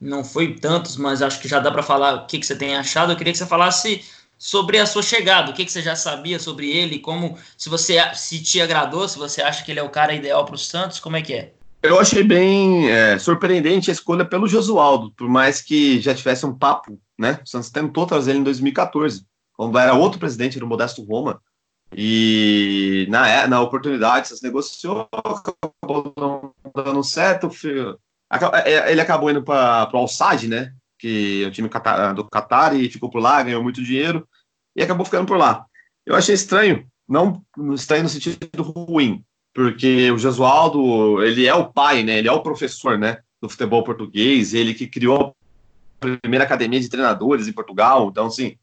não 0.00 0.24
foi 0.24 0.54
tantos, 0.54 0.96
mas 0.96 1.22
acho 1.22 1.40
que 1.40 1.46
já 1.46 1.60
dá 1.60 1.70
para 1.70 1.84
falar 1.84 2.14
o 2.14 2.26
que, 2.26 2.38
que 2.38 2.46
você 2.46 2.56
tem 2.56 2.76
achado, 2.76 3.12
eu 3.12 3.16
queria 3.16 3.32
que 3.32 3.38
você 3.38 3.46
falasse 3.46 4.04
sobre 4.36 4.78
a 4.78 4.86
sua 4.86 5.02
chegada, 5.02 5.50
o 5.50 5.54
que, 5.54 5.64
que 5.64 5.72
você 5.72 5.82
já 5.82 5.94
sabia 5.94 6.38
sobre 6.38 6.70
ele, 6.70 6.98
como 6.98 7.36
se 7.56 7.68
você 7.68 7.98
se 8.14 8.42
te 8.42 8.60
agradou, 8.60 9.08
se 9.08 9.18
você 9.18 9.40
acha 9.40 9.64
que 9.64 9.70
ele 9.70 9.80
é 9.80 9.82
o 9.82 9.88
cara 9.88 10.14
ideal 10.14 10.44
para 10.44 10.54
o 10.54 10.58
Santos, 10.58 11.00
como 11.00 11.16
é 11.16 11.22
que 11.22 11.32
é? 11.32 11.52
Eu 11.82 11.98
achei 11.98 12.24
bem 12.24 12.90
é, 12.90 13.18
surpreendente 13.18 13.90
a 13.90 13.92
escolha 13.92 14.24
pelo 14.24 14.48
Josualdo, 14.48 15.12
por 15.12 15.28
mais 15.28 15.60
que 15.60 16.00
já 16.00 16.12
tivesse 16.12 16.44
um 16.44 16.56
papo, 16.56 16.98
né? 17.18 17.40
O 17.44 17.48
Santos 17.48 17.70
tentou 17.70 18.06
trazer 18.06 18.30
ele 18.30 18.40
em 18.40 18.44
2014, 18.44 19.26
quando 19.54 19.78
era 19.78 19.94
outro 19.94 20.18
presidente 20.18 20.58
do 20.58 20.66
Modesto 20.66 21.02
Roma, 21.02 21.40
e 21.96 23.06
na, 23.08 23.28
é, 23.28 23.46
na 23.46 23.60
oportunidade, 23.60 24.28
se 24.28 24.42
negociou, 24.42 25.08
acabou 25.12 26.12
não 26.16 26.52
dando 26.74 27.02
certo, 27.02 27.50
é, 28.64 28.92
ele 28.92 29.00
acabou 29.00 29.30
indo 29.30 29.42
para 29.42 29.90
o 29.92 29.96
Al-Sadd, 29.96 30.48
né? 30.48 30.72
que 30.98 31.44
é 31.44 31.46
o 31.46 31.50
time 31.50 31.70
do 32.14 32.28
Qatar 32.28 32.74
e 32.74 32.90
ficou 32.90 33.08
por 33.08 33.20
lá, 33.20 33.42
ganhou 33.42 33.62
muito 33.62 33.82
dinheiro 33.82 34.28
e 34.74 34.82
acabou 34.82 35.04
ficando 35.04 35.26
por 35.26 35.38
lá. 35.38 35.64
Eu 36.04 36.14
achei 36.14 36.34
estranho, 36.34 36.86
não 37.08 37.42
estranho 37.72 38.02
no 38.02 38.08
sentido 38.08 38.62
ruim, 38.62 39.24
porque 39.54 40.10
o 40.10 40.18
Jesualdo, 40.18 41.22
ele 41.22 41.46
é 41.46 41.54
o 41.54 41.72
pai, 41.72 42.02
né? 42.02 42.18
Ele 42.18 42.28
é 42.28 42.32
o 42.32 42.42
professor, 42.42 42.98
né, 42.98 43.18
do 43.40 43.48
futebol 43.48 43.84
português, 43.84 44.52
ele 44.52 44.74
que 44.74 44.86
criou 44.86 45.36
primeira 45.98 46.44
academia 46.44 46.80
de 46.80 46.88
treinadores 46.88 47.48
em 47.48 47.52
Portugal, 47.52 48.08
então 48.08 48.26
assim, 48.26 48.56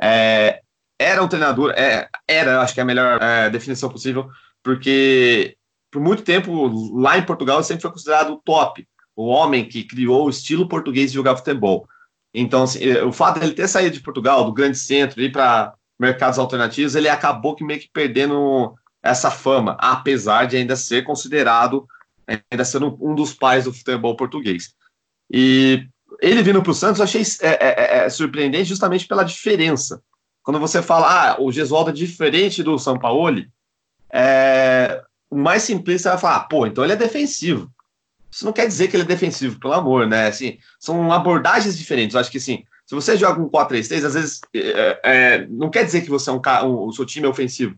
é, 0.00 0.60
era 0.98 1.22
um 1.22 1.28
treinador, 1.28 1.72
é, 1.76 2.08
era, 2.28 2.60
acho 2.60 2.74
que 2.74 2.80
é 2.80 2.82
a 2.82 2.86
melhor 2.86 3.22
é, 3.22 3.48
definição 3.50 3.88
possível, 3.88 4.28
porque 4.62 5.56
por 5.90 6.00
muito 6.00 6.22
tempo 6.22 6.68
lá 6.98 7.18
em 7.18 7.24
Portugal 7.24 7.62
sempre 7.62 7.82
foi 7.82 7.90
considerado 7.90 8.32
o 8.32 8.36
top, 8.36 8.86
o 9.16 9.26
homem 9.26 9.68
que 9.68 9.84
criou 9.84 10.26
o 10.26 10.30
estilo 10.30 10.68
português 10.68 11.10
de 11.10 11.16
jogar 11.16 11.36
futebol. 11.36 11.86
Então, 12.32 12.62
assim, 12.62 12.84
eh, 12.84 13.02
o 13.02 13.12
fato 13.12 13.40
de 13.40 13.46
ele 13.46 13.54
ter 13.54 13.68
saído 13.68 13.96
de 13.96 14.02
Portugal, 14.02 14.44
do 14.44 14.52
grande 14.52 14.78
centro, 14.78 15.20
ir 15.20 15.32
para 15.32 15.74
mercados 15.98 16.38
alternativos, 16.38 16.94
ele 16.94 17.08
acabou 17.08 17.56
que 17.56 17.64
meio 17.64 17.80
que 17.80 17.90
perdendo 17.92 18.74
essa 19.02 19.30
fama, 19.30 19.76
apesar 19.80 20.46
de 20.46 20.56
ainda 20.56 20.76
ser 20.76 21.02
considerado, 21.02 21.86
ainda 22.26 22.64
sendo 22.64 22.96
um 23.00 23.14
dos 23.14 23.34
pais 23.34 23.64
do 23.64 23.72
futebol 23.72 24.16
português. 24.16 24.74
E 25.30 25.86
ele 26.20 26.42
vindo 26.42 26.62
para 26.62 26.70
o 26.70 26.74
Santos, 26.74 26.98
eu 26.98 27.04
achei 27.04 27.22
é, 27.40 27.48
é, 27.48 28.04
é, 28.04 28.08
surpreendente 28.08 28.68
justamente 28.68 29.06
pela 29.06 29.24
diferença. 29.24 30.02
Quando 30.42 30.60
você 30.60 30.82
fala, 30.82 31.32
ah, 31.32 31.40
o 31.40 31.50
Gesualdo 31.50 31.90
é 31.90 31.92
diferente 31.92 32.62
do 32.62 32.78
São 32.78 32.98
Paulo, 32.98 33.44
é, 34.12 35.02
o 35.30 35.36
mais 35.36 35.62
simplista 35.62 36.10
vai 36.10 36.18
falar, 36.18 36.40
pô, 36.40 36.66
então 36.66 36.84
ele 36.84 36.92
é 36.92 36.96
defensivo. 36.96 37.70
Isso 38.30 38.44
não 38.44 38.52
quer 38.52 38.66
dizer 38.66 38.88
que 38.88 38.96
ele 38.96 39.02
é 39.02 39.06
defensivo, 39.06 39.58
pelo 39.58 39.74
amor, 39.74 40.06
né? 40.06 40.28
Assim, 40.28 40.58
são 40.78 41.12
abordagens 41.12 41.76
diferentes. 41.76 42.14
Eu 42.14 42.20
acho 42.20 42.30
que, 42.30 42.38
assim, 42.38 42.64
se 42.86 42.94
você 42.94 43.16
joga 43.16 43.40
um 43.40 43.48
4-3-3, 43.48 44.04
às 44.04 44.14
vezes 44.14 44.40
é, 44.54 45.00
é, 45.02 45.46
não 45.48 45.70
quer 45.70 45.84
dizer 45.84 46.02
que 46.02 46.10
você 46.10 46.30
é 46.30 46.32
um, 46.32 46.40
um, 46.64 46.86
o 46.86 46.92
seu 46.92 47.04
time 47.04 47.26
é 47.26 47.28
ofensivo. 47.28 47.74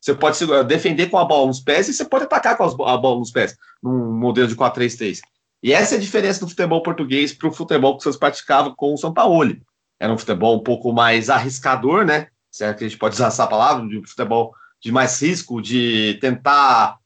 Você 0.00 0.14
pode 0.14 0.38
defender 0.64 1.10
com 1.10 1.18
a 1.18 1.24
bola 1.24 1.48
nos 1.48 1.60
pés 1.60 1.88
e 1.88 1.94
você 1.94 2.04
pode 2.04 2.24
atacar 2.24 2.56
com 2.56 2.64
a 2.64 2.96
bola 2.96 3.18
nos 3.18 3.32
pés, 3.32 3.56
num 3.82 4.12
modelo 4.12 4.46
de 4.46 4.54
4-3-3. 4.54 5.20
E 5.62 5.72
essa 5.72 5.94
é 5.94 5.98
a 5.98 6.00
diferença 6.00 6.40
do 6.40 6.48
futebol 6.48 6.82
português 6.82 7.32
para 7.32 7.48
o 7.48 7.52
futebol 7.52 7.96
que 7.96 8.02
vocês 8.02 8.16
praticavam 8.16 8.74
com 8.76 8.94
o 8.94 8.96
São 8.96 9.12
Paulo. 9.12 9.56
Era 9.98 10.12
um 10.12 10.18
futebol 10.18 10.56
um 10.56 10.62
pouco 10.62 10.92
mais 10.92 11.28
arriscador, 11.28 12.04
né? 12.04 12.28
Se 12.50 12.64
é 12.64 12.72
que 12.72 12.84
a 12.84 12.88
gente 12.88 12.98
pode 12.98 13.14
usar 13.14 13.26
essa 13.26 13.46
palavra, 13.46 13.86
de 13.86 14.00
futebol 14.06 14.54
de 14.80 14.92
mais 14.92 15.20
risco, 15.20 15.60
de 15.60 16.16
tentar 16.20 16.98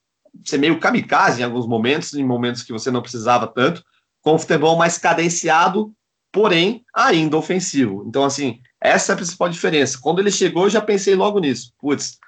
ser 0.45 0.57
meio 0.57 0.79
kamikaze 0.79 1.41
em 1.41 1.43
alguns 1.43 1.67
momentos, 1.67 2.13
em 2.13 2.23
momentos 2.23 2.63
que 2.63 2.71
você 2.71 2.91
não 2.91 3.01
precisava 3.01 3.47
tanto, 3.47 3.83
com 4.21 4.35
o 4.35 4.39
futebol 4.39 4.77
mais 4.77 4.97
cadenciado, 4.97 5.91
porém 6.31 6.83
ainda 6.93 7.37
ofensivo. 7.37 8.03
Então, 8.07 8.23
assim, 8.23 8.59
essa 8.79 9.11
é 9.11 9.13
a 9.13 9.17
principal 9.17 9.49
diferença. 9.49 9.99
Quando 10.01 10.19
ele 10.19 10.31
chegou, 10.31 10.63
eu 10.63 10.69
já 10.69 10.81
pensei 10.81 11.15
logo 11.15 11.39
nisso. 11.39 11.73
Putz, 11.79 12.19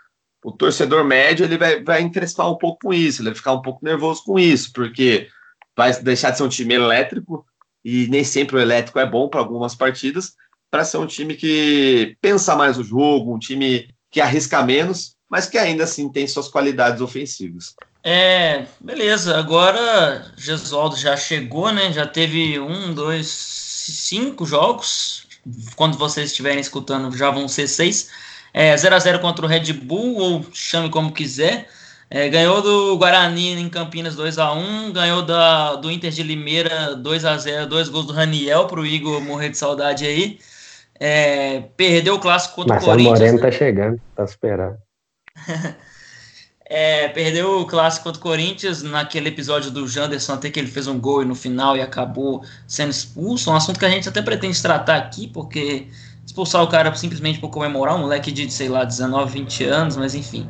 o 0.44 0.52
torcedor 0.52 1.04
médio 1.04 1.46
ele 1.46 1.58
vai, 1.58 1.84
vai 1.84 2.02
um 2.04 2.58
pouco 2.58 2.78
com 2.84 2.94
isso, 2.94 3.22
ele 3.22 3.30
vai 3.30 3.36
ficar 3.36 3.54
um 3.54 3.62
pouco 3.62 3.84
nervoso 3.84 4.24
com 4.24 4.38
isso, 4.38 4.72
porque 4.74 5.28
vai 5.76 5.94
deixar 6.02 6.32
de 6.32 6.38
ser 6.38 6.44
um 6.44 6.50
time 6.50 6.74
elétrico, 6.74 7.46
e 7.84 8.08
nem 8.08 8.24
sempre 8.24 8.56
o 8.56 8.60
elétrico 8.60 9.00
é 9.00 9.06
bom 9.06 9.28
para 9.28 9.40
algumas 9.40 9.76
partidas, 9.76 10.34
para 10.72 10.84
ser 10.84 10.98
um 10.98 11.06
time 11.06 11.36
que 11.36 12.18
pensa 12.22 12.56
mais 12.56 12.78
o 12.78 12.84
jogo, 12.84 13.34
um 13.34 13.40
time 13.40 13.88
que 14.10 14.20
arrisca 14.20 14.64
menos, 14.64 15.16
mas 15.30 15.48
que 15.48 15.58
ainda 15.58 15.84
assim 15.84 16.10
tem 16.10 16.28
suas 16.28 16.48
qualidades 16.48 17.02
ofensivas. 17.02 17.76
É, 18.04 18.66
beleza. 18.80 19.38
Agora 19.38 20.32
Gesualdo 20.38 20.96
já 20.96 21.18
chegou, 21.18 21.72
né? 21.72 21.92
Já 21.92 22.06
teve 22.06 22.60
um, 22.60 22.94
dois, 22.94 23.28
cinco 23.28 24.46
jogos. 24.46 25.26
Quando 25.76 25.98
vocês 25.98 26.30
estiverem 26.30 26.60
escutando, 26.60 27.16
já 27.16 27.30
vão 27.32 27.48
ser 27.48 27.68
seis 27.68 28.10
é, 28.58 28.74
0x0 28.74 29.20
contra 29.20 29.46
o 29.46 29.50
Red 29.50 29.74
Bull, 29.74 30.16
ou 30.16 30.46
chame 30.54 30.90
como 30.90 31.12
quiser. 31.12 31.68
É, 32.10 32.30
ganhou 32.30 32.62
do 32.62 32.98
Guarani 32.98 33.54
em 33.54 33.68
Campinas 33.68 34.16
2x1, 34.16 34.92
ganhou 34.92 35.24
da, 35.24 35.76
do 35.76 35.92
Inter 35.92 36.12
de 36.12 36.22
Limeira 36.22 36.96
2x0, 36.96 37.66
dois 37.66 37.90
gols 37.90 38.06
do 38.06 38.14
Raniel 38.14 38.68
para 38.68 38.80
o 38.80 38.86
Igor 38.86 39.20
morrer 39.22 39.50
de 39.50 39.58
saudade 39.58 40.06
aí. 40.06 40.40
É, 41.00 41.62
perdeu 41.76 42.16
o 42.16 42.20
clássico 42.20 42.56
contra 42.56 42.76
Marcelo 42.76 42.94
o 42.94 43.04
Corinthians. 43.04 43.20
Moreno 43.20 43.42
tá 43.42 43.52
chegando, 43.52 44.02
tá 44.16 44.24
esperando. 44.24 44.78
é, 46.66 47.10
perdeu 47.10 47.60
o 47.60 47.66
clássico 47.66 48.06
contra 48.06 48.20
o 48.20 48.24
Corinthians 48.24 48.84
naquele 48.84 49.30
episódio 49.30 49.72
do 49.72 49.88
Janderson, 49.88 50.34
até 50.34 50.50
que 50.50 50.60
ele 50.60 50.70
fez 50.70 50.88
um 50.88 51.00
gol 51.00 51.26
no 51.26 51.36
final 51.36 51.76
e 51.76 51.82
acabou 51.82 52.44
sendo 52.68 52.92
expulso. 52.92 53.52
Um 53.52 53.56
assunto 53.56 53.80
que 53.80 53.86
a 53.86 53.90
gente 53.90 54.08
até 54.08 54.22
pretende 54.22 54.62
tratar 54.62 54.98
aqui, 54.98 55.28
porque 55.28 55.88
expulsar 56.26 56.64
o 56.64 56.68
cara 56.68 56.94
simplesmente 56.96 57.40
por 57.40 57.50
comemorar, 57.50 57.96
um 57.96 58.00
moleque 58.00 58.32
de, 58.32 58.50
sei 58.50 58.70
lá, 58.70 58.86
19, 58.86 59.32
20 59.40 59.64
anos, 59.66 59.98
mas 59.98 60.16
enfim. 60.16 60.50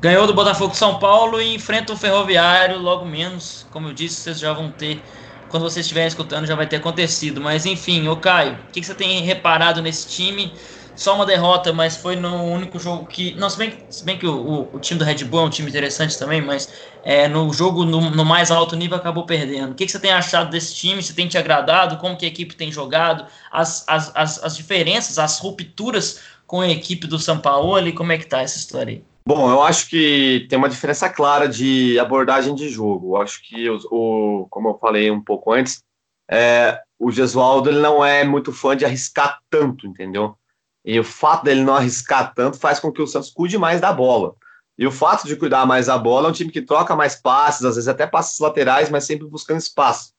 Ganhou 0.00 0.26
do 0.26 0.34
Botafogo 0.34 0.74
São 0.74 0.98
Paulo 0.98 1.40
e 1.40 1.54
enfrenta 1.54 1.92
o 1.92 1.96
Ferroviário 1.96 2.78
logo 2.78 3.04
menos. 3.04 3.66
Como 3.70 3.88
eu 3.88 3.92
disse, 3.92 4.16
vocês 4.16 4.38
já 4.38 4.52
vão 4.52 4.70
ter, 4.70 5.02
quando 5.48 5.64
vocês 5.64 5.86
estiverem 5.86 6.06
escutando, 6.06 6.46
já 6.46 6.54
vai 6.54 6.66
ter 6.66 6.76
acontecido. 6.76 7.40
Mas 7.40 7.66
enfim, 7.66 8.06
ô 8.06 8.16
Caio, 8.16 8.54
o 8.54 8.72
que, 8.72 8.80
que 8.80 8.86
você 8.86 8.94
tem 8.94 9.20
reparado 9.22 9.82
nesse 9.82 10.08
time? 10.08 10.52
só 10.98 11.14
uma 11.14 11.24
derrota, 11.24 11.72
mas 11.72 11.96
foi 11.96 12.16
no 12.16 12.42
único 12.42 12.76
jogo 12.78 13.06
que. 13.06 13.32
Não, 13.36 13.48
se 13.48 13.56
bem, 13.56 13.72
se 13.88 14.04
bem 14.04 14.18
que 14.18 14.26
o, 14.26 14.34
o, 14.34 14.76
o, 14.76 14.80
time 14.80 14.98
do 14.98 15.04
Red 15.04 15.24
Bull 15.24 15.42
é 15.42 15.44
um 15.44 15.50
time 15.50 15.68
interessante 15.68 16.18
também, 16.18 16.42
mas 16.42 16.68
é, 17.04 17.28
no 17.28 17.52
jogo 17.52 17.84
no, 17.84 18.10
no, 18.10 18.24
mais 18.24 18.50
alto 18.50 18.74
nível 18.74 18.96
acabou 18.96 19.24
perdendo. 19.24 19.70
O 19.70 19.74
que, 19.76 19.86
que 19.86 19.92
você 19.92 20.00
tem 20.00 20.10
achado 20.10 20.50
desse 20.50 20.74
time? 20.74 21.00
Se 21.00 21.14
tem 21.14 21.28
te 21.28 21.38
agradado? 21.38 21.98
Como 21.98 22.16
que 22.16 22.24
a 22.24 22.28
equipe 22.28 22.56
tem 22.56 22.72
jogado? 22.72 23.26
As, 23.50 23.84
as, 23.86 24.10
as, 24.14 24.42
as 24.42 24.56
diferenças, 24.56 25.20
as 25.20 25.38
rupturas 25.38 26.20
com 26.48 26.60
a 26.60 26.68
equipe 26.68 27.06
do 27.06 27.18
São 27.18 27.38
Paulo? 27.38 27.86
E 27.86 27.92
como 27.92 28.10
é 28.10 28.18
que 28.18 28.26
tá 28.26 28.42
essa 28.42 28.58
história 28.58 28.94
aí? 28.94 29.04
Bom, 29.28 29.50
eu 29.50 29.62
acho 29.62 29.90
que 29.90 30.46
tem 30.48 30.58
uma 30.58 30.70
diferença 30.70 31.06
clara 31.06 31.46
de 31.46 31.98
abordagem 31.98 32.54
de 32.54 32.66
jogo. 32.70 33.14
Eu 33.14 33.20
acho 33.20 33.42
que, 33.46 33.68
o, 33.68 33.76
o 33.90 34.46
como 34.48 34.70
eu 34.70 34.78
falei 34.78 35.10
um 35.10 35.22
pouco 35.22 35.52
antes, 35.52 35.82
é, 36.30 36.80
o 36.98 37.10
Gesualdo 37.10 37.68
ele 37.68 37.78
não 37.78 38.02
é 38.02 38.24
muito 38.24 38.54
fã 38.54 38.74
de 38.74 38.86
arriscar 38.86 39.38
tanto, 39.50 39.86
entendeu? 39.86 40.34
E 40.82 40.98
o 40.98 41.04
fato 41.04 41.44
dele 41.44 41.60
não 41.60 41.74
arriscar 41.74 42.32
tanto 42.34 42.58
faz 42.58 42.80
com 42.80 42.90
que 42.90 43.02
o 43.02 43.06
Santos 43.06 43.30
cuide 43.30 43.58
mais 43.58 43.82
da 43.82 43.92
bola. 43.92 44.34
E 44.78 44.86
o 44.86 44.90
fato 44.90 45.26
de 45.26 45.36
cuidar 45.36 45.66
mais 45.66 45.88
da 45.88 45.98
bola 45.98 46.28
é 46.28 46.30
um 46.30 46.34
time 46.34 46.50
que 46.50 46.62
troca 46.62 46.96
mais 46.96 47.14
passes, 47.14 47.66
às 47.66 47.74
vezes 47.74 47.86
até 47.86 48.06
passes 48.06 48.38
laterais, 48.38 48.88
mas 48.88 49.04
sempre 49.04 49.28
buscando 49.28 49.58
espaço. 49.58 50.14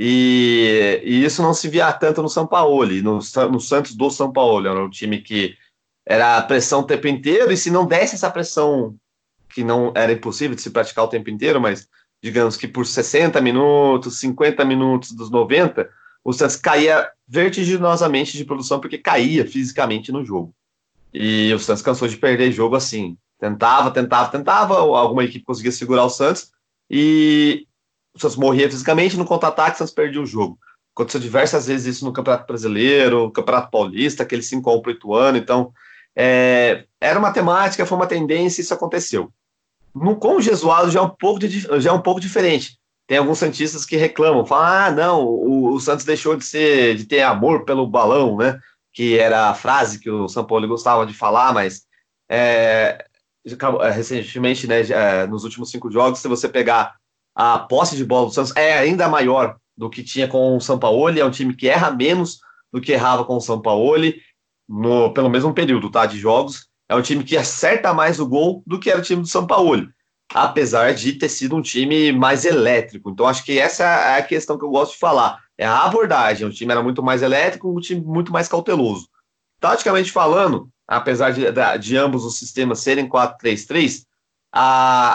E, 0.00 1.02
e 1.04 1.22
isso 1.22 1.42
não 1.42 1.52
se 1.52 1.68
via 1.68 1.92
tanto 1.92 2.22
no 2.22 2.28
São 2.30 2.46
Paulo, 2.46 2.86
no, 3.02 3.18
no 3.50 3.60
Santos 3.60 3.94
do 3.94 4.10
São 4.10 4.32
Paulo. 4.32 4.66
Era 4.66 4.82
um 4.82 4.88
time 4.88 5.20
que 5.20 5.54
era 6.06 6.40
pressão 6.42 6.80
o 6.80 6.84
tempo 6.84 7.08
inteiro, 7.08 7.52
e 7.52 7.56
se 7.56 7.70
não 7.70 7.84
desse 7.84 8.14
essa 8.14 8.30
pressão, 8.30 8.94
que 9.48 9.64
não 9.64 9.92
era 9.96 10.12
impossível 10.12 10.54
de 10.54 10.62
se 10.62 10.70
praticar 10.70 11.04
o 11.04 11.08
tempo 11.08 11.28
inteiro, 11.28 11.60
mas 11.60 11.88
digamos 12.22 12.56
que 12.56 12.68
por 12.68 12.86
60 12.86 13.40
minutos, 13.40 14.20
50 14.20 14.64
minutos 14.64 15.12
dos 15.12 15.30
90, 15.30 15.88
o 16.24 16.32
Santos 16.32 16.56
caía 16.56 17.08
vertiginosamente 17.26 18.36
de 18.36 18.44
produção 18.44 18.80
porque 18.80 18.98
caía 18.98 19.46
fisicamente 19.46 20.12
no 20.12 20.24
jogo. 20.24 20.54
E 21.12 21.52
o 21.52 21.58
Santos 21.58 21.82
cansou 21.82 22.06
de 22.06 22.16
perder 22.16 22.52
jogo 22.52 22.76
assim. 22.76 23.16
Tentava, 23.38 23.90
tentava, 23.90 24.30
tentava, 24.30 24.74
alguma 24.76 25.24
equipe 25.24 25.44
conseguia 25.44 25.72
segurar 25.72 26.04
o 26.04 26.10
Santos 26.10 26.52
e 26.90 27.66
o 28.14 28.20
Santos 28.20 28.36
morria 28.36 28.70
fisicamente 28.70 29.16
no 29.16 29.24
contra-ataque, 29.24 29.76
o 29.76 29.78
Santos 29.78 29.94
perdia 29.94 30.20
o 30.20 30.26
jogo. 30.26 30.58
Aconteceu 30.94 31.20
diversas 31.20 31.66
vezes 31.66 31.96
isso 31.96 32.04
no 32.04 32.12
Campeonato 32.12 32.46
Brasileiro, 32.46 33.30
Campeonato 33.30 33.70
Paulista, 33.70 34.22
aquele 34.22 34.42
5 34.42 34.70
x 34.70 34.78
1 34.78 34.98
pro 34.98 35.14
ano, 35.14 35.36
então 35.36 35.72
é, 36.16 36.84
era 37.00 37.18
uma 37.18 37.32
temática, 37.32 37.86
foi 37.86 37.96
uma 37.96 38.06
tendência, 38.06 38.60
isso 38.60 38.74
aconteceu. 38.74 39.30
No, 39.94 40.16
com 40.16 40.36
o 40.36 40.40
Jesuado 40.40 40.90
já 40.90 41.00
é 41.00 41.02
um 41.02 41.10
pouco, 41.10 41.40
de, 41.40 41.60
já 41.80 41.90
é 41.90 41.92
um 41.92 42.02
pouco 42.02 42.20
diferente 42.20 42.78
tem 43.06 43.18
alguns 43.18 43.38
santistas 43.38 43.86
que 43.86 43.96
reclamam, 43.96 44.44
falam, 44.44 44.66
ah, 44.66 44.90
não, 44.90 45.24
o, 45.24 45.74
o, 45.74 45.80
Santos 45.80 46.04
deixou 46.04 46.36
de 46.36 46.44
ser, 46.44 46.96
de 46.96 47.04
ter 47.04 47.22
amor 47.22 47.64
pelo 47.64 47.86
balão, 47.86 48.36
né? 48.36 48.58
Que 48.92 49.18
era 49.18 49.48
a 49.48 49.54
frase 49.54 50.00
que 50.00 50.10
o 50.10 50.28
São 50.28 50.44
Paulo 50.44 50.66
gostava 50.66 51.06
de 51.06 51.14
falar, 51.14 51.54
mas 51.54 51.82
é, 52.28 53.04
é 53.44 53.90
recentemente, 53.90 54.66
né, 54.66 54.80
é, 54.80 55.26
nos 55.26 55.44
últimos 55.44 55.70
cinco 55.70 55.90
jogos, 55.90 56.18
se 56.18 56.26
você 56.26 56.48
pegar 56.48 56.96
a 57.34 57.60
posse 57.60 57.96
de 57.96 58.04
bola 58.04 58.26
do 58.26 58.32
Santos, 58.32 58.56
é 58.56 58.76
ainda 58.76 59.08
maior 59.08 59.56
do 59.76 59.88
que 59.88 60.02
tinha 60.02 60.26
com 60.26 60.56
o 60.56 60.60
São 60.60 60.78
Paulo, 60.78 61.16
é 61.16 61.24
um 61.24 61.30
time 61.30 61.54
que 61.54 61.68
erra 61.68 61.90
menos 61.90 62.40
do 62.72 62.80
que 62.80 62.92
errava 62.92 63.24
com 63.24 63.36
o 63.36 63.40
São 63.40 63.60
Paulo, 63.60 64.12
no, 64.68 65.12
pelo 65.12 65.30
mesmo 65.30 65.52
período, 65.52 65.90
tá, 65.90 66.06
de 66.06 66.18
jogos, 66.18 66.68
é 66.88 66.94
um 66.94 67.02
time 67.02 67.24
que 67.24 67.36
acerta 67.36 67.92
mais 67.92 68.20
o 68.20 68.26
gol 68.26 68.62
do 68.66 68.78
que 68.78 68.90
era 68.90 69.00
o 69.00 69.02
time 69.02 69.22
do 69.22 69.28
São 69.28 69.46
Paulo 69.46 69.88
apesar 70.34 70.94
de 70.94 71.12
ter 71.12 71.28
sido 71.28 71.56
um 71.56 71.62
time 71.62 72.12
mais 72.12 72.44
elétrico. 72.44 73.10
Então, 73.10 73.26
acho 73.26 73.44
que 73.44 73.58
essa 73.58 73.84
é 73.84 74.18
a 74.18 74.22
questão 74.22 74.58
que 74.58 74.64
eu 74.64 74.70
gosto 74.70 74.92
de 74.92 74.98
falar. 74.98 75.40
É 75.56 75.66
a 75.66 75.84
abordagem. 75.84 76.46
O 76.46 76.52
time 76.52 76.72
era 76.72 76.82
muito 76.82 77.02
mais 77.02 77.22
elétrico, 77.22 77.70
um 77.70 77.80
time 77.80 78.00
muito 78.00 78.32
mais 78.32 78.48
cauteloso. 78.48 79.08
Taticamente 79.60 80.12
falando, 80.12 80.68
apesar 80.86 81.30
de, 81.30 81.44
de 81.80 81.96
ambos 81.96 82.24
os 82.24 82.38
sistemas 82.38 82.80
serem 82.80 83.08
4-3-3, 83.08 84.04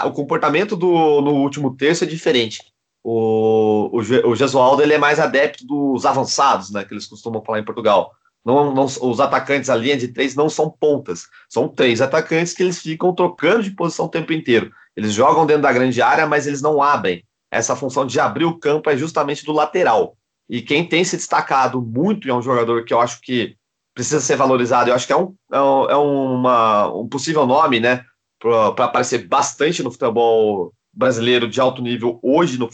o 0.04 0.10
comportamento 0.12 0.76
do, 0.76 1.20
no 1.20 1.34
último 1.34 1.76
terço 1.76 2.04
é 2.04 2.06
diferente. 2.06 2.60
O, 3.04 3.90
o, 3.92 4.28
o 4.30 4.36
Gesualdo 4.36 4.82
ele 4.82 4.94
é 4.94 4.98
mais 4.98 5.18
adepto 5.18 5.66
dos 5.66 6.06
avançados, 6.06 6.70
né, 6.70 6.84
que 6.84 6.94
eles 6.94 7.06
costumam 7.06 7.42
falar 7.44 7.58
em 7.58 7.64
Portugal. 7.64 8.12
Não, 8.44 8.74
não, 8.74 8.84
os 8.84 9.20
atacantes, 9.20 9.70
a 9.70 9.76
linha 9.76 9.96
de 9.96 10.08
três, 10.08 10.34
não 10.34 10.48
são 10.48 10.68
pontas. 10.68 11.28
São 11.48 11.68
três 11.68 12.00
atacantes 12.00 12.52
que 12.52 12.62
eles 12.62 12.80
ficam 12.80 13.14
trocando 13.14 13.62
de 13.62 13.70
posição 13.70 14.06
o 14.06 14.10
tempo 14.10 14.32
inteiro. 14.32 14.72
Eles 14.96 15.12
jogam 15.12 15.46
dentro 15.46 15.62
da 15.62 15.72
grande 15.72 16.02
área, 16.02 16.26
mas 16.26 16.46
eles 16.46 16.60
não 16.60 16.82
abrem. 16.82 17.24
Essa 17.50 17.76
função 17.76 18.06
de 18.06 18.18
abrir 18.18 18.44
o 18.44 18.58
campo 18.58 18.90
é 18.90 18.96
justamente 18.96 19.44
do 19.44 19.52
lateral. 19.52 20.16
E 20.48 20.60
quem 20.60 20.86
tem 20.86 21.04
se 21.04 21.16
destacado 21.16 21.80
muito 21.80 22.28
é 22.28 22.34
um 22.34 22.42
jogador 22.42 22.84
que 22.84 22.92
eu 22.92 23.00
acho 23.00 23.20
que 23.20 23.56
precisa 23.94 24.20
ser 24.20 24.36
valorizado, 24.36 24.90
eu 24.90 24.94
acho 24.94 25.06
que 25.06 25.12
é 25.12 25.16
um, 25.16 25.34
é, 25.52 25.56
é 25.92 25.96
uma, 25.96 26.94
um 26.94 27.06
possível 27.08 27.46
nome, 27.46 27.78
né, 27.78 28.04
para 28.38 28.86
aparecer 28.86 29.26
bastante 29.28 29.82
no 29.82 29.90
futebol 29.90 30.72
brasileiro 30.92 31.48
de 31.48 31.60
alto 31.60 31.82
nível 31.82 32.18
hoje, 32.22 32.58
no, 32.58 32.68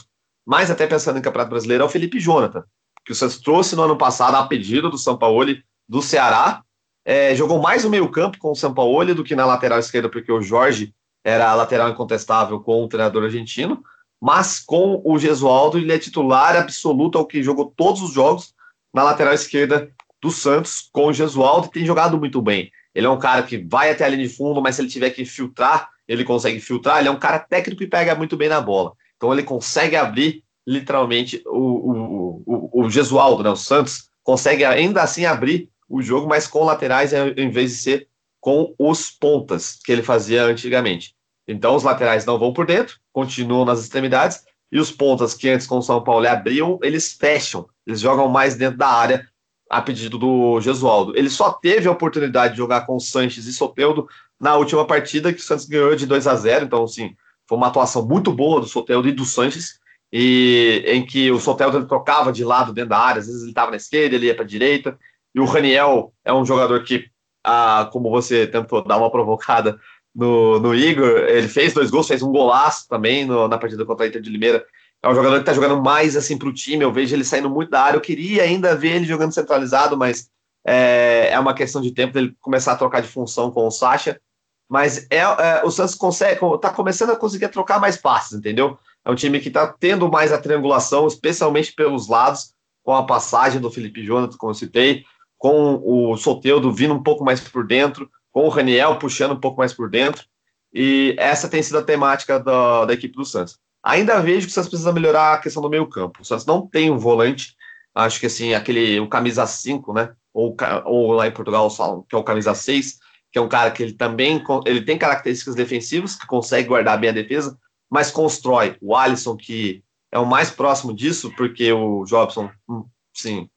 mais 0.47 0.71
até 0.71 0.87
pensando 0.87 1.19
em 1.19 1.23
Campeonato 1.23 1.51
Brasileiro, 1.51 1.83
é 1.83 1.87
o 1.87 1.91
Felipe 1.91 2.21
Jonathan, 2.21 2.64
que 3.09 3.12
o 3.12 3.14
Santos 3.14 3.38
trouxe 3.38 3.74
no 3.74 3.84
ano 3.84 3.96
passado 3.96 4.34
a 4.34 4.46
pedido 4.46 4.90
do 4.90 4.98
São 4.98 5.16
Paulo 5.16 5.56
do 5.88 6.02
Ceará. 6.02 6.62
É, 7.06 7.34
jogou 7.34 7.59
mais 7.59 7.82
no 7.82 7.88
meio-campo 7.88 8.36
com 8.36 8.50
o 8.50 8.54
São 8.54 8.74
Paulo 8.74 9.14
do 9.14 9.24
que 9.24 9.34
na 9.34 9.46
lateral 9.46 9.78
esquerda, 9.78 10.11
porque 10.11 10.30
o 10.30 10.42
Jorge 10.42 10.94
era 11.24 11.54
lateral 11.54 11.88
incontestável 11.88 12.61
com 12.61 12.84
o 12.84 12.86
treinador 12.86 13.24
argentino, 13.24 13.82
mas 14.20 14.61
com 14.61 15.00
o 15.02 15.18
Gesualdo 15.18 15.78
ele 15.78 15.90
é 15.90 15.98
titular 15.98 16.54
absoluto 16.54 17.16
ao 17.16 17.24
que 17.24 17.42
jogou 17.42 17.72
todos 17.74 18.02
os 18.02 18.12
jogos 18.12 18.52
na 18.92 19.02
lateral 19.02 19.32
esquerda 19.32 19.90
do 20.20 20.30
Santos 20.30 20.90
com 20.92 21.06
o 21.06 21.12
Gesualdo 21.14 21.68
e 21.68 21.70
tem 21.70 21.86
jogado 21.86 22.18
muito 22.18 22.42
bem. 22.42 22.70
Ele 22.94 23.06
é 23.06 23.11
um 23.11 23.18
cara 23.18 23.42
que 23.42 23.56
vai 23.56 23.90
até 23.90 24.04
a 24.04 24.09
linha 24.09 24.28
de 24.28 24.34
fundo, 24.34 24.61
mas 24.61 24.74
se 24.74 24.82
ele 24.82 24.90
tiver 24.90 25.09
que 25.09 25.24
filtrar, 25.24 25.88
ele 26.06 26.24
consegue 26.24 26.61
filtrar. 26.61 26.98
Ele 26.98 27.09
é 27.09 27.11
um 27.11 27.18
cara 27.18 27.38
técnico 27.38 27.82
e 27.82 27.86
pega 27.86 28.14
muito 28.14 28.36
bem 28.36 28.50
na 28.50 28.61
bola. 28.61 28.92
Então 29.16 29.32
ele 29.32 29.44
consegue 29.44 29.96
abrir 29.96 30.44
literalmente 30.68 31.42
o, 31.46 31.59
o, 31.59 32.18
o, 32.47 32.84
o 32.84 32.91
Gesualdo, 32.91 33.43
né? 33.43 33.51
O 33.51 33.57
Santos 33.57 34.09
consegue 34.22 34.64
ainda 34.64 35.03
assim 35.03 35.24
abrir 35.24 35.70
o 35.89 36.03
jogo, 36.03 36.28
mas 36.28 36.47
com 36.47 36.64
laterais 36.64 37.12
em 37.12 37.51
vez 37.51 37.72
de 37.72 37.76
ser 37.78 38.09
com 38.41 38.74
os 38.78 39.11
pontas 39.11 39.78
que 39.84 39.91
ele 39.91 40.03
fazia 40.03 40.45
antigamente. 40.45 41.14
Então 41.47 41.74
os 41.74 41.82
laterais 41.82 42.26
não 42.26 42.39
vão 42.39 42.53
por 42.53 42.66
dentro, 42.66 42.99
continuam 43.12 43.64
nas 43.64 43.80
extremidades, 43.80 44.43
e 44.70 44.78
os 44.78 44.91
pontas 44.91 45.32
que 45.32 45.49
antes 45.49 45.66
com 45.66 45.78
o 45.78 45.82
São 45.82 46.05
Paulo 46.05 46.28
abriam, 46.28 46.78
eles 46.82 47.14
fecham, 47.14 47.66
eles 47.86 48.01
jogam 48.01 48.28
mais 48.28 48.55
dentro 48.55 48.76
da 48.76 48.89
área 48.89 49.26
a 49.70 49.80
pedido 49.80 50.18
do 50.18 50.61
Gesualdo. 50.61 51.16
Ele 51.16 51.30
só 51.30 51.53
teve 51.53 51.89
a 51.89 51.91
oportunidade 51.91 52.53
de 52.53 52.59
jogar 52.59 52.82
com 52.82 52.97
o 52.97 53.01
Sanches 53.01 53.47
e 53.47 53.53
Soteudo 53.53 54.07
na 54.39 54.57
última 54.57 54.86
partida, 54.86 55.32
que 55.32 55.41
o 55.41 55.43
Santos 55.43 55.66
ganhou 55.66 55.95
de 55.97 56.07
2 56.07 56.26
a 56.26 56.34
0 56.34 56.66
então 56.66 56.84
assim, 56.84 57.14
foi 57.47 57.57
uma 57.57 57.68
atuação 57.68 58.07
muito 58.07 58.30
boa 58.30 58.61
do 58.61 58.68
Soteldo 58.68 59.09
e 59.09 59.12
do 59.12 59.24
Sanches, 59.24 59.78
e 60.12 60.82
em 60.86 61.04
que 61.04 61.30
o 61.30 61.38
Soteldo 61.38 61.86
trocava 61.86 62.32
de 62.32 62.44
lado 62.44 62.72
dentro 62.72 62.90
da 62.90 62.98
área, 62.98 63.20
às 63.20 63.26
vezes 63.26 63.42
ele 63.42 63.50
estava 63.50 63.70
na 63.70 63.76
esquerda, 63.76 64.14
ele 64.14 64.26
ia 64.26 64.34
para 64.34 64.44
a 64.44 64.48
direita, 64.48 64.98
e 65.34 65.40
o 65.40 65.44
Raniel 65.44 66.12
é 66.24 66.32
um 66.32 66.44
jogador 66.44 66.82
que, 66.82 67.06
ah, 67.44 67.88
como 67.92 68.11
você 68.11 68.46
tentou 68.46 68.82
dar 68.82 68.96
uma 68.96 69.11
provocada 69.11 69.78
no, 70.14 70.59
no 70.59 70.74
Igor, 70.74 71.09
ele 71.28 71.48
fez 71.48 71.72
dois 71.72 71.90
gols, 71.90 72.09
fez 72.09 72.22
um 72.22 72.32
golaço 72.32 72.88
também 72.88 73.24
no, 73.24 73.46
na 73.46 73.59
partida 73.59 73.84
contra 73.84 74.04
a 74.04 74.09
Inter 74.09 74.20
de 74.20 74.30
Limeira. 74.30 74.64
É 75.00 75.09
um 75.09 75.14
jogador 75.14 75.36
que 75.36 75.42
está 75.42 75.52
jogando 75.52 75.80
mais 75.80 76.16
assim 76.16 76.36
para 76.36 76.48
o 76.48 76.52
time. 76.52 76.82
Eu 76.82 76.92
vejo 76.92 77.14
ele 77.14 77.24
saindo 77.24 77.48
muito 77.48 77.70
da 77.70 77.82
área. 77.82 77.96
Eu 77.96 78.00
queria 78.00 78.42
ainda 78.42 78.74
ver 78.74 78.96
ele 78.96 79.04
jogando 79.04 79.32
centralizado, 79.32 79.96
mas 79.96 80.28
é, 80.66 81.28
é 81.30 81.38
uma 81.38 81.54
questão 81.54 81.80
de 81.80 81.92
tempo 81.92 82.14
dele 82.14 82.34
começar 82.40 82.72
a 82.72 82.76
trocar 82.76 83.00
de 83.00 83.06
função 83.06 83.50
com 83.50 83.66
o 83.66 83.70
Sacha. 83.70 84.20
Mas 84.68 85.06
é, 85.09 85.18
é 85.18 85.62
o 85.64 85.70
Santos 85.70 85.94
consegue, 85.94 86.44
está 86.44 86.70
começando 86.70 87.11
a 87.11 87.16
conseguir 87.16 87.48
trocar 87.48 87.80
mais 87.80 87.96
passes, 87.96 88.36
entendeu? 88.36 88.76
É 89.09 89.11
um 89.11 89.14
time 89.14 89.40
que 89.40 89.48
está 89.48 89.66
tendo 89.66 90.06
mais 90.11 90.32
a 90.32 90.38
triangulação, 90.38 91.06
especialmente 91.06 91.72
pelos 91.72 92.09
lados, 92.09 92.52
com 92.84 92.94
a 92.94 93.06
passagem 93.06 93.59
do 93.59 93.70
Felipe 93.70 94.04
Jonathan, 94.04 94.36
como 94.36 94.50
eu 94.50 94.54
citei, 94.54 95.02
com 95.38 95.80
o 95.82 96.14
Soteudo 96.18 96.70
vindo 96.70 96.92
um 96.92 97.02
pouco 97.02 97.24
mais 97.24 97.40
por 97.40 97.66
dentro, 97.66 98.11
com 98.30 98.44
o 98.44 98.50
Raniel 98.50 98.98
puxando 98.98 99.32
um 99.32 99.40
pouco 99.40 99.56
mais 99.56 99.72
por 99.72 99.88
dentro. 99.88 100.26
E 100.74 101.16
essa 101.18 101.48
tem 101.48 101.62
sido 101.62 101.78
a 101.78 101.82
temática 101.82 102.38
da, 102.38 102.84
da 102.84 102.92
equipe 102.92 103.16
do 103.16 103.24
Santos. 103.24 103.59
Ainda 103.82 104.20
vejo 104.20 104.46
que 104.46 104.50
o 104.50 104.54
Santos 104.54 104.68
precisa 104.68 104.92
melhorar 104.92 105.32
a 105.32 105.38
questão 105.38 105.62
do 105.62 105.70
meio 105.70 105.86
campo. 105.86 106.20
O 106.20 106.24
Santos 106.24 106.44
não 106.44 106.66
tem 106.66 106.90
um 106.90 106.98
volante, 106.98 107.56
acho 107.94 108.20
que 108.20 108.26
assim, 108.26 108.52
aquele, 108.52 109.00
o 109.00 109.09
camisa 109.09 109.46
5, 109.46 109.90
né? 109.94 110.12
Ou, 110.34 110.54
ou 110.84 111.12
lá 111.12 111.26
em 111.26 111.32
Portugal, 111.32 111.70
que 112.06 112.14
é 112.14 112.18
o 112.18 112.22
camisa 112.22 112.54
6, 112.54 112.98
que 113.32 113.38
é 113.38 113.40
um 113.40 113.48
cara 113.48 113.70
que 113.70 113.82
ele 113.82 113.94
também 113.94 114.44
ele 114.66 114.82
tem 114.82 114.98
características 114.98 115.54
defensivas, 115.54 116.14
que 116.14 116.26
consegue 116.26 116.68
guardar 116.68 117.00
bem 117.00 117.09
a 117.09 117.14
defesa, 117.14 117.59
mas 117.91 118.11
constrói. 118.11 118.76
O 118.80 118.95
Alisson, 118.95 119.36
que 119.36 119.82
é 120.12 120.18
o 120.18 120.26
mais 120.26 120.51
próximo 120.51 120.95
disso, 120.95 121.32
porque 121.36 121.72
o 121.72 122.05
Jobson, 122.05 122.51
hum, 122.68 122.84
sim, 123.14 123.49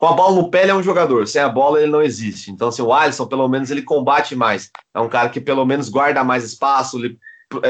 com 0.00 0.06
a 0.06 0.12
bola 0.14 0.34
no 0.34 0.50
pé 0.50 0.62
ele 0.62 0.70
é 0.70 0.74
um 0.74 0.82
jogador, 0.82 1.26
sem 1.26 1.42
a 1.42 1.48
bola 1.48 1.78
ele 1.78 1.92
não 1.92 2.00
existe. 2.00 2.50
Então, 2.50 2.68
assim, 2.68 2.80
o 2.80 2.90
Alisson, 2.90 3.26
pelo 3.26 3.46
menos, 3.48 3.70
ele 3.70 3.82
combate 3.82 4.34
mais. 4.34 4.70
É 4.94 5.00
um 5.00 5.10
cara 5.10 5.28
que 5.28 5.40
pelo 5.40 5.64
menos 5.66 5.90
guarda 5.90 6.24
mais 6.24 6.42
espaço, 6.42 6.98
ele, 6.98 7.18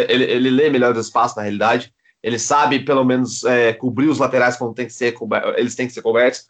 ele, 0.08 0.24
ele 0.24 0.50
lê 0.50 0.70
melhor 0.70 0.96
o 0.96 1.00
espaço 1.00 1.34
na 1.36 1.42
realidade. 1.42 1.92
Ele 2.22 2.38
sabe, 2.38 2.84
pelo 2.84 3.04
menos, 3.04 3.42
é, 3.42 3.72
cobrir 3.72 4.06
os 4.06 4.18
laterais 4.18 4.56
quando 4.56 4.74
tem 4.74 4.86
que 4.86 4.92
ser 4.92 5.16
eles 5.56 5.74
têm 5.74 5.88
que 5.88 5.92
ser 5.92 6.02
cobertos. 6.02 6.46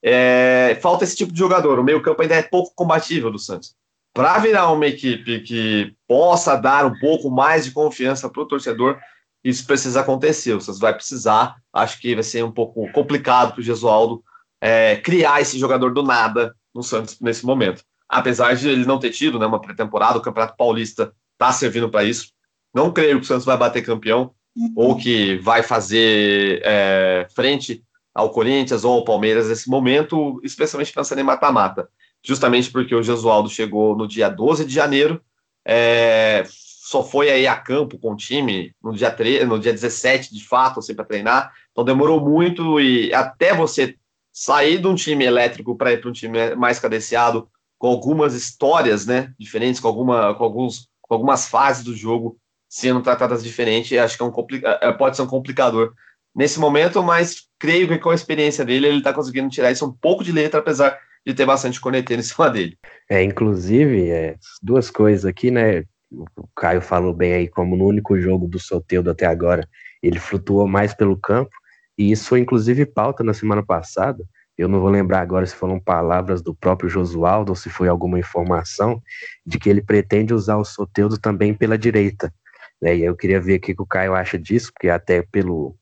É, 0.00 0.78
falta 0.80 1.02
esse 1.02 1.16
tipo 1.16 1.32
de 1.32 1.38
jogador. 1.38 1.80
O 1.80 1.84
meio-campo 1.84 2.22
ainda 2.22 2.36
é 2.36 2.42
pouco 2.42 2.72
combatível 2.72 3.28
do 3.28 3.38
Santos. 3.38 3.74
Para 4.14 4.38
virar 4.38 4.70
uma 4.70 4.86
equipe 4.86 5.40
que 5.40 5.92
possa 6.06 6.54
dar 6.54 6.86
um 6.86 6.96
pouco 7.00 7.28
mais 7.28 7.64
de 7.64 7.72
confiança 7.72 8.30
para 8.30 8.42
o 8.42 8.46
torcedor, 8.46 8.96
isso 9.42 9.66
precisa 9.66 10.00
acontecer. 10.00 10.52
Santos 10.62 10.78
vai 10.78 10.94
precisar. 10.94 11.56
Acho 11.72 12.00
que 12.00 12.14
vai 12.14 12.22
ser 12.22 12.44
um 12.44 12.52
pouco 12.52 12.90
complicado 12.92 13.52
para 13.52 13.60
o 13.60 13.64
Gesualdo 13.64 14.22
é, 14.60 14.96
criar 14.96 15.40
esse 15.40 15.58
jogador 15.58 15.92
do 15.92 16.02
nada 16.02 16.54
no 16.72 16.82
Santos 16.82 17.18
nesse 17.20 17.44
momento. 17.44 17.82
Apesar 18.08 18.54
de 18.54 18.68
ele 18.68 18.86
não 18.86 19.00
ter 19.00 19.10
tido 19.10 19.36
né, 19.36 19.46
uma 19.46 19.60
pré-temporada, 19.60 20.18
o 20.18 20.22
Campeonato 20.22 20.56
Paulista 20.56 21.12
está 21.32 21.52
servindo 21.52 21.90
para 21.90 22.04
isso. 22.04 22.28
Não 22.72 22.92
creio 22.92 23.18
que 23.18 23.24
o 23.24 23.26
Santos 23.26 23.44
vai 23.44 23.56
bater 23.56 23.84
campeão 23.84 24.32
ou 24.76 24.96
que 24.96 25.38
vai 25.38 25.64
fazer 25.64 26.62
é, 26.64 27.26
frente 27.34 27.84
ao 28.14 28.30
Corinthians 28.30 28.84
ou 28.84 28.94
ao 28.94 29.04
Palmeiras 29.04 29.48
nesse 29.48 29.68
momento, 29.68 30.40
especialmente 30.44 30.92
pensando 30.92 31.18
em 31.18 31.24
mata-mata. 31.24 31.88
Justamente 32.24 32.70
porque 32.70 32.94
o 32.94 33.02
Jesualdo 33.02 33.50
chegou 33.50 33.94
no 33.94 34.08
dia 34.08 34.30
12 34.30 34.64
de 34.64 34.72
janeiro, 34.72 35.20
é, 35.64 36.44
só 36.48 37.02
foi 37.02 37.30
aí 37.30 37.46
a 37.46 37.56
campo 37.56 37.98
com 37.98 38.12
o 38.12 38.16
time 38.16 38.74
no 38.82 38.92
dia, 38.94 39.10
3, 39.10 39.46
no 39.46 39.58
dia 39.58 39.72
17, 39.72 40.32
de 40.32 40.46
fato, 40.46 40.80
assim, 40.80 40.94
para 40.94 41.04
treinar. 41.04 41.52
Então 41.70 41.84
demorou 41.84 42.20
muito 42.20 42.80
e 42.80 43.12
até 43.12 43.54
você 43.54 43.96
sair 44.32 44.78
de 44.78 44.86
um 44.86 44.94
time 44.94 45.24
elétrico 45.24 45.76
para 45.76 45.92
ir 45.92 46.00
para 46.00 46.10
um 46.10 46.12
time 46.12 46.54
mais 46.54 46.78
cadenciado, 46.78 47.48
com 47.78 47.88
algumas 47.88 48.34
histórias 48.34 49.04
né, 49.04 49.32
diferentes, 49.38 49.80
com, 49.80 49.88
alguma, 49.88 50.34
com, 50.34 50.44
alguns, 50.44 50.88
com 51.02 51.14
algumas 51.14 51.46
fases 51.46 51.84
do 51.84 51.94
jogo 51.94 52.38
sendo 52.68 53.02
tratadas 53.02 53.44
diferentes, 53.44 53.96
acho 53.96 54.16
que 54.16 54.22
é 54.22 54.26
um 54.26 54.32
é, 54.80 54.92
pode 54.92 55.16
ser 55.16 55.22
um 55.22 55.26
complicador 55.26 55.92
nesse 56.34 56.58
momento, 56.58 57.02
mas 57.02 57.46
creio 57.58 57.86
que 57.86 57.98
com 57.98 58.10
a 58.10 58.14
experiência 58.14 58.64
dele 58.64 58.88
ele 58.88 58.98
está 58.98 59.12
conseguindo 59.12 59.48
tirar 59.48 59.70
isso 59.70 59.86
um 59.86 59.92
pouco 59.92 60.24
de 60.24 60.32
letra, 60.32 60.58
apesar 60.58 60.98
de 61.26 61.34
ter 61.34 61.46
bastante 61.46 61.80
corneteiro 61.80 62.20
em 62.20 62.24
cima 62.24 62.50
dele. 62.50 62.78
É, 63.08 63.22
inclusive, 63.22 64.10
é, 64.10 64.36
duas 64.62 64.90
coisas 64.90 65.24
aqui, 65.24 65.50
né? 65.50 65.84
O 66.10 66.46
Caio 66.54 66.80
falou 66.80 67.12
bem 67.12 67.34
aí, 67.34 67.48
como 67.48 67.76
no 67.76 67.86
único 67.86 68.18
jogo 68.20 68.46
do 68.46 68.58
Soteudo 68.58 69.10
até 69.10 69.26
agora, 69.26 69.68
ele 70.02 70.20
flutuou 70.20 70.68
mais 70.68 70.94
pelo 70.94 71.16
campo, 71.16 71.50
e 71.98 72.12
isso 72.12 72.28
foi 72.28 72.40
inclusive 72.40 72.86
pauta 72.86 73.24
na 73.24 73.34
semana 73.34 73.64
passada. 73.64 74.24
Eu 74.56 74.68
não 74.68 74.80
vou 74.80 74.90
lembrar 74.90 75.20
agora 75.20 75.44
se 75.44 75.54
foram 75.54 75.80
palavras 75.80 76.40
do 76.40 76.54
próprio 76.54 76.88
Josualdo 76.88 77.50
ou 77.50 77.56
se 77.56 77.68
foi 77.68 77.88
alguma 77.88 78.18
informação 78.18 79.02
de 79.44 79.58
que 79.58 79.68
ele 79.68 79.82
pretende 79.82 80.32
usar 80.32 80.56
o 80.56 80.64
Soteudo 80.64 81.18
também 81.18 81.52
pela 81.52 81.76
direita. 81.76 82.32
Né? 82.80 82.98
E 82.98 83.04
eu 83.04 83.16
queria 83.16 83.40
ver 83.40 83.56
o 83.56 83.60
que 83.60 83.74
o 83.76 83.86
Caio 83.86 84.14
acha 84.14 84.38
disso, 84.38 84.72
porque 84.72 84.88
até 84.88 85.22
pelo, 85.22 85.76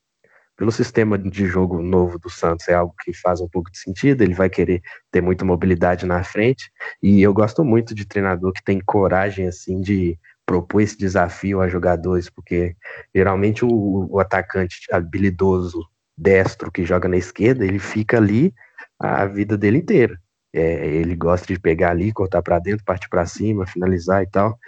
pelo 0.57 0.71
sistema 0.71 1.19
de 1.19 1.47
jogo 1.47 1.83
novo 1.83 2.19
do 2.19 2.31
Santos 2.31 2.69
é 2.69 2.75
algo 2.75 2.95
que 3.03 3.13
faz 3.13 3.41
um 3.41 3.49
pouco 3.49 3.71
de 3.71 3.79
sentido, 3.79 4.23
ele 4.23 4.35
vai 4.35 4.51
querer 4.51 4.83
ter 5.11 5.21
muita 5.21 5.45
mobilidade 5.45 6.07
na 6.07 6.23
frente, 6.23 6.71
e 7.03 7.23
eu 7.23 7.33
gosto 7.33 7.65
muito 7.65 7.95
de 7.95 8.05
treinador 8.05 8.53
que 8.53 8.63
tem 8.63 8.81
coragem 8.81 9.47
assim 9.47 9.81
de 9.81 10.19
propor 10.45 10.81
esse 10.81 10.99
desafio 10.99 11.61
a 11.61 11.69
jogadores, 11.69 12.29
porque 12.29 12.77
geralmente 13.15 13.65
o, 13.65 14.09
o 14.11 14.21
atacante 14.21 14.87
habilidoso 14.93 15.87
destro 16.17 16.71
que 16.71 16.85
joga 16.85 17.09
na 17.09 17.17
esquerda, 17.17 17.65
ele 17.65 17.79
fica 17.79 18.19
ali 18.19 18.55
a 18.99 19.25
vida 19.27 19.57
dele 19.57 19.79
inteira. 19.79 20.21
É, 20.55 20.87
ele 20.87 21.17
gosta 21.17 21.47
de 21.47 21.59
pegar 21.59 21.91
ali, 21.91 22.13
cortar 22.13 22.43
para 22.43 22.59
dentro, 22.59 22.85
partir 22.85 23.09
para 23.09 23.25
cima, 23.27 23.67
finalizar 23.67 24.23
e 24.23 24.27
tal. 24.27 24.59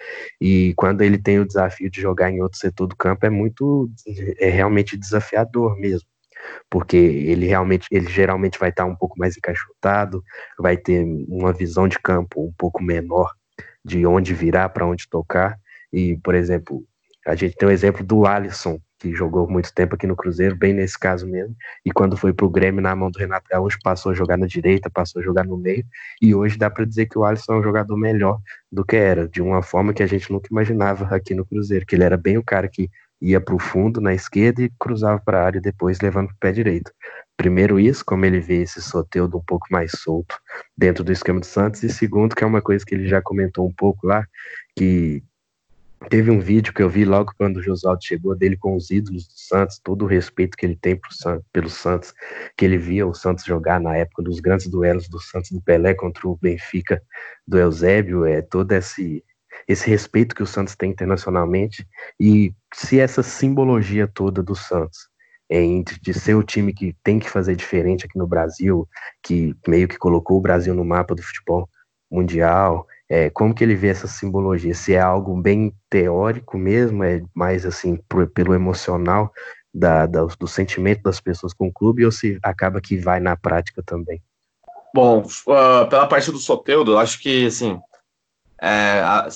E 0.41 0.73
quando 0.77 1.03
ele 1.03 1.19
tem 1.19 1.39
o 1.39 1.47
desafio 1.47 1.91
de 1.91 2.01
jogar 2.01 2.31
em 2.31 2.41
outro 2.41 2.59
setor 2.59 2.87
do 2.87 2.97
campo, 2.97 3.27
é 3.27 3.31
muito, 3.31 3.91
é 4.39 4.49
realmente 4.49 4.97
desafiador 4.97 5.79
mesmo, 5.79 6.09
porque 6.71 6.97
ele 6.97 7.47
realmente, 7.47 7.87
ele 7.91 8.09
geralmente 8.11 8.59
vai 8.59 8.71
estar 8.71 8.85
um 8.87 8.97
pouco 8.97 9.19
mais 9.19 9.37
encaixotado, 9.37 10.23
vai 10.59 10.77
ter 10.77 11.05
uma 11.29 11.53
visão 11.53 11.87
de 11.89 11.99
campo 11.99 12.47
um 12.47 12.53
pouco 12.57 12.83
menor 12.83 13.31
de 13.85 14.07
onde 14.07 14.33
virar, 14.33 14.71
para 14.71 14.87
onde 14.87 15.09
tocar. 15.09 15.59
E, 15.93 16.17
por 16.19 16.35
exemplo, 16.35 16.83
a 17.27 17.35
gente 17.35 17.57
tem 17.57 17.69
o 17.69 17.73
exemplo 17.73 18.05
do 18.05 18.27
Alisson, 18.27 18.79
que 18.99 19.15
jogou 19.15 19.49
muito 19.49 19.73
tempo 19.75 19.95
aqui 19.95 20.07
no 20.07 20.17
Cruzeiro, 20.17 20.57
bem 20.57 20.73
nesse 20.73 20.99
caso 20.99 21.27
mesmo, 21.27 21.55
e 21.85 21.91
quando 21.91 22.17
foi 22.17 22.33
pro 22.33 22.49
Grêmio 22.49 22.81
na 22.81 22.95
mão 22.95 23.11
do 23.11 23.19
Renato 23.19 23.47
Gaúcho, 23.51 23.79
passou 23.83 24.13
a 24.13 24.15
jogar 24.15 24.37
na 24.37 24.47
direita, 24.47 24.91
passou 24.91 25.21
a 25.21 25.25
jogar 25.25 25.45
no 25.45 25.57
meio, 25.57 25.85
e 26.23 26.35
hoje 26.35 26.57
dá 26.57 26.71
para 26.71 26.85
dizer 26.85 27.07
que 27.07 27.19
o 27.19 27.25
Alisson 27.25 27.55
é 27.55 27.59
um 27.59 27.63
jogador 27.63 27.97
melhor 27.97 28.41
do 28.71 28.85
que 28.85 28.97
era, 28.97 29.29
de 29.29 29.43
uma 29.43 29.63
forma 29.63 29.93
que 29.93 30.03
a 30.03 30.07
gente 30.07 30.33
nunca 30.33 30.49
imaginava 30.51 31.15
aqui 31.15 31.35
no 31.35 31.45
Cruzeiro, 31.45 31.85
que 31.87 31.95
ele 31.95 32.05
era 32.05 32.17
bem 32.17 32.39
o 32.39 32.45
cara 32.45 32.69
que 32.69 32.89
ia 33.21 33.41
para 33.41 33.55
o 33.55 33.59
fundo 33.59 34.01
na 34.01 34.15
esquerda 34.15 34.63
e 34.63 34.73
cruzava 34.79 35.21
para 35.25 35.41
a 35.41 35.45
área 35.45 35.61
depois 35.61 36.01
levando 36.01 36.29
para 36.29 36.35
o 36.35 36.39
pé 36.39 36.53
direito. 36.53 36.93
Primeiro 37.37 37.81
isso, 37.81 38.05
como 38.05 38.25
ele 38.25 38.39
vê 38.39 38.63
esse 38.63 38.81
Soteudo 38.83 39.39
um 39.39 39.45
pouco 39.45 39.67
mais 39.71 39.93
solto 39.93 40.37
dentro 40.77 41.03
do 41.03 41.11
esquema 41.11 41.41
do 41.41 41.47
Santos, 41.47 41.83
e 41.83 41.89
segundo, 41.89 42.35
que 42.35 42.45
é 42.45 42.47
uma 42.47 42.63
coisa 42.63 42.85
que 42.85 42.95
ele 42.95 43.09
já 43.09 43.21
comentou 43.23 43.67
um 43.67 43.73
pouco 43.73 44.07
lá, 44.07 44.25
que 44.77 45.23
Teve 46.11 46.31
um 46.31 46.41
vídeo 46.41 46.73
que 46.73 46.83
eu 46.83 46.89
vi 46.89 47.05
logo 47.05 47.33
quando 47.37 47.57
o 47.57 47.63
Josaldo 47.63 48.05
chegou 48.05 48.35
dele 48.37 48.57
com 48.57 48.77
os 48.77 48.91
ídolos 48.91 49.27
do 49.27 49.35
Santos, 49.37 49.79
todo 49.79 50.05
o 50.05 50.09
respeito 50.09 50.57
que 50.57 50.67
ele 50.67 50.77
tem 50.77 50.99
Santos, 51.11 51.47
pelo 51.53 51.69
Santos, 51.69 52.15
que 52.57 52.65
ele 52.65 52.79
via 52.79 53.07
o 53.07 53.15
Santos 53.15 53.45
jogar 53.45 53.81
na 53.81 53.97
época 53.97 54.23
dos 54.23 54.41
grandes 54.41 54.67
duelos 54.67 55.09
do 55.09 55.21
Santos 55.21 55.51
do 55.51 55.61
Pelé 55.63 55.95
contra 55.95 56.29
o 56.29 56.37
Benfica 56.37 57.03
do 57.47 57.59
Eusébio, 57.59 58.25
é 58.25 58.43
todo 58.43 58.73
esse 58.73 59.25
esse 59.69 59.89
respeito 59.89 60.35
que 60.35 60.43
o 60.43 60.47
Santos 60.47 60.75
tem 60.75 60.91
internacionalmente. 60.91 61.87
E 62.19 62.53
se 62.75 62.99
essa 62.99 63.23
simbologia 63.23 64.07
toda 64.07 64.43
do 64.43 64.55
Santos 64.55 65.09
é, 65.51 65.63
de 66.03 66.13
ser 66.13 66.35
o 66.35 66.43
time 66.43 66.73
que 66.73 66.95
tem 67.03 67.19
que 67.19 67.31
fazer 67.31 67.55
diferente 67.57 68.05
aqui 68.05 68.19
no 68.19 68.27
Brasil, 68.27 68.89
que 69.23 69.55
meio 69.67 69.89
que 69.89 69.97
colocou 69.97 70.39
o 70.39 70.41
Brasil 70.41 70.75
no 70.75 70.85
mapa 70.85 71.15
do 71.15 71.23
futebol 71.23 71.69
mundial, 72.11 72.87
é, 73.09 73.29
como 73.31 73.55
que 73.55 73.63
ele 73.63 73.75
vê 73.75 73.89
essa 73.89 74.07
simbologia? 74.07 74.75
Se 74.75 74.95
é 74.95 75.01
algo 75.01 75.37
bem 75.41 75.75
teórico 75.91 76.57
mesmo, 76.57 77.05
é 77.05 77.23
mais 77.35 77.67
assim 77.67 77.99
pelo 78.35 78.55
emocional 78.55 79.33
da, 79.73 80.07
da, 80.07 80.25
do 80.25 80.47
sentimento 80.47 81.03
das 81.03 81.21
pessoas 81.21 81.53
com 81.53 81.69
o 81.69 81.73
clube, 81.73 82.05
ou 82.05 82.13
se 82.13 82.39
acaba 82.43 82.81
que 82.81 82.97
vai 82.97 83.21
na 83.21 83.37
prática 83.37 83.83
também? 83.85 84.23
Bom, 84.95 85.23
uh, 85.23 85.89
pela 85.89 86.07
parte 86.07 86.31
do 86.31 86.39
Soteudo, 86.39 86.93
eu 86.93 86.99
acho 86.99 87.21
que 87.21 87.47
assim, 87.47 87.81
é, 88.63 89.01
a, 89.01 89.29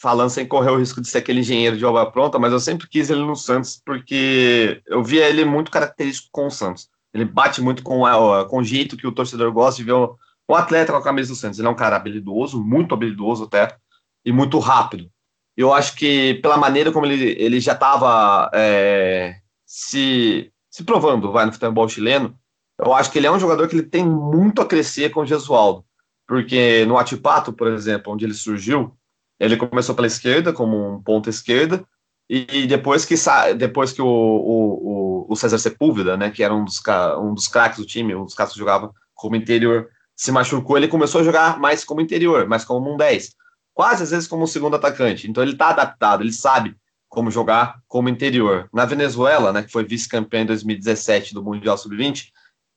falando 0.00 0.30
sem 0.30 0.46
correr 0.46 0.70
o 0.70 0.78
risco 0.78 1.00
de 1.00 1.08
ser 1.08 1.18
aquele 1.18 1.40
engenheiro 1.40 1.76
de 1.76 1.84
obra 1.84 2.10
pronta, 2.10 2.38
mas 2.38 2.52
eu 2.52 2.60
sempre 2.60 2.88
quis 2.88 3.10
ele 3.10 3.20
no 3.20 3.36
Santos 3.36 3.82
porque 3.84 4.80
eu 4.86 5.02
via 5.02 5.28
ele 5.28 5.44
muito 5.44 5.70
característico 5.70 6.28
com 6.32 6.46
o 6.46 6.50
Santos. 6.50 6.88
Ele 7.12 7.24
bate 7.24 7.60
muito 7.60 7.82
com, 7.82 8.06
a, 8.06 8.48
com 8.48 8.58
o 8.58 8.64
jeito 8.64 8.96
que 8.96 9.06
o 9.06 9.12
torcedor 9.12 9.52
gosta 9.52 9.76
de 9.78 9.84
ver 9.84 9.92
o, 9.92 10.16
o 10.50 10.56
atleta 10.56 10.92
com 10.92 10.98
a 10.98 11.02
camisa 11.02 11.32
do 11.32 11.36
Santos, 11.36 11.58
ele 11.58 11.68
é 11.68 11.70
um 11.70 11.76
cara 11.76 11.96
habilidoso, 11.96 12.62
muito 12.62 12.94
habilidoso 12.94 13.44
até, 13.44 13.76
e 14.24 14.32
muito 14.32 14.58
rápido. 14.58 15.08
Eu 15.56 15.72
acho 15.72 15.94
que 15.94 16.34
pela 16.42 16.56
maneira 16.56 16.90
como 16.90 17.06
ele, 17.06 17.36
ele 17.38 17.60
já 17.60 17.72
estava 17.72 18.50
é, 18.52 19.36
se, 19.64 20.52
se 20.70 20.84
provando 20.84 21.30
vai, 21.30 21.46
no 21.46 21.52
futebol 21.52 21.88
chileno, 21.88 22.36
eu 22.78 22.92
acho 22.94 23.10
que 23.10 23.18
ele 23.18 23.26
é 23.26 23.30
um 23.30 23.38
jogador 23.38 23.68
que 23.68 23.76
ele 23.76 23.86
tem 23.86 24.04
muito 24.04 24.60
a 24.62 24.66
crescer 24.66 25.10
com 25.10 25.20
o 25.20 25.26
Gesualdo. 25.26 25.84
Porque 26.26 26.84
no 26.86 26.96
Atipato, 26.96 27.52
por 27.52 27.68
exemplo, 27.68 28.12
onde 28.12 28.24
ele 28.24 28.34
surgiu, 28.34 28.96
ele 29.38 29.56
começou 29.56 29.94
pela 29.94 30.06
esquerda, 30.06 30.52
como 30.52 30.94
um 30.94 31.02
ponta 31.02 31.28
esquerda, 31.28 31.84
e 32.28 32.66
depois 32.66 33.04
que, 33.04 33.14
depois 33.56 33.92
que 33.92 34.00
o, 34.00 34.06
o, 34.06 35.26
o 35.28 35.36
César 35.36 35.58
Sepúlveda, 35.58 36.16
né, 36.16 36.30
que 36.30 36.44
era 36.44 36.54
um 36.54 36.64
dos, 36.64 36.80
um 37.20 37.34
dos 37.34 37.48
craques 37.48 37.78
do 37.78 37.84
time, 37.84 38.14
um 38.14 38.24
dos 38.24 38.34
caras 38.34 38.52
que 38.52 38.58
jogava 38.58 38.92
como 39.14 39.34
interior, 39.34 39.88
se 40.20 40.30
machucou, 40.30 40.76
ele 40.76 40.86
começou 40.86 41.22
a 41.22 41.24
jogar 41.24 41.58
mais 41.58 41.82
como 41.82 42.02
interior, 42.02 42.46
mais 42.46 42.62
como 42.62 42.92
um 42.92 42.94
10. 42.94 43.34
Quase 43.72 44.02
às 44.02 44.10
vezes 44.10 44.28
como 44.28 44.42
um 44.42 44.46
segundo 44.46 44.76
atacante. 44.76 45.26
Então 45.26 45.42
ele 45.42 45.52
está 45.52 45.70
adaptado, 45.70 46.22
ele 46.22 46.30
sabe 46.30 46.76
como 47.08 47.30
jogar 47.30 47.80
como 47.88 48.06
interior. 48.06 48.68
Na 48.70 48.84
Venezuela, 48.84 49.50
né, 49.50 49.62
que 49.62 49.72
foi 49.72 49.82
vice-campeão 49.82 50.42
em 50.42 50.46
2017 50.46 51.32
do 51.32 51.42
Mundial 51.42 51.78
Sub-20, 51.78 52.26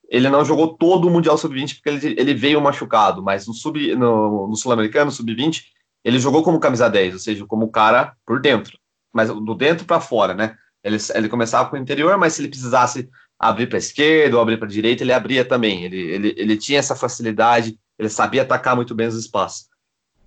ele 0.08 0.30
não 0.30 0.42
jogou 0.42 0.74
todo 0.74 1.06
o 1.06 1.10
Mundial 1.10 1.36
Sub-20 1.36 1.74
porque 1.74 1.90
ele, 1.90 2.18
ele, 2.18 2.32
veio 2.32 2.62
machucado, 2.62 3.22
mas 3.22 3.46
no, 3.46 3.52
sub, 3.52 3.94
no, 3.94 4.48
no 4.48 4.56
Sul-Americano, 4.56 5.10
Sub-20, 5.10 5.64
ele 6.02 6.18
jogou 6.18 6.42
como 6.42 6.58
camisa 6.58 6.88
10, 6.88 7.12
ou 7.12 7.20
seja, 7.20 7.46
como 7.46 7.70
cara 7.70 8.16
por 8.24 8.40
dentro, 8.40 8.78
mas 9.12 9.28
do 9.28 9.54
dentro 9.54 9.84
para 9.84 10.00
fora, 10.00 10.32
né? 10.32 10.56
Ele, 10.82 10.96
ele 11.14 11.28
começava 11.28 11.68
com 11.68 11.76
o 11.76 11.78
interior, 11.78 12.16
mas 12.16 12.32
se 12.32 12.40
ele 12.40 12.48
precisasse 12.48 13.10
abrir 13.38 13.66
para 13.66 13.76
a 13.76 13.78
esquerda 13.78 14.36
ou 14.36 14.42
abrir 14.42 14.56
para 14.56 14.66
a 14.66 14.70
direita, 14.70 15.02
ele 15.02 15.12
abria 15.12 15.44
também. 15.44 15.84
Ele, 15.84 15.98
ele, 15.98 16.34
ele 16.36 16.56
tinha 16.56 16.78
essa 16.78 16.96
facilidade, 16.96 17.78
ele 17.98 18.08
sabia 18.08 18.42
atacar 18.42 18.76
muito 18.76 18.94
bem 18.94 19.06
os 19.06 19.16
espaços. 19.16 19.68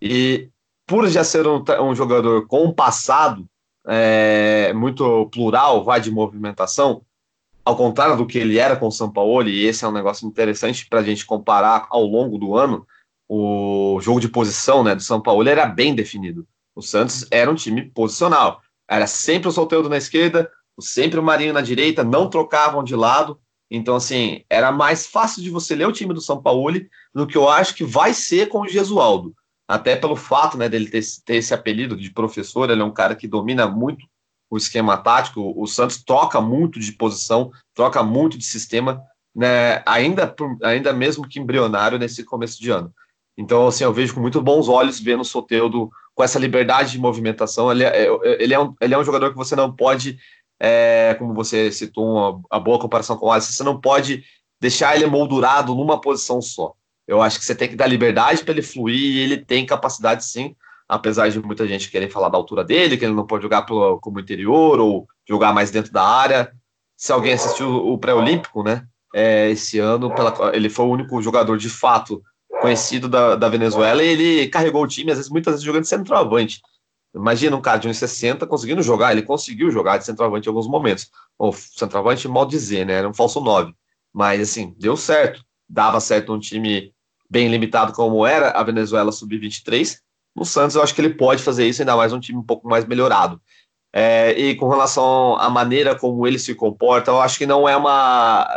E 0.01 0.49
por 0.85 1.07
já 1.07 1.23
ser 1.23 1.47
um, 1.47 1.63
um 1.81 1.95
jogador 1.95 2.47
com 2.47 2.65
um 2.65 2.73
passado 2.73 3.47
é, 3.87 4.71
muito 4.73 5.27
plural, 5.27 5.83
vai 5.83 5.99
de 5.99 6.11
movimentação, 6.11 7.01
ao 7.63 7.75
contrário 7.75 8.15
do 8.15 8.25
que 8.25 8.37
ele 8.37 8.57
era 8.57 8.77
com 8.77 8.87
o 8.87 8.91
São 8.91 9.11
Paulo, 9.11 9.49
e 9.49 9.65
esse 9.65 9.83
é 9.83 9.87
um 9.87 9.91
negócio 9.91 10.27
interessante 10.27 10.87
para 10.87 11.01
a 11.01 11.03
gente 11.03 11.25
comparar 11.25 11.87
ao 11.89 12.05
longo 12.05 12.37
do 12.37 12.55
ano, 12.55 12.87
o 13.27 13.99
jogo 14.01 14.21
de 14.21 14.29
posição 14.29 14.83
né, 14.83 14.95
do 14.95 15.01
São 15.01 15.21
Paulo 15.21 15.47
era 15.47 15.65
bem 15.65 15.93
definido. 15.93 16.47
O 16.73 16.81
Santos 16.81 17.27
era 17.29 17.51
um 17.51 17.55
time 17.55 17.89
posicional. 17.89 18.61
Era 18.89 19.05
sempre 19.05 19.49
o 19.49 19.51
Solteiro 19.51 19.89
na 19.89 19.97
esquerda, 19.97 20.49
sempre 20.79 21.19
o 21.19 21.23
Marinho 21.23 21.53
na 21.53 21.61
direita, 21.61 22.03
não 22.03 22.29
trocavam 22.29 22.83
de 22.83 22.95
lado. 22.95 23.39
Então, 23.69 23.95
assim, 23.95 24.43
era 24.49 24.71
mais 24.71 25.07
fácil 25.07 25.41
de 25.41 25.49
você 25.49 25.75
ler 25.75 25.87
o 25.87 25.91
time 25.91 26.13
do 26.13 26.21
São 26.21 26.41
Paulo 26.41 26.79
do 27.13 27.27
que 27.27 27.37
eu 27.37 27.49
acho 27.49 27.75
que 27.75 27.83
vai 27.83 28.13
ser 28.13 28.47
com 28.47 28.61
o 28.61 28.67
Gesualdo. 28.67 29.35
Até 29.67 29.95
pelo 29.95 30.15
fato 30.15 30.57
né, 30.57 30.69
dele 30.69 30.89
ter, 30.89 31.01
ter 31.25 31.35
esse 31.35 31.53
apelido 31.53 31.95
de 31.97 32.11
professor, 32.11 32.69
ele 32.69 32.81
é 32.81 32.85
um 32.85 32.93
cara 32.93 33.15
que 33.15 33.27
domina 33.27 33.67
muito 33.67 34.05
o 34.49 34.55
esquema 34.55 34.95
tático, 34.95 35.53
o 35.55 35.67
Santos 35.67 36.01
troca 36.01 36.39
muito 36.39 36.79
de 36.79 36.93
posição, 36.93 37.51
troca 37.73 38.01
muito 38.01 38.37
de 38.37 38.45
sistema, 38.45 39.03
né, 39.35 39.83
ainda, 39.85 40.33
ainda 40.63 40.93
mesmo 40.93 41.27
que 41.27 41.39
embrionário 41.39 41.99
nesse 41.99 42.23
começo 42.23 42.59
de 42.61 42.71
ano. 42.71 42.93
Então, 43.37 43.67
assim, 43.67 43.83
eu 43.83 43.93
vejo 43.93 44.15
com 44.15 44.21
muito 44.21 44.41
bons 44.41 44.67
olhos 44.67 44.99
vendo 44.99 45.21
o 45.21 45.25
Soteudo 45.25 45.91
com 46.15 46.23
essa 46.23 46.39
liberdade 46.39 46.93
de 46.93 46.99
movimentação. 46.99 47.71
Ele 47.71 47.83
é, 47.83 48.07
ele 48.39 48.53
é, 48.53 48.59
um, 48.59 48.73
ele 48.81 48.93
é 48.95 48.97
um 48.97 49.03
jogador 49.03 49.29
que 49.29 49.37
você 49.37 49.55
não 49.55 49.71
pode, 49.71 50.17
é, 50.59 51.15
como 51.19 51.33
você 51.33 51.71
citou, 51.71 52.05
uma, 52.05 52.41
a 52.49 52.59
boa 52.59 52.79
comparação 52.79 53.17
com 53.17 53.27
o 53.27 53.31
Alisson, 53.31 53.51
você 53.51 53.63
não 53.63 53.79
pode 53.79 54.23
deixar 54.59 54.95
ele 54.95 55.05
moldurado 55.05 55.75
numa 55.75 56.01
posição 56.01 56.41
só. 56.41 56.73
Eu 57.07 57.21
acho 57.21 57.39
que 57.39 57.45
você 57.45 57.55
tem 57.55 57.69
que 57.69 57.75
dar 57.75 57.87
liberdade 57.87 58.43
para 58.43 58.53
ele 58.53 58.61
fluir 58.61 58.99
e 58.99 59.19
ele 59.19 59.37
tem 59.37 59.65
capacidade 59.65 60.25
sim 60.25 60.55
apesar 60.87 61.29
de 61.29 61.39
muita 61.39 61.67
gente 61.67 61.91
querer 61.91 62.09
falar 62.09 62.29
da 62.29 62.37
altura 62.37 62.63
dele, 62.63 62.97
que 62.97 63.03
ele 63.03 63.13
não 63.13 63.27
pode 63.27 63.43
jogar 63.43 63.63
pelo, 63.63 63.99
como 63.99 64.19
interior 64.19 64.79
ou 64.79 65.07
jogar 65.27 65.53
mais 65.53 65.69
dentro 65.69 65.91
da 65.91 66.03
área. 66.03 66.51
Se 66.95 67.11
alguém 67.11 67.33
assistiu 67.33 67.69
o 67.69 67.97
pré-olímpico, 67.97 68.63
né? 68.63 68.85
É, 69.13 69.49
esse 69.49 69.79
ano, 69.79 70.13
pela, 70.13 70.55
ele 70.55 70.69
foi 70.69 70.85
o 70.85 70.91
único 70.91 71.21
jogador 71.21 71.57
de 71.57 71.69
fato 71.69 72.21
conhecido 72.61 73.07
da, 73.07 73.35
da 73.35 73.49
Venezuela 73.49 74.01
e 74.01 74.07
ele 74.07 74.47
carregou 74.47 74.83
o 74.83 74.87
time, 74.87 75.11
às 75.11 75.17
vezes, 75.17 75.31
muitas 75.31 75.55
vezes 75.55 75.65
jogando 75.65 75.85
centroavante. 75.85 76.61
Imagina 77.15 77.55
um 77.55 77.61
cara 77.61 77.77
de 77.77 77.89
1,60 77.89 78.45
conseguindo 78.47 78.81
jogar, 78.81 79.11
ele 79.11 79.23
conseguiu 79.23 79.71
jogar 79.71 79.97
de 79.97 80.05
centroavante 80.05 80.47
em 80.47 80.49
alguns 80.49 80.67
momentos. 80.67 81.09
Ou 81.37 81.53
centroavante, 81.53 82.27
mal 82.27 82.45
dizer, 82.45 82.85
né? 82.85 82.93
Era 82.93 83.09
um 83.09 83.13
falso 83.13 83.41
9. 83.41 83.73
Mas, 84.13 84.41
assim, 84.41 84.75
deu 84.77 84.95
certo. 84.95 85.43
Dava 85.69 85.99
certo 85.99 86.33
um 86.33 86.39
time 86.39 86.93
bem 87.29 87.47
limitado 87.47 87.93
como 87.93 88.25
era 88.25 88.51
a 88.51 88.63
Venezuela 88.63 89.11
Sub-23, 89.11 89.97
no 90.37 90.45
Santos, 90.45 90.75
eu 90.75 90.83
acho 90.83 90.93
que 90.93 91.01
ele 91.01 91.15
pode 91.15 91.41
fazer 91.41 91.67
isso, 91.67 91.81
ainda 91.81 91.95
mais 91.95 92.13
um 92.13 92.19
time 92.19 92.37
um 92.37 92.43
pouco 92.43 92.69
mais 92.69 92.85
melhorado. 92.85 93.41
É, 93.91 94.31
e 94.33 94.55
com 94.55 94.69
relação 94.69 95.35
à 95.37 95.49
maneira 95.49 95.95
como 95.95 96.27
ele 96.27 96.37
se 96.37 96.53
comporta, 96.53 97.09
eu 97.09 97.19
acho 97.19 97.39
que 97.39 97.47
não 97.47 97.67
é 97.67 97.75
uma. 97.75 98.47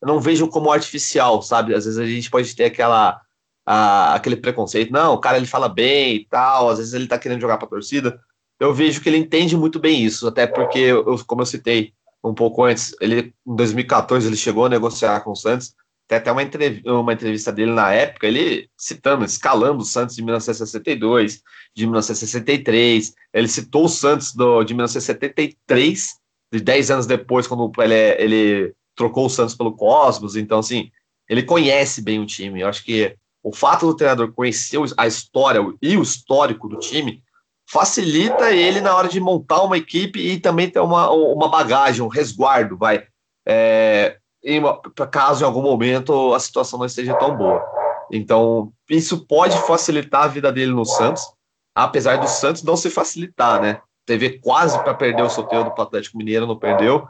Eu 0.00 0.06
não 0.06 0.20
vejo 0.20 0.46
como 0.46 0.70
artificial, 0.70 1.42
sabe? 1.42 1.74
Às 1.74 1.86
vezes 1.86 1.98
a 1.98 2.06
gente 2.06 2.30
pode 2.30 2.54
ter 2.54 2.66
aquela, 2.66 3.20
a, 3.66 4.14
aquele 4.14 4.36
preconceito. 4.36 4.92
Não, 4.92 5.14
o 5.14 5.18
cara 5.18 5.36
ele 5.36 5.46
fala 5.46 5.68
bem 5.68 6.16
e 6.16 6.26
tal, 6.26 6.68
às 6.68 6.78
vezes 6.78 6.94
ele 6.94 7.06
tá 7.06 7.18
querendo 7.18 7.40
jogar 7.40 7.56
para 7.56 7.66
a 7.66 7.70
torcida. 7.70 8.18
Eu 8.60 8.72
vejo 8.72 9.00
que 9.00 9.08
ele 9.08 9.18
entende 9.18 9.56
muito 9.56 9.78
bem 9.78 10.04
isso, 10.04 10.26
até 10.28 10.46
porque, 10.46 10.78
eu, 10.78 11.18
como 11.26 11.42
eu 11.42 11.46
citei 11.46 11.92
um 12.22 12.32
pouco 12.32 12.64
antes, 12.64 12.94
ele 13.00 13.34
em 13.46 13.56
2014 13.56 14.26
ele 14.26 14.36
chegou 14.36 14.66
a 14.66 14.68
negociar 14.68 15.20
com 15.20 15.32
o 15.32 15.36
Santos 15.36 15.74
tem 16.06 16.18
até 16.18 16.30
uma 16.30 16.42
entrevista, 16.42 16.92
uma 16.92 17.12
entrevista 17.12 17.52
dele 17.52 17.72
na 17.72 17.90
época, 17.92 18.26
ele 18.26 18.68
citando, 18.76 19.24
escalando 19.24 19.82
o 19.82 19.86
Santos 19.86 20.14
de 20.14 20.22
1962, 20.22 21.42
de 21.74 21.86
1963. 21.86 23.14
Ele 23.32 23.48
citou 23.48 23.86
o 23.86 23.88
Santos 23.88 24.34
do, 24.34 24.62
de 24.64 24.74
1973, 24.74 26.08
de 26.52 26.60
10 26.60 26.90
anos 26.90 27.06
depois, 27.06 27.46
quando 27.46 27.72
ele, 27.82 27.94
ele 27.94 28.74
trocou 28.94 29.26
o 29.26 29.30
Santos 29.30 29.54
pelo 29.54 29.74
Cosmos. 29.74 30.36
Então, 30.36 30.58
assim, 30.58 30.90
ele 31.28 31.42
conhece 31.42 32.02
bem 32.02 32.20
o 32.20 32.26
time. 32.26 32.60
Eu 32.60 32.68
acho 32.68 32.84
que 32.84 33.16
o 33.44 33.52
fato 33.52 33.86
do 33.86 33.94
treinador 33.94 34.32
conhecer 34.32 34.80
a 34.96 35.06
história 35.06 35.60
e 35.82 35.98
o 35.98 36.02
histórico 36.02 36.66
do 36.66 36.78
time 36.78 37.22
facilita 37.70 38.50
ele 38.50 38.80
na 38.80 38.96
hora 38.96 39.06
de 39.06 39.20
montar 39.20 39.62
uma 39.62 39.76
equipe 39.76 40.18
e 40.18 40.40
também 40.40 40.70
ter 40.70 40.80
uma, 40.80 41.10
uma 41.10 41.48
bagagem, 41.48 42.02
um 42.02 42.08
resguardo, 42.08 42.78
vai. 42.78 43.06
É, 43.46 44.16
para 44.94 45.06
caso 45.06 45.44
em 45.44 45.46
algum 45.46 45.60
momento 45.60 46.32
a 46.32 46.40
situação 46.40 46.78
não 46.78 46.86
esteja 46.86 47.14
tão 47.14 47.36
boa. 47.36 47.62
Então, 48.10 48.72
isso 48.88 49.26
pode 49.26 49.56
facilitar 49.66 50.24
a 50.24 50.28
vida 50.28 50.50
dele 50.50 50.72
no 50.72 50.86
Santos, 50.86 51.22
apesar 51.74 52.16
do 52.16 52.28
Santos 52.28 52.62
não 52.62 52.76
se 52.76 52.88
facilitar, 52.88 53.60
né? 53.60 53.80
Teve 54.06 54.38
quase 54.38 54.82
para 54.82 54.94
perder 54.94 55.22
o 55.22 55.30
sorteio 55.30 55.64
do 55.64 55.82
Atlético 55.82 56.16
Mineiro, 56.16 56.46
não 56.46 56.58
perdeu. 56.58 57.06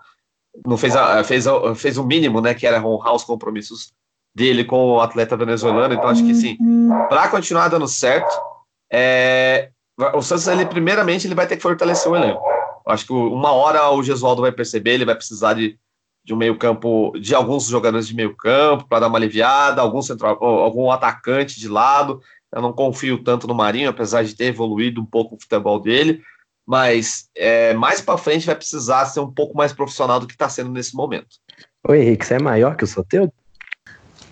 Não 0.66 0.76
fez, 0.76 0.94
a, 0.94 1.22
fez, 1.22 1.46
a, 1.46 1.74
fez 1.74 1.98
o 1.98 2.04
mínimo, 2.04 2.40
né? 2.40 2.54
Que 2.54 2.66
era 2.66 2.84
honrar 2.84 3.14
os 3.14 3.24
compromissos 3.24 3.92
dele 4.34 4.64
com 4.64 4.92
o 4.92 5.00
atleta 5.00 5.36
venezuelano. 5.36 5.94
Então, 5.94 6.08
acho 6.08 6.24
que 6.24 6.34
sim, 6.34 6.56
para 7.08 7.28
continuar 7.28 7.68
dando 7.68 7.86
certo, 7.86 8.34
é, 8.92 9.70
o 10.14 10.22
Santos, 10.22 10.46
ele, 10.48 10.66
primeiramente, 10.66 11.26
ele 11.26 11.34
vai 11.34 11.46
ter 11.46 11.56
que 11.56 11.62
fortalecer 11.62 12.10
o 12.10 12.16
elenco. 12.16 12.42
Acho 12.86 13.06
que 13.06 13.12
uma 13.12 13.52
hora 13.52 13.90
o 13.90 14.02
Gesualdo 14.02 14.42
vai 14.42 14.52
perceber, 14.52 14.92
ele 14.92 15.04
vai 15.04 15.14
precisar 15.14 15.54
de 15.54 15.78
de 16.24 16.32
um 16.32 16.36
meio-campo, 16.36 17.12
de 17.20 17.34
alguns 17.34 17.66
jogadores 17.66 18.08
de 18.08 18.14
meio-campo 18.14 18.88
para 18.88 19.00
dar 19.00 19.08
uma 19.08 19.18
aliviada, 19.18 19.82
algum 19.82 20.00
central, 20.00 20.42
algum 20.42 20.90
atacante 20.90 21.60
de 21.60 21.68
lado. 21.68 22.20
Eu 22.50 22.62
não 22.62 22.72
confio 22.72 23.22
tanto 23.22 23.46
no 23.46 23.54
Marinho, 23.54 23.90
apesar 23.90 24.24
de 24.24 24.34
ter 24.34 24.46
evoluído 24.46 25.02
um 25.02 25.04
pouco 25.04 25.34
o 25.34 25.40
futebol 25.40 25.78
dele, 25.78 26.22
mas 26.66 27.28
é, 27.36 27.74
mais 27.74 28.00
para 28.00 28.16
frente 28.16 28.46
vai 28.46 28.54
precisar 28.54 29.04
ser 29.06 29.20
um 29.20 29.30
pouco 29.30 29.54
mais 29.54 29.72
profissional 29.72 30.18
do 30.18 30.26
que 30.26 30.32
está 30.32 30.48
sendo 30.48 30.70
nesse 30.70 30.96
momento. 30.96 31.36
Oi, 31.86 32.00
Henrique, 32.00 32.24
você 32.24 32.34
é 32.34 32.42
maior 32.42 32.74
que 32.74 32.84
o 32.84 32.86
Soteudo? 32.86 33.32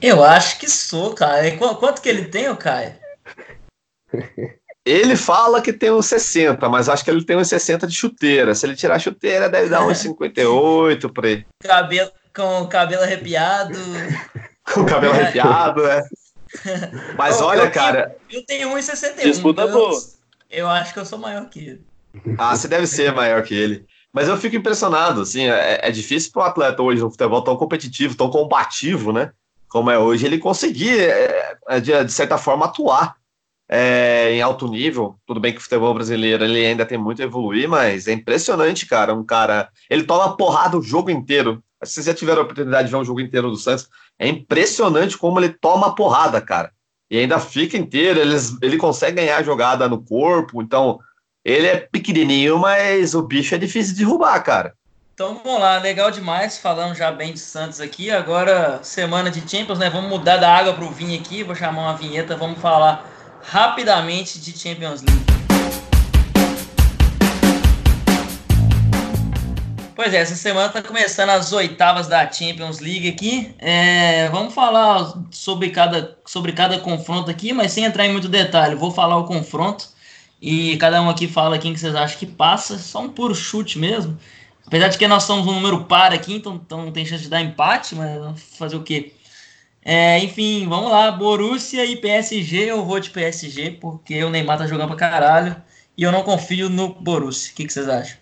Eu 0.03 0.25
acho 0.25 0.59
que 0.59 0.69
sou, 0.69 1.15
cara. 1.15 1.57
Quanto 1.57 2.03
que 2.03 2.09
ele 2.09 2.25
tem, 2.25 2.55
Caio? 2.57 2.95
Ele 4.85 5.15
fala 5.15 5.63
que 5.63 5.73
tem 5.73 5.93
uns 5.93 6.07
60, 6.07 6.69
mas 6.69 6.89
acho 6.89 7.05
que 7.05 7.11
ele 7.11 7.25
tem 7.25 7.37
uns 7.37 7.47
60 7.47 7.87
de 7.87 7.95
chuteira. 7.95 8.53
Se 8.53 8.67
ele 8.67 8.75
tirar 8.75 8.97
a 8.97 8.99
chuteira, 8.99 9.49
deve 9.49 9.69
dar 9.69 9.87
uns 9.87 9.99
58 10.03 11.09
por 11.09 11.25
aí. 11.25 11.47
Cabelo, 11.63 12.11
com 12.35 12.63
o 12.63 12.67
cabelo 12.67 13.03
arrepiado. 13.03 13.79
com 14.75 14.81
o 14.81 14.85
cabelo 14.85 15.13
arrepiado, 15.13 15.87
é. 15.87 16.03
Mas 17.17 17.41
olha, 17.41 17.63
eu 17.63 17.71
cara. 17.71 18.17
Tenho, 18.29 18.41
eu 18.41 18.45
tenho 18.47 18.69
1,61. 18.71 19.23
Disputa 19.23 19.63
então 19.63 19.73
boa. 19.73 20.01
Eu 20.51 20.69
acho 20.69 20.93
que 20.93 20.99
eu 20.99 21.07
sou 21.07 21.19
maior 21.19 21.49
que 21.49 21.61
ele. 21.61 21.87
Ah, 22.37 22.57
você 22.57 22.67
deve 22.67 22.89
ser 22.89 23.13
maior 23.13 23.43
que 23.45 23.55
ele. 23.55 23.87
Mas 24.13 24.29
eu 24.29 24.37
fico 24.37 24.57
impressionado, 24.57 25.23
assim, 25.23 25.49
é, 25.49 25.79
é 25.81 25.91
difícil 25.93 26.33
para 26.33 26.43
um 26.43 26.47
atleta 26.47 26.83
hoje 26.83 27.01
no 27.01 27.11
futebol 27.11 27.43
tão 27.43 27.57
competitivo, 27.57 28.17
tão 28.17 28.29
combativo, 28.29 29.13
né? 29.13 29.33
Como 29.73 29.91
é 29.91 29.99
hoje, 29.99 30.27
ele 30.27 30.39
conseguir, 30.39 31.01
é, 31.01 31.57
é 31.67 31.81
de, 31.81 32.13
certa 32.13 32.37
forma, 32.37 32.67
atuar 32.67 33.17
é, 33.67 34.31
em 34.35 34.43
alto 34.43 34.69
nível. 34.69 35.17
Tudo 35.27 35.41
bem 35.41 35.51
que 35.51 35.61
o 35.61 35.63
futebol 35.63 35.95
brasileiro 35.95 36.45
ele 36.45 36.67
ainda 36.67 36.85
tem 36.85 36.99
muito 36.99 37.23
a 37.23 37.25
evoluir, 37.25 37.67
mas 37.67 38.07
é 38.07 38.13
impressionante, 38.13 38.85
cara. 38.85 39.15
Um 39.15 39.25
cara. 39.25 39.71
Ele 39.89 40.05
toma 40.05 40.37
porrada 40.37 40.77
o 40.77 40.83
jogo 40.83 41.11
inteiro. 41.11 41.65
Se 41.83 41.95
vocês 41.95 42.07
já 42.07 42.13
tiveram 42.13 42.43
a 42.43 42.45
oportunidade 42.45 42.89
de 42.89 42.93
ver 42.93 42.99
um 42.99 43.05
jogo 43.05 43.21
inteiro 43.21 43.49
do 43.49 43.57
Santos, 43.57 43.89
é 44.19 44.29
impressionante 44.29 45.17
como 45.17 45.41
ele 45.41 45.49
toma 45.49 45.95
porrada, 45.95 46.39
cara. 46.39 46.71
E 47.11 47.19
ainda 47.19 47.41
fica 47.41 47.75
inteiro, 47.75 48.21
ele, 48.21 48.35
ele 48.61 48.77
consegue 48.77 49.17
ganhar 49.17 49.43
jogada 49.43 49.89
no 49.89 50.05
corpo. 50.05 50.61
Então, 50.61 50.99
Ele 51.43 51.67
é 51.67 51.77
pequenininho, 51.79 52.59
mas 52.59 53.15
o 53.15 53.23
bicho 53.23 53.55
é 53.55 53.59
difícil 53.59 53.95
de 53.95 54.01
derrubar, 54.01 54.39
cara. 54.45 54.75
Então 55.23 55.41
vamos 55.45 55.61
lá, 55.61 55.79
legal 55.79 56.11
demais, 56.11 56.59
falando 56.59 56.97
já 56.97 57.13
bem 57.13 57.33
de 57.33 57.39
Santos 57.39 57.81
aqui. 57.81 58.11
Agora, 58.11 58.81
semana 58.83 59.31
de 59.31 59.39
Champions, 59.49 59.79
né? 59.79 59.89
Vamos 59.89 60.11
mudar 60.11 60.37
da 60.37 60.53
água 60.53 60.75
pro 60.75 60.91
vinho 60.91 61.17
aqui. 61.17 61.45
Vou 61.45 61.55
chamar 61.55 61.83
uma 61.83 61.97
vinheta, 61.97 62.35
vamos 62.35 62.61
falar 62.61 63.09
rapidamente 63.41 64.41
de 64.41 64.51
Champions 64.59 65.01
League. 65.01 65.25
Pois 69.95 70.13
é, 70.13 70.17
essa 70.17 70.35
semana 70.35 70.67
está 70.67 70.83
começando 70.83 71.31
as 71.31 71.53
oitavas 71.53 72.09
da 72.09 72.29
Champions 72.29 72.81
League 72.81 73.09
aqui. 73.09 73.55
É, 73.61 74.29
vamos 74.31 74.53
falar 74.53 75.15
sobre 75.31 75.71
cada, 75.71 76.19
sobre 76.27 76.51
cada 76.51 76.81
confronto 76.81 77.31
aqui, 77.31 77.53
mas 77.53 77.71
sem 77.71 77.85
entrar 77.85 78.07
em 78.07 78.11
muito 78.11 78.29
detalhe. 78.29 78.75
Vou 78.75 78.91
falar 78.91 79.19
o 79.19 79.25
confronto 79.25 79.87
e 80.41 80.77
cada 80.79 81.01
um 81.01 81.09
aqui 81.09 81.29
fala 81.29 81.61
quem 81.61 81.73
que 81.73 81.79
vocês 81.79 81.95
acham 81.95 82.19
que 82.19 82.27
passa. 82.27 82.77
Só 82.77 83.03
um 83.03 83.09
puro 83.09 83.37
chute 83.37 83.79
mesmo. 83.79 84.19
Apesar 84.67 84.89
de 84.89 84.99
que 84.99 85.09
nós 85.09 85.25
somos 85.25 85.47
um 85.47 85.53
número 85.53 85.85
par 85.85 86.13
aqui, 86.13 86.35
então, 86.35 86.55
então 86.55 86.85
não 86.85 86.93
tem 86.93 87.05
chance 87.05 87.23
de 87.23 87.29
dar 87.29 87.43
empate, 87.43 87.95
mas 87.95 88.43
fazer 88.57 88.77
o 88.77 88.83
quê? 88.83 89.13
É, 89.85 90.19
enfim, 90.21 90.69
vamos 90.69 90.91
lá. 90.91 91.11
Borussia 91.11 91.85
e 91.85 91.97
PSG, 91.97 92.71
eu 92.71 92.85
vou 92.85 93.01
de 93.01 93.11
PSG, 93.11 93.73
porque 93.73 94.23
o 94.23 94.31
Neymar 94.31 94.59
tá 94.59 94.67
jogando 94.67 94.89
pra 94.89 94.97
caralho. 94.97 95.57
E 95.97 96.05
eu 96.05 96.13
não 96.13 96.23
confio 96.23 96.71
no 96.71 96.95
Borussia. 96.95 97.53
O 97.53 97.57
que, 97.57 97.67
que 97.67 97.73
vocês 97.73 97.89
acham? 97.89 98.17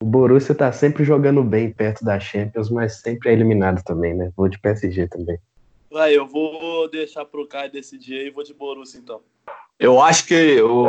O 0.00 0.04
Borussia 0.04 0.54
tá 0.54 0.70
sempre 0.72 1.04
jogando 1.04 1.42
bem 1.42 1.72
perto 1.72 2.04
da 2.04 2.20
Champions, 2.20 2.70
mas 2.70 3.00
sempre 3.00 3.30
é 3.30 3.32
eliminado 3.32 3.82
também, 3.82 4.14
né? 4.14 4.30
Vou 4.36 4.48
de 4.48 4.58
PSG 4.58 5.08
também. 5.08 5.38
Vai, 5.90 6.16
eu 6.16 6.26
vou 6.26 6.88
deixar 6.90 7.24
pro 7.24 7.46
Caio 7.46 7.70
decidir 7.70 8.18
aí 8.18 8.26
e 8.26 8.30
vou 8.30 8.44
de 8.44 8.54
Borussia 8.54 9.00
então. 9.00 9.20
Eu 9.78 10.00
acho 10.00 10.26
que 10.26 10.60
o 10.62 10.86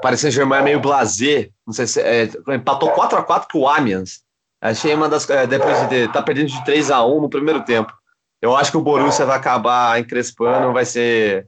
Paris 0.00 0.20
Saint-Germain 0.20 0.60
é 0.60 0.62
meio 0.62 0.80
blazer. 0.80 1.50
Não 1.66 1.72
sei 1.72 1.86
se 1.86 2.00
é, 2.00 2.28
empatou 2.48 2.90
4 2.90 3.18
a 3.18 3.22
4 3.22 3.48
com 3.50 3.60
o 3.60 3.68
Amiens. 3.68 4.22
Achei 4.60 4.94
uma 4.94 5.08
das 5.08 5.28
é, 5.28 5.46
depois 5.46 5.88
de 5.88 5.96
estar 5.96 6.12
tá 6.12 6.22
perdendo 6.22 6.48
de 6.48 6.64
3 6.64 6.90
a 6.90 7.04
1 7.04 7.20
no 7.20 7.28
primeiro 7.28 7.64
tempo. 7.64 7.92
Eu 8.40 8.56
acho 8.56 8.70
que 8.70 8.76
o 8.76 8.82
Borussia 8.82 9.26
vai 9.26 9.36
acabar 9.36 10.00
encrespando, 10.00 10.72
vai 10.72 10.84
ser 10.84 11.46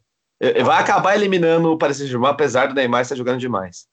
vai 0.65 0.79
acabar 0.79 1.15
eliminando 1.15 1.71
o 1.71 1.79
Paris 1.79 1.97
Saint-Germain 1.97 2.31
apesar 2.31 2.67
do 2.67 2.75
Neymar 2.75 3.03
estar 3.03 3.17
jogando 3.17 3.41
demais. 3.41 3.87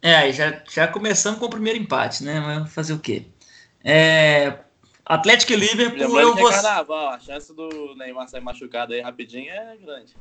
É, 0.00 0.16
aí 0.16 0.32
já, 0.32 0.62
já 0.70 0.88
começamos 0.88 1.38
com 1.38 1.46
o 1.46 1.50
primeiro 1.50 1.78
empate, 1.78 2.24
né? 2.24 2.40
Mas 2.40 2.72
fazer 2.72 2.92
o 2.92 2.98
quê? 2.98 3.26
É, 3.84 4.58
Atlético 5.04 5.52
e 5.52 5.56
Liverpool, 5.56 5.98
Lembrando 5.98 6.28
eu 6.28 6.34
que 6.34 6.40
vou. 6.40 6.50
é 6.50 6.54
carnaval, 6.54 7.08
a 7.10 7.18
chance 7.18 7.54
do 7.54 7.94
Neymar 7.96 8.28
sair 8.28 8.40
machucado 8.40 8.92
aí 8.92 9.00
rapidinho 9.00 9.50
é 9.50 9.76
grande. 9.76 10.14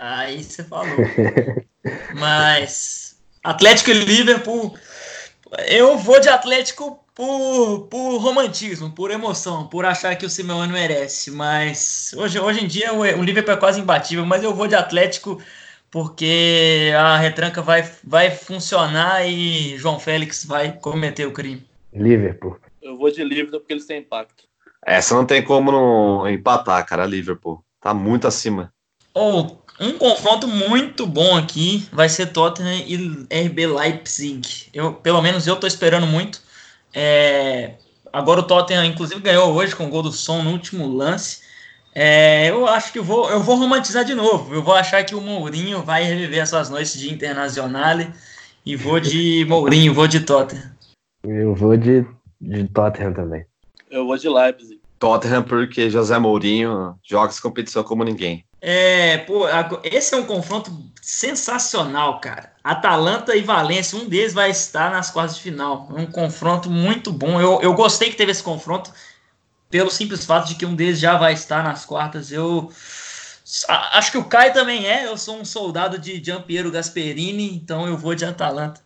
Aí 0.00 0.42
você 0.42 0.64
falou. 0.64 0.96
Mas 2.18 3.20
Atlético 3.44 3.90
e 3.90 3.94
Liverpool, 3.94 4.74
eu 5.68 5.98
vou 5.98 6.18
de 6.18 6.30
Atlético 6.30 7.04
por, 7.14 7.86
por 7.90 8.16
romantismo, 8.16 8.90
por 8.90 9.10
emoção, 9.10 9.66
por 9.66 9.84
achar 9.84 10.16
que 10.16 10.24
o 10.24 10.30
Simeone 10.30 10.72
merece. 10.72 11.30
Mas 11.30 12.14
hoje, 12.16 12.40
hoje 12.40 12.64
em 12.64 12.66
dia 12.66 12.94
o, 12.94 13.22
Liverpool 13.22 13.52
é 13.52 13.58
quase 13.58 13.78
imbatível, 13.78 14.24
mas 14.24 14.42
eu 14.42 14.54
vou 14.54 14.66
de 14.66 14.74
Atlético 14.74 15.38
porque 15.90 16.92
a 16.96 17.18
retranca 17.18 17.60
vai, 17.60 17.86
vai 18.02 18.30
funcionar 18.30 19.28
e 19.28 19.76
João 19.76 20.00
Félix 20.00 20.46
vai 20.46 20.72
cometer 20.72 21.26
o 21.26 21.32
crime. 21.32 21.62
Liverpool. 21.92 22.56
Eu 22.80 22.96
vou 22.96 23.10
de 23.10 23.22
Liverpool 23.22 23.60
porque 23.60 23.74
eles 23.74 23.84
têm 23.84 23.98
impacto. 23.98 24.44
Essa 24.86 25.14
não 25.14 25.26
tem 25.26 25.42
como 25.42 25.70
não 25.70 26.30
empatar, 26.30 26.86
cara. 26.86 27.04
Liverpool 27.04 27.62
tá 27.78 27.92
muito 27.92 28.26
acima. 28.26 28.72
Ou 29.12 29.60
um 29.80 29.96
confronto 29.96 30.46
muito 30.46 31.06
bom 31.06 31.36
aqui 31.36 31.88
vai 31.90 32.08
ser 32.08 32.26
Tottenham 32.26 32.84
e 32.86 33.46
RB 33.46 33.66
Leipzig. 33.66 34.68
Eu, 34.74 34.92
pelo 34.92 35.22
menos 35.22 35.46
eu 35.46 35.56
tô 35.56 35.66
esperando 35.66 36.06
muito. 36.06 36.42
É, 36.92 37.74
agora 38.12 38.40
o 38.40 38.42
Tottenham, 38.42 38.84
inclusive, 38.84 39.20
ganhou 39.20 39.52
hoje 39.54 39.74
com 39.74 39.86
o 39.86 39.88
gol 39.88 40.02
do 40.02 40.12
som 40.12 40.42
no 40.42 40.50
último 40.50 40.86
lance. 40.86 41.40
É, 41.94 42.50
eu 42.50 42.66
acho 42.66 42.92
que 42.92 42.98
eu 42.98 43.04
vou, 43.04 43.30
eu 43.30 43.40
vou 43.40 43.56
romantizar 43.56 44.04
de 44.04 44.14
novo. 44.14 44.54
Eu 44.54 44.62
vou 44.62 44.74
achar 44.74 45.02
que 45.02 45.14
o 45.14 45.20
Mourinho 45.20 45.82
vai 45.82 46.04
reviver 46.04 46.40
essas 46.40 46.68
noites 46.68 46.98
de 46.98 47.10
Internazionale 47.10 48.12
e 48.66 48.76
vou 48.76 49.00
de 49.00 49.46
Mourinho, 49.48 49.94
vou 49.94 50.06
de 50.06 50.20
Tottenham. 50.20 50.70
Eu 51.24 51.54
vou 51.54 51.76
de, 51.76 52.04
de 52.40 52.68
Tottenham 52.68 53.14
também. 53.14 53.46
Eu 53.90 54.06
vou 54.06 54.18
de 54.18 54.28
Leipzig. 54.28 54.79
Tottenham 55.00 55.42
porque 55.42 55.90
José 55.90 56.18
Mourinho 56.18 56.94
joga 57.02 57.30
essa 57.30 57.40
competição 57.40 57.82
como 57.82 58.04
ninguém. 58.04 58.44
É, 58.60 59.16
pô, 59.18 59.46
esse 59.82 60.14
é 60.14 60.18
um 60.18 60.26
confronto 60.26 60.70
sensacional, 61.00 62.20
cara. 62.20 62.52
Atalanta 62.62 63.34
e 63.34 63.40
Valência, 63.40 63.98
um 63.98 64.06
deles 64.06 64.34
vai 64.34 64.50
estar 64.50 64.90
nas 64.90 65.10
quartas 65.10 65.36
de 65.36 65.42
final. 65.42 65.88
Um 65.90 66.04
confronto 66.04 66.70
muito 66.70 67.10
bom. 67.10 67.40
Eu, 67.40 67.60
eu 67.62 67.72
gostei 67.72 68.10
que 68.10 68.16
teve 68.16 68.30
esse 68.30 68.42
confronto 68.42 68.92
pelo 69.70 69.90
simples 69.90 70.26
fato 70.26 70.48
de 70.48 70.56
que 70.56 70.66
um 70.66 70.74
deles 70.74 71.00
já 71.00 71.16
vai 71.16 71.32
estar 71.32 71.64
nas 71.64 71.86
quartas. 71.86 72.30
Eu 72.30 72.70
acho 73.68 74.12
que 74.12 74.18
o 74.18 74.24
Caio 74.24 74.52
também 74.52 74.86
é. 74.86 75.06
Eu 75.06 75.16
sou 75.16 75.40
um 75.40 75.44
soldado 75.46 75.98
de 75.98 76.22
Giampiero 76.22 76.70
Gasperini, 76.70 77.54
então 77.54 77.86
eu 77.86 77.96
vou 77.96 78.14
de 78.14 78.26
Atalanta. 78.26 78.82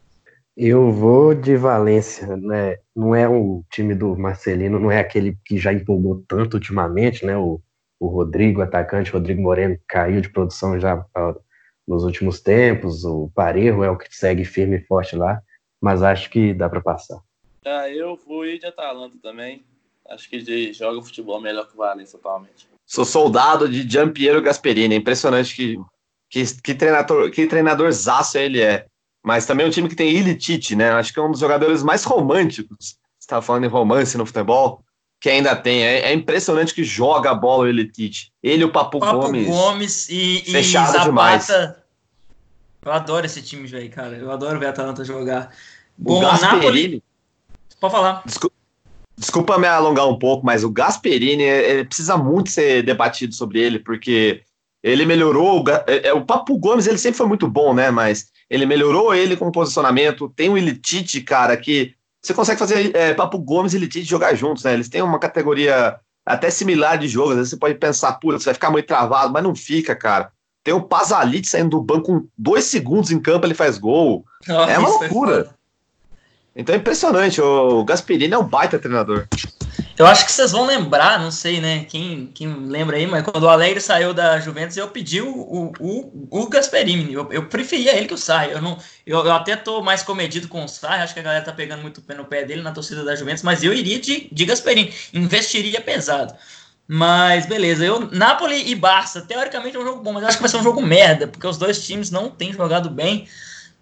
Eu 0.56 0.92
vou 0.92 1.34
de 1.34 1.56
Valência, 1.56 2.36
né? 2.36 2.78
Não 2.94 3.12
é 3.12 3.28
um 3.28 3.64
time 3.70 3.92
do 3.92 4.16
Marcelino, 4.16 4.78
não 4.78 4.90
é 4.90 5.00
aquele 5.00 5.36
que 5.44 5.58
já 5.58 5.72
empolgou 5.72 6.24
tanto 6.28 6.54
ultimamente, 6.54 7.26
né? 7.26 7.36
O, 7.36 7.60
o 7.98 8.06
Rodrigo, 8.06 8.62
atacante 8.62 9.10
Rodrigo 9.10 9.42
Moreno, 9.42 9.76
caiu 9.88 10.20
de 10.20 10.30
produção 10.30 10.78
já 10.78 11.04
nos 11.86 12.04
últimos 12.04 12.40
tempos. 12.40 13.04
O 13.04 13.30
Parejo 13.34 13.82
é 13.82 13.90
o 13.90 13.98
que 13.98 14.14
segue 14.14 14.44
firme 14.44 14.76
e 14.76 14.84
forte 14.86 15.16
lá, 15.16 15.42
mas 15.80 16.04
acho 16.04 16.30
que 16.30 16.54
dá 16.54 16.68
para 16.68 16.80
passar. 16.80 17.18
Ah, 17.64 17.90
eu 17.90 18.16
fui 18.16 18.58
de 18.58 18.66
Atalanta 18.66 19.16
também. 19.20 19.64
Acho 20.08 20.28
que 20.30 20.72
joga 20.72 21.02
futebol 21.02 21.40
melhor 21.40 21.66
que 21.66 21.74
o 21.74 21.78
Valência 21.78 22.16
atualmente. 22.16 22.68
Sou 22.86 23.04
soldado 23.04 23.68
de 23.68 23.88
Giampiero 23.88 24.42
Gasperini. 24.42 24.94
É 24.94 24.98
impressionante 24.98 25.56
que, 25.56 25.76
que, 26.30 26.62
que 26.62 26.74
treinador 26.74 27.30
que 27.30 27.46
treinador 27.46 27.90
zaço 27.90 28.38
ele 28.38 28.60
é. 28.60 28.86
Mas 29.24 29.46
também 29.46 29.64
é 29.64 29.68
um 29.68 29.72
time 29.72 29.88
que 29.88 29.96
tem 29.96 30.10
Ilitite, 30.10 30.76
né? 30.76 30.90
Acho 30.90 31.10
que 31.10 31.18
é 31.18 31.22
um 31.22 31.30
dos 31.30 31.40
jogadores 31.40 31.82
mais 31.82 32.04
românticos. 32.04 32.98
Você 33.18 33.24
estava 33.26 33.40
falando 33.40 33.64
em 33.64 33.68
romance 33.68 34.18
no 34.18 34.26
futebol, 34.26 34.84
que 35.18 35.30
ainda 35.30 35.56
tem. 35.56 35.82
É, 35.82 36.10
é 36.10 36.12
impressionante 36.12 36.74
que 36.74 36.84
joga 36.84 37.30
a 37.30 37.34
bola 37.34 37.64
o 37.64 37.68
Ilitite. 37.68 38.30
Ele 38.42 38.62
e 38.62 38.64
o 38.66 38.70
Papo, 38.70 39.00
Papo 39.00 39.22
Gomes. 39.22 39.46
Gomes 39.46 40.08
e, 40.10 40.42
fechado 40.44 40.90
e 40.90 40.92
Zapata. 40.92 41.04
demais. 41.06 41.48
Eu 42.84 42.92
adoro 42.92 43.24
esse 43.24 43.40
time, 43.40 43.66
velho, 43.66 43.90
cara. 43.90 44.14
Eu 44.14 44.30
adoro 44.30 44.60
ver 44.60 44.66
a 44.66 44.70
Atalanta 44.70 45.02
jogar. 45.02 45.50
O 45.98 46.02
Bom, 46.04 46.20
Gasperini. 46.20 46.56
Napoli. 46.58 47.02
Pode 47.80 47.92
falar. 47.94 48.22
Desculpa, 48.26 48.56
desculpa 49.16 49.58
me 49.58 49.66
alongar 49.66 50.06
um 50.06 50.18
pouco, 50.18 50.44
mas 50.44 50.62
o 50.64 50.70
Gasperini 50.70 51.44
ele 51.44 51.86
precisa 51.86 52.18
muito 52.18 52.50
ser 52.50 52.82
debatido 52.82 53.34
sobre 53.34 53.58
ele, 53.58 53.78
porque 53.78 54.42
ele 54.82 55.06
melhorou. 55.06 55.64
O, 55.64 55.70
é, 55.70 56.08
é, 56.08 56.12
o 56.12 56.26
Papo 56.26 56.58
Gomes 56.58 56.86
ele 56.86 56.98
sempre 56.98 57.16
foi 57.16 57.26
muito 57.26 57.48
bom, 57.48 57.72
né? 57.72 57.90
Mas 57.90 58.33
ele 58.50 58.66
melhorou 58.66 59.14
ele 59.14 59.36
com 59.36 59.50
posicionamento. 59.50 60.32
Tem 60.36 60.48
o 60.48 60.58
Ilitite, 60.58 61.20
cara, 61.20 61.56
que 61.56 61.94
você 62.22 62.32
consegue 62.32 62.58
fazer 62.58 62.94
é, 62.96 63.12
Papo 63.14 63.38
Gomes 63.38 63.72
e 63.72 63.76
Ilitite 63.76 64.08
jogar 64.08 64.34
juntos, 64.34 64.64
né? 64.64 64.72
Eles 64.74 64.88
têm 64.88 65.02
uma 65.02 65.18
categoria 65.18 65.96
até 66.24 66.48
similar 66.50 66.96
de 66.98 67.06
jogo. 67.08 67.30
Às 67.30 67.36
vezes 67.36 67.50
você 67.50 67.56
pode 67.56 67.74
pensar, 67.74 68.12
putz, 68.14 68.44
vai 68.44 68.54
ficar 68.54 68.70
muito 68.70 68.86
travado, 68.86 69.32
mas 69.32 69.42
não 69.42 69.54
fica, 69.54 69.94
cara. 69.94 70.30
Tem 70.62 70.72
o 70.72 70.80
Pazalit 70.80 71.46
saindo 71.46 71.70
do 71.70 71.82
banco 71.82 72.06
com 72.06 72.26
dois 72.38 72.64
segundos 72.64 73.10
em 73.10 73.20
campo, 73.20 73.46
ele 73.46 73.52
faz 73.54 73.76
gol. 73.76 74.24
Nossa, 74.48 74.70
É 74.72 74.78
uma 74.78 74.88
foi 74.88 75.08
loucura. 75.08 75.36
foda. 75.44 75.54
Então 76.56 76.74
é 76.74 76.78
impressionante. 76.78 77.40
O 77.42 77.84
Gasperini 77.84 78.32
é 78.32 78.38
um 78.38 78.44
baita 78.48 78.78
treinador. 78.78 79.26
Eu 79.96 80.06
acho 80.06 80.26
que 80.26 80.32
vocês 80.32 80.50
vão 80.50 80.66
lembrar, 80.66 81.20
não 81.20 81.30
sei, 81.30 81.60
né? 81.60 81.84
Quem, 81.84 82.26
quem 82.34 82.52
lembra 82.66 82.96
aí, 82.96 83.06
mas 83.06 83.22
quando 83.22 83.44
o 83.44 83.48
Alegre 83.48 83.80
saiu 83.80 84.12
da 84.12 84.40
Juventus, 84.40 84.76
eu 84.76 84.88
pedi 84.88 85.20
o, 85.20 85.28
o, 85.28 85.72
o, 85.78 86.28
o 86.30 86.48
Gasperini. 86.48 87.12
Eu, 87.12 87.32
eu 87.32 87.46
preferia 87.46 87.96
ele 87.96 88.08
que 88.08 88.14
o 88.14 88.18
Sarri. 88.18 88.50
Eu, 88.50 88.60
não, 88.60 88.76
eu, 89.06 89.24
eu 89.24 89.32
até 89.32 89.54
tô 89.54 89.82
mais 89.82 90.02
comedido 90.02 90.48
com 90.48 90.64
o 90.64 90.68
Sarri, 90.68 91.02
acho 91.02 91.14
que 91.14 91.20
a 91.20 91.22
galera 91.22 91.44
tá 91.44 91.52
pegando 91.52 91.82
muito 91.82 92.02
pé 92.02 92.14
no 92.16 92.24
pé 92.24 92.44
dele 92.44 92.62
na 92.62 92.72
torcida 92.72 93.04
da 93.04 93.14
Juventus, 93.14 93.44
mas 93.44 93.62
eu 93.62 93.72
iria 93.72 94.00
de, 94.00 94.28
de 94.32 94.44
Gasperini. 94.44 94.92
Investiria 95.12 95.80
pesado. 95.80 96.34
Mas 96.88 97.46
beleza, 97.46 97.84
eu 97.84 98.10
Napoli 98.10 98.68
e 98.68 98.74
Barça, 98.74 99.22
teoricamente 99.22 99.76
é 99.76 99.80
um 99.80 99.84
jogo 99.84 100.02
bom, 100.02 100.12
mas 100.12 100.24
acho 100.24 100.36
que 100.36 100.42
vai 100.42 100.50
ser 100.50 100.56
um 100.58 100.62
jogo 100.62 100.82
merda, 100.82 101.28
porque 101.28 101.46
os 101.46 101.56
dois 101.56 101.86
times 101.86 102.10
não 102.10 102.28
têm 102.28 102.52
jogado 102.52 102.90
bem. 102.90 103.28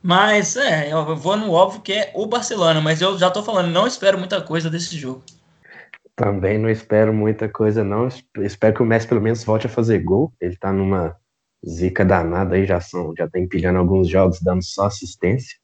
Mas 0.02 0.56
é, 0.56 0.92
eu 0.92 1.16
vou 1.16 1.36
no 1.38 1.52
óbvio 1.52 1.80
que 1.80 1.92
é 1.92 2.10
o 2.14 2.26
Barcelona, 2.26 2.80
mas 2.82 3.00
eu 3.00 3.18
já 3.18 3.30
tô 3.30 3.42
falando, 3.42 3.70
não 3.70 3.86
espero 3.86 4.18
muita 4.18 4.40
coisa 4.42 4.68
desse 4.68 4.98
jogo. 4.98 5.24
Também 6.14 6.58
não 6.58 6.68
espero 6.68 7.12
muita 7.12 7.48
coisa, 7.48 7.82
não. 7.82 8.08
Espero 8.38 8.74
que 8.74 8.82
o 8.82 8.86
Messi 8.86 9.08
pelo 9.08 9.20
menos 9.20 9.44
volte 9.44 9.66
a 9.66 9.70
fazer 9.70 10.00
gol. 10.00 10.32
Ele 10.40 10.56
tá 10.56 10.72
numa 10.72 11.16
zica 11.66 12.04
danada 12.04 12.54
aí, 12.54 12.66
já, 12.66 12.80
são, 12.80 13.14
já 13.16 13.28
tá 13.28 13.38
empilhando 13.38 13.78
alguns 13.78 14.08
jogos, 14.08 14.40
dando 14.40 14.62
só 14.62 14.86
assistência. 14.86 15.56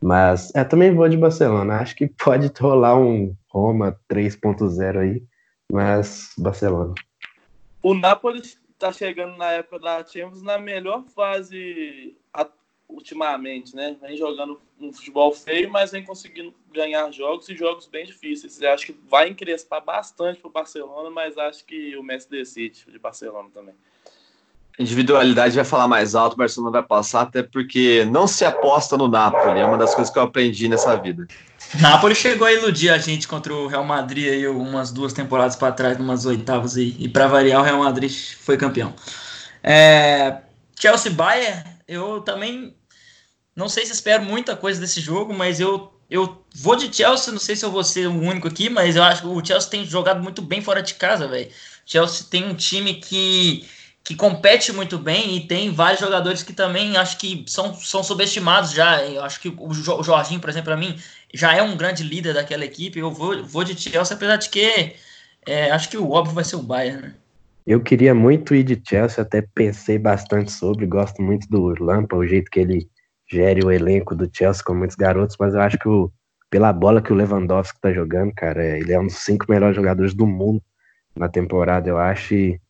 Mas 0.00 0.54
é, 0.54 0.64
também 0.64 0.94
vou 0.94 1.08
de 1.08 1.16
Barcelona. 1.16 1.78
Acho 1.78 1.96
que 1.96 2.06
pode 2.06 2.50
rolar 2.58 2.96
um 2.98 3.34
Roma 3.48 3.98
3.0 4.10 4.98
aí, 4.98 5.22
mas 5.70 6.32
Barcelona. 6.38 6.94
O 7.82 7.94
Napoli 7.94 8.40
está 8.40 8.92
chegando 8.92 9.36
na 9.36 9.52
época 9.52 9.78
da 9.78 10.04
Champions 10.04 10.42
na 10.42 10.58
melhor 10.58 11.04
fase 11.14 12.16
ultimamente, 12.88 13.74
né? 13.74 13.96
Vem 14.00 14.16
jogando 14.16 14.60
um 14.80 14.92
futebol 14.92 15.32
feio, 15.32 15.70
mas 15.70 15.92
vem 15.92 16.04
conseguindo 16.04 16.54
ganhar 16.72 17.10
jogos 17.12 17.48
e 17.48 17.56
jogos 17.56 17.86
bem 17.86 18.04
difíceis. 18.04 18.60
Eu 18.60 18.72
acho 18.72 18.86
que 18.86 18.96
vai 19.08 19.28
encrespar 19.28 19.84
bastante 19.84 20.40
para 20.40 20.48
o 20.48 20.52
Barcelona, 20.52 21.10
mas 21.10 21.36
acho 21.36 21.64
que 21.64 21.96
o 21.96 22.02
Messi 22.02 22.30
decide 22.30 22.84
de 22.86 22.98
Barcelona 22.98 23.48
também. 23.52 23.74
Individualidade 24.78 25.54
vai 25.54 25.64
falar 25.64 25.86
mais 25.86 26.14
alto, 26.14 26.32
o 26.32 26.36
Barcelona 26.36 26.72
vai 26.72 26.82
passar, 26.82 27.22
até 27.22 27.42
porque 27.42 28.06
não 28.06 28.26
se 28.26 28.46
aposta 28.46 28.96
no 28.96 29.08
Napoli, 29.08 29.60
é 29.60 29.66
uma 29.66 29.76
das 29.76 29.94
coisas 29.94 30.10
que 30.10 30.18
eu 30.18 30.22
aprendi 30.22 30.68
nessa 30.68 30.96
vida. 30.96 31.28
Napoli 31.80 32.14
chegou 32.14 32.46
a 32.46 32.52
iludir 32.52 32.88
a 32.88 32.96
gente 32.96 33.28
contra 33.28 33.52
o 33.52 33.66
Real 33.66 33.84
Madrid 33.84 34.32
aí 34.32 34.48
umas 34.48 34.90
duas 34.90 35.12
temporadas 35.12 35.54
para 35.54 35.72
trás, 35.72 35.98
umas 35.98 36.24
oitavas 36.24 36.78
aí, 36.78 36.96
e 36.98 37.08
para 37.10 37.26
variar 37.26 37.60
o 37.60 37.64
Real 37.64 37.78
Madrid 37.78 38.10
foi 38.40 38.56
campeão. 38.56 38.94
É, 39.62 40.38
Chelsea 40.74 41.12
Bayern, 41.12 41.62
eu 41.86 42.22
também 42.22 42.74
não 43.60 43.68
sei 43.68 43.84
se 43.84 43.92
espero 43.92 44.24
muita 44.24 44.56
coisa 44.56 44.80
desse 44.80 45.00
jogo, 45.00 45.34
mas 45.34 45.60
eu, 45.60 45.92
eu 46.10 46.42
vou 46.54 46.74
de 46.74 46.94
Chelsea, 46.94 47.30
não 47.30 47.38
sei 47.38 47.54
se 47.54 47.64
eu 47.64 47.70
vou 47.70 47.84
ser 47.84 48.08
o 48.08 48.18
único 48.18 48.48
aqui, 48.48 48.70
mas 48.70 48.96
eu 48.96 49.02
acho 49.02 49.20
que 49.20 49.28
o 49.28 49.44
Chelsea 49.44 49.70
tem 49.70 49.84
jogado 49.84 50.22
muito 50.22 50.40
bem 50.40 50.62
fora 50.62 50.82
de 50.82 50.94
casa, 50.94 51.28
velho. 51.28 51.50
Chelsea 51.84 52.26
tem 52.28 52.44
um 52.44 52.54
time 52.54 52.94
que 52.94 53.68
que 54.02 54.16
compete 54.16 54.72
muito 54.72 54.98
bem 54.98 55.36
e 55.36 55.46
tem 55.46 55.70
vários 55.70 56.00
jogadores 56.00 56.42
que 56.42 56.54
também 56.54 56.96
acho 56.96 57.18
que 57.18 57.44
são, 57.46 57.74
são 57.74 58.02
subestimados 58.02 58.72
já. 58.72 59.04
Eu 59.04 59.22
acho 59.22 59.38
que 59.38 59.54
o 59.56 59.72
Jorginho, 59.74 60.40
por 60.40 60.48
exemplo, 60.48 60.70
para 60.70 60.76
mim, 60.76 60.96
já 61.34 61.54
é 61.54 61.62
um 61.62 61.76
grande 61.76 62.02
líder 62.02 62.32
daquela 62.32 62.64
equipe. 62.64 62.98
Eu 62.98 63.12
vou, 63.12 63.44
vou 63.44 63.62
de 63.62 63.78
Chelsea, 63.78 64.16
apesar 64.16 64.36
de 64.36 64.48
que 64.48 64.94
é, 65.46 65.70
acho 65.70 65.90
que 65.90 65.98
o 65.98 66.10
óbvio 66.10 66.34
vai 66.34 66.44
ser 66.44 66.56
o 66.56 66.62
Bayern, 66.62 67.02
né? 67.02 67.14
Eu 67.66 67.80
queria 67.80 68.14
muito 68.14 68.54
ir 68.54 68.64
de 68.64 68.80
Chelsea, 68.82 69.22
até 69.22 69.42
pensei 69.54 69.98
bastante 69.98 70.50
sobre, 70.50 70.86
gosto 70.86 71.22
muito 71.22 71.46
do 71.48 71.68
Lampa, 71.84 72.16
o 72.16 72.26
jeito 72.26 72.50
que 72.50 72.58
ele 72.58 72.88
gere 73.30 73.64
o 73.64 73.70
elenco 73.70 74.14
do 74.14 74.28
Chelsea 74.32 74.64
com 74.64 74.74
muitos 74.74 74.96
garotos, 74.96 75.36
mas 75.38 75.54
eu 75.54 75.60
acho 75.60 75.78
que 75.78 75.88
o, 75.88 76.12
pela 76.50 76.72
bola 76.72 77.00
que 77.00 77.12
o 77.12 77.16
Lewandowski 77.16 77.80
tá 77.80 77.92
jogando, 77.92 78.32
cara, 78.34 78.78
ele 78.78 78.92
é 78.92 78.98
um 78.98 79.06
dos 79.06 79.16
cinco 79.16 79.46
melhores 79.48 79.76
jogadores 79.76 80.12
do 80.12 80.26
mundo 80.26 80.62
na 81.14 81.28
temporada, 81.28 81.88
eu 81.88 81.98
acho, 81.98 82.34
e 82.34 82.60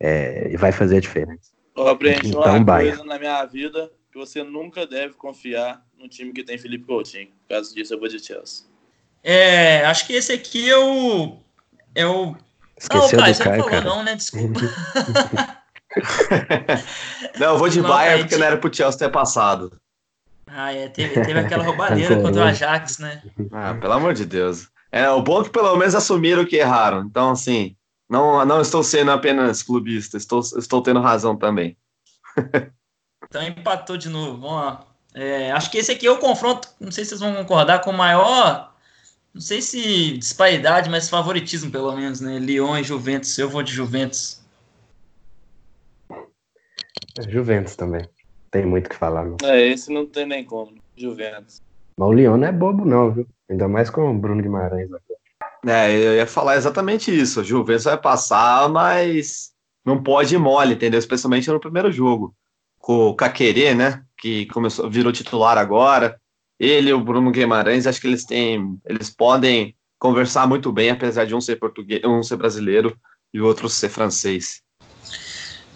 é, 0.00 0.56
vai 0.56 0.72
fazer 0.72 0.96
a 0.96 1.00
diferença. 1.00 1.52
Eu 1.76 1.88
aprendi 1.88 2.28
então, 2.28 2.42
uma 2.42 2.60
Bayern. 2.60 2.96
coisa 2.96 3.08
na 3.08 3.18
minha 3.18 3.44
vida 3.44 3.90
que 4.10 4.18
você 4.18 4.42
nunca 4.42 4.86
deve 4.86 5.14
confiar 5.14 5.84
no 5.96 6.08
time 6.08 6.32
que 6.32 6.42
tem 6.42 6.58
Felipe 6.58 6.84
Coutinho. 6.84 7.28
Por 7.46 7.54
causa 7.54 7.74
disso, 7.74 7.94
eu 7.94 8.00
vou 8.00 8.08
de 8.08 8.18
Chelsea. 8.18 8.66
É, 9.22 9.84
acho 9.84 10.06
que 10.06 10.14
esse 10.14 10.32
aqui 10.32 10.70
é 10.70 10.76
o. 10.76 11.36
É 11.94 12.06
o. 12.06 12.34
Esqueceu 12.76 13.20
não, 13.20 13.32
do 13.32 13.38
Caio, 13.38 13.64
cara. 13.64 13.84
Não, 13.84 14.02
né? 14.02 14.14
Desculpa. 14.14 14.60
não, 17.38 17.52
eu 17.52 17.58
vou 17.58 17.68
de 17.68 17.80
não, 17.80 17.88
Bayern 17.88 18.22
porque 18.22 18.36
não 18.36 18.46
era 18.46 18.56
pro 18.56 18.72
Chelsea 18.72 18.98
ter 18.98 19.10
passado. 19.10 19.78
Ah, 20.50 20.72
é. 20.72 20.88
Teve, 20.88 21.14
teve 21.14 21.38
aquela 21.38 21.64
roubalheira 21.64 22.20
contra 22.20 22.42
o 22.42 22.44
Ajax, 22.44 22.98
né? 22.98 23.22
Ah, 23.52 23.74
pelo 23.74 23.92
amor 23.92 24.14
de 24.14 24.24
Deus. 24.24 24.68
É, 24.90 25.08
o 25.10 25.22
bom 25.22 25.42
é 25.42 25.44
que 25.44 25.50
pelo 25.50 25.76
menos 25.76 25.94
assumiram 25.94 26.44
que 26.44 26.56
erraram. 26.56 27.04
Então, 27.04 27.30
assim, 27.30 27.76
não, 28.08 28.44
não 28.44 28.60
estou 28.60 28.82
sendo 28.82 29.10
apenas 29.10 29.62
clubista, 29.62 30.16
estou, 30.16 30.40
estou 30.40 30.82
tendo 30.82 31.00
razão 31.00 31.36
também. 31.36 31.76
então 33.24 33.42
empatou 33.42 33.96
de 33.96 34.08
novo. 34.08 34.40
Vamos 34.40 34.56
lá. 34.56 34.84
É, 35.14 35.50
acho 35.52 35.70
que 35.70 35.78
esse 35.78 35.90
aqui 35.90 36.06
é 36.06 36.10
o 36.10 36.18
confronto, 36.18 36.68
não 36.78 36.92
sei 36.92 37.04
se 37.04 37.10
vocês 37.10 37.20
vão 37.20 37.34
concordar, 37.34 37.80
com 37.80 37.90
o 37.90 37.96
maior, 37.96 38.72
não 39.34 39.40
sei 39.40 39.60
se 39.60 40.16
disparidade, 40.18 40.88
mas 40.88 41.08
favoritismo 41.08 41.70
pelo 41.70 41.94
menos, 41.94 42.20
né? 42.20 42.38
Lyon 42.38 42.76
e 42.76 42.84
Juventus. 42.84 43.36
Eu 43.38 43.48
vou 43.48 43.62
de 43.62 43.72
Juventus. 43.72 44.40
Juventus 47.28 47.74
também. 47.74 48.08
Tem 48.50 48.64
muito 48.64 48.86
o 48.86 48.90
que 48.90 48.96
falar. 48.96 49.24
Não. 49.24 49.36
É, 49.42 49.68
esse 49.68 49.92
não 49.92 50.06
tem 50.06 50.26
nem 50.26 50.44
como. 50.44 50.74
Juventus. 50.96 51.62
Mas 51.96 52.08
o 52.08 52.12
Lyon 52.12 52.36
não 52.36 52.48
é 52.48 52.52
bobo, 52.52 52.84
não, 52.84 53.10
viu? 53.10 53.26
Ainda 53.50 53.68
mais 53.68 53.90
com 53.90 54.10
o 54.10 54.18
Bruno 54.18 54.42
Guimarães 54.42 54.92
aqui. 54.92 55.14
É, 55.66 55.92
eu 55.92 56.14
ia 56.14 56.26
falar 56.26 56.56
exatamente 56.56 57.10
isso. 57.16 57.40
A 57.40 57.42
Juventus 57.42 57.84
vai 57.84 58.00
passar, 58.00 58.68
mas 58.68 59.52
não 59.84 60.02
pode 60.02 60.34
ir 60.34 60.38
mole, 60.38 60.74
entendeu? 60.74 60.98
Especialmente 60.98 61.50
no 61.50 61.60
primeiro 61.60 61.90
jogo. 61.90 62.34
Com 62.78 63.08
o 63.08 63.14
Caquerê, 63.14 63.74
né? 63.74 64.02
Que 64.16 64.46
começou, 64.46 64.88
virou 64.88 65.12
titular 65.12 65.58
agora. 65.58 66.20
Ele 66.58 66.90
e 66.90 66.92
o 66.92 67.00
Bruno 67.00 67.30
Guimarães, 67.30 67.86
acho 67.86 68.00
que 68.00 68.06
eles 68.06 68.24
têm. 68.24 68.78
Eles 68.86 69.10
podem 69.10 69.74
conversar 69.98 70.46
muito 70.46 70.70
bem, 70.72 70.90
apesar 70.90 71.24
de 71.24 71.34
um 71.34 71.40
ser 71.40 71.56
português, 71.56 72.02
um 72.04 72.22
ser 72.22 72.36
brasileiro 72.36 72.96
e 73.32 73.40
o 73.40 73.46
outro 73.46 73.68
ser 73.68 73.88
francês. 73.88 74.62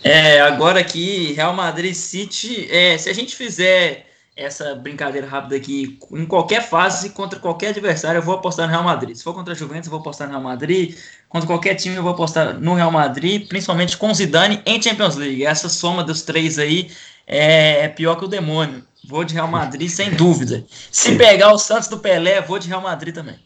É, 0.04 0.40
agora 0.40 0.80
aqui, 0.80 1.32
Real 1.32 1.54
Madrid 1.54 1.94
City, 1.94 2.68
é, 2.70 2.98
se 2.98 3.08
a 3.08 3.12
gente 3.12 3.36
fizer 3.36 4.06
essa 4.34 4.74
brincadeira 4.74 5.26
rápida 5.26 5.56
aqui, 5.56 5.98
em 6.10 6.24
qualquer 6.24 6.62
fase, 6.62 7.10
contra 7.10 7.38
qualquer 7.38 7.68
adversário, 7.68 8.18
eu 8.18 8.22
vou 8.22 8.34
apostar 8.34 8.66
no 8.66 8.72
Real 8.72 8.82
Madrid. 8.82 9.14
Se 9.14 9.22
for 9.22 9.34
contra 9.34 9.52
a 9.52 9.56
Juventus, 9.56 9.86
eu 9.86 9.90
vou 9.90 10.00
apostar 10.00 10.26
no 10.26 10.32
Real 10.32 10.42
Madrid. 10.42 10.96
Contra 11.28 11.46
qualquer 11.46 11.74
time, 11.74 11.96
eu 11.96 12.02
vou 12.02 12.12
apostar 12.12 12.58
no 12.58 12.74
Real 12.74 12.90
Madrid, 12.90 13.46
principalmente 13.46 13.96
com 13.96 14.12
Zidane 14.12 14.60
em 14.64 14.80
Champions 14.80 15.16
League. 15.16 15.44
Essa 15.44 15.68
soma 15.68 16.02
dos 16.02 16.22
três 16.22 16.58
aí 16.58 16.90
é, 17.26 17.84
é 17.84 17.88
pior 17.88 18.16
que 18.16 18.24
o 18.24 18.28
demônio. 18.28 18.82
Vou 19.06 19.24
de 19.24 19.34
Real 19.34 19.48
Madrid, 19.48 19.88
sem 19.88 20.10
dúvida. 20.10 20.64
Se 20.90 21.16
pegar 21.16 21.52
o 21.52 21.58
Santos 21.58 21.88
do 21.88 21.98
Pelé, 21.98 22.40
vou 22.40 22.58
de 22.58 22.68
Real 22.68 22.80
Madrid 22.80 23.14
também. 23.14 23.36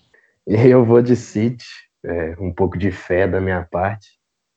Eu 0.47 0.85
vou 0.85 1.03
de 1.03 1.17
City, 1.17 1.65
é, 2.05 2.37
um 2.39 2.53
pouco 2.53 2.79
de 2.79 2.91
fé 2.93 3.27
da 3.27 3.41
minha 3.41 3.63
parte, 3.63 4.16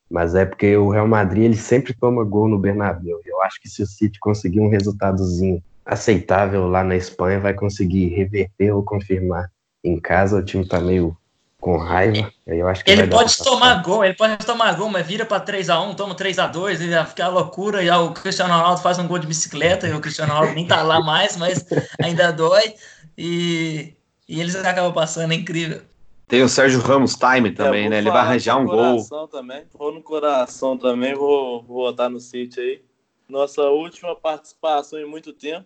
mas 0.10 0.34
é 0.34 0.45
porque 0.45 0.76
o 0.76 0.89
Real 0.89 1.07
Madrid 1.07 1.43
ele 1.43 1.57
sempre 1.57 1.93
toma 1.93 2.24
gol 2.24 2.47
no 2.47 2.57
Bernabéu. 2.57 3.20
Eu 3.26 3.41
acho 3.43 3.62
que 3.62 3.70
se 3.70 3.84
o 3.84 3.86
City 3.86 4.20
conseguir 4.20 4.60
um 4.60 4.70
resultadozinho 4.70 5.62
aceitável 5.86 6.68
lá 6.68 6.84
na 6.84 6.95
Espanha, 6.95 7.39
vai 7.39 7.53
conseguir 7.53 8.07
reverter 8.10 8.72
ou 8.72 8.84
confirmar. 8.84 9.49
Em 9.84 9.99
casa 9.99 10.38
o 10.38 10.43
time 10.43 10.66
tá 10.66 10.80
meio 10.80 11.16
com 11.60 11.78
raiva. 11.78 12.32
Eu 12.47 12.68
acho 12.68 12.84
que 12.84 12.91
ele 12.91 13.07
pode 13.07 13.38
tomar 13.38 13.82
gol, 13.84 14.03
ele 14.03 14.14
pode 14.14 14.38
tomar 14.45 14.74
gol, 14.76 14.89
mas 14.89 15.05
vira 15.05 15.26
para 15.26 15.41
3 15.41 15.70
a 15.70 15.82
1 15.82 15.93
toma 15.93 16.16
3 16.16 16.39
a 16.39 16.47
2 16.47 16.82
e 16.82 17.05
fica 17.05 17.26
a 17.26 17.30
loucura, 17.30 17.84
e 17.84 17.89
o 17.89 18.12
Cristiano 18.12 18.53
Ronaldo 18.53 18.82
faz 18.82 18.97
um 18.97 19.07
gol 19.07 19.20
de 19.20 19.28
bicicleta, 19.28 19.88
e 19.88 19.93
o 19.93 19.99
Cristiano 19.99 20.34
Ronaldo 20.34 20.55
nem 20.55 20.66
tá 20.66 20.82
lá 20.82 21.01
mais, 21.01 21.36
mas 21.36 21.66
ainda 22.01 22.32
dói, 22.32 22.74
e, 23.18 23.93
e 24.28 24.39
eles 24.39 24.55
acabam 24.55 24.93
passando, 24.93 25.34
é 25.34 25.36
incrível. 25.36 25.82
Tem 26.30 26.43
o 26.43 26.47
Sérgio 26.47 26.80
Ramos 26.80 27.15
Time 27.15 27.51
também, 27.51 27.88
é, 27.88 27.89
né? 27.89 27.97
Ele 27.97 28.09
vai 28.09 28.21
arranjar 28.21 28.57
um 28.57 28.65
gol. 28.65 29.03
Também. 29.30 29.63
Vou 29.77 29.93
no 29.93 30.01
coração 30.01 30.77
também, 30.77 31.13
vou, 31.13 31.61
vou 31.63 31.88
botar 31.88 32.07
no 32.07 32.21
City 32.21 32.59
aí 32.59 32.89
nossa 33.30 33.61
última 33.61 34.15
participação 34.15 34.99
em 34.99 35.05
muito 35.05 35.32
tempo. 35.32 35.65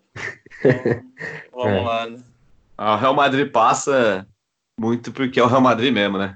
Então, 0.60 1.02
vamos 1.56 1.78
é. 1.78 1.82
lá, 1.82 2.10
né? 2.10 2.20
Ah, 2.78 2.96
o 2.96 2.98
Real 2.98 3.14
Madrid 3.14 3.50
passa 3.50 4.28
muito 4.78 5.12
porque 5.12 5.40
é 5.40 5.44
o 5.44 5.48
Real 5.48 5.62
Madrid 5.62 5.94
mesmo, 5.94 6.18
né? 6.18 6.36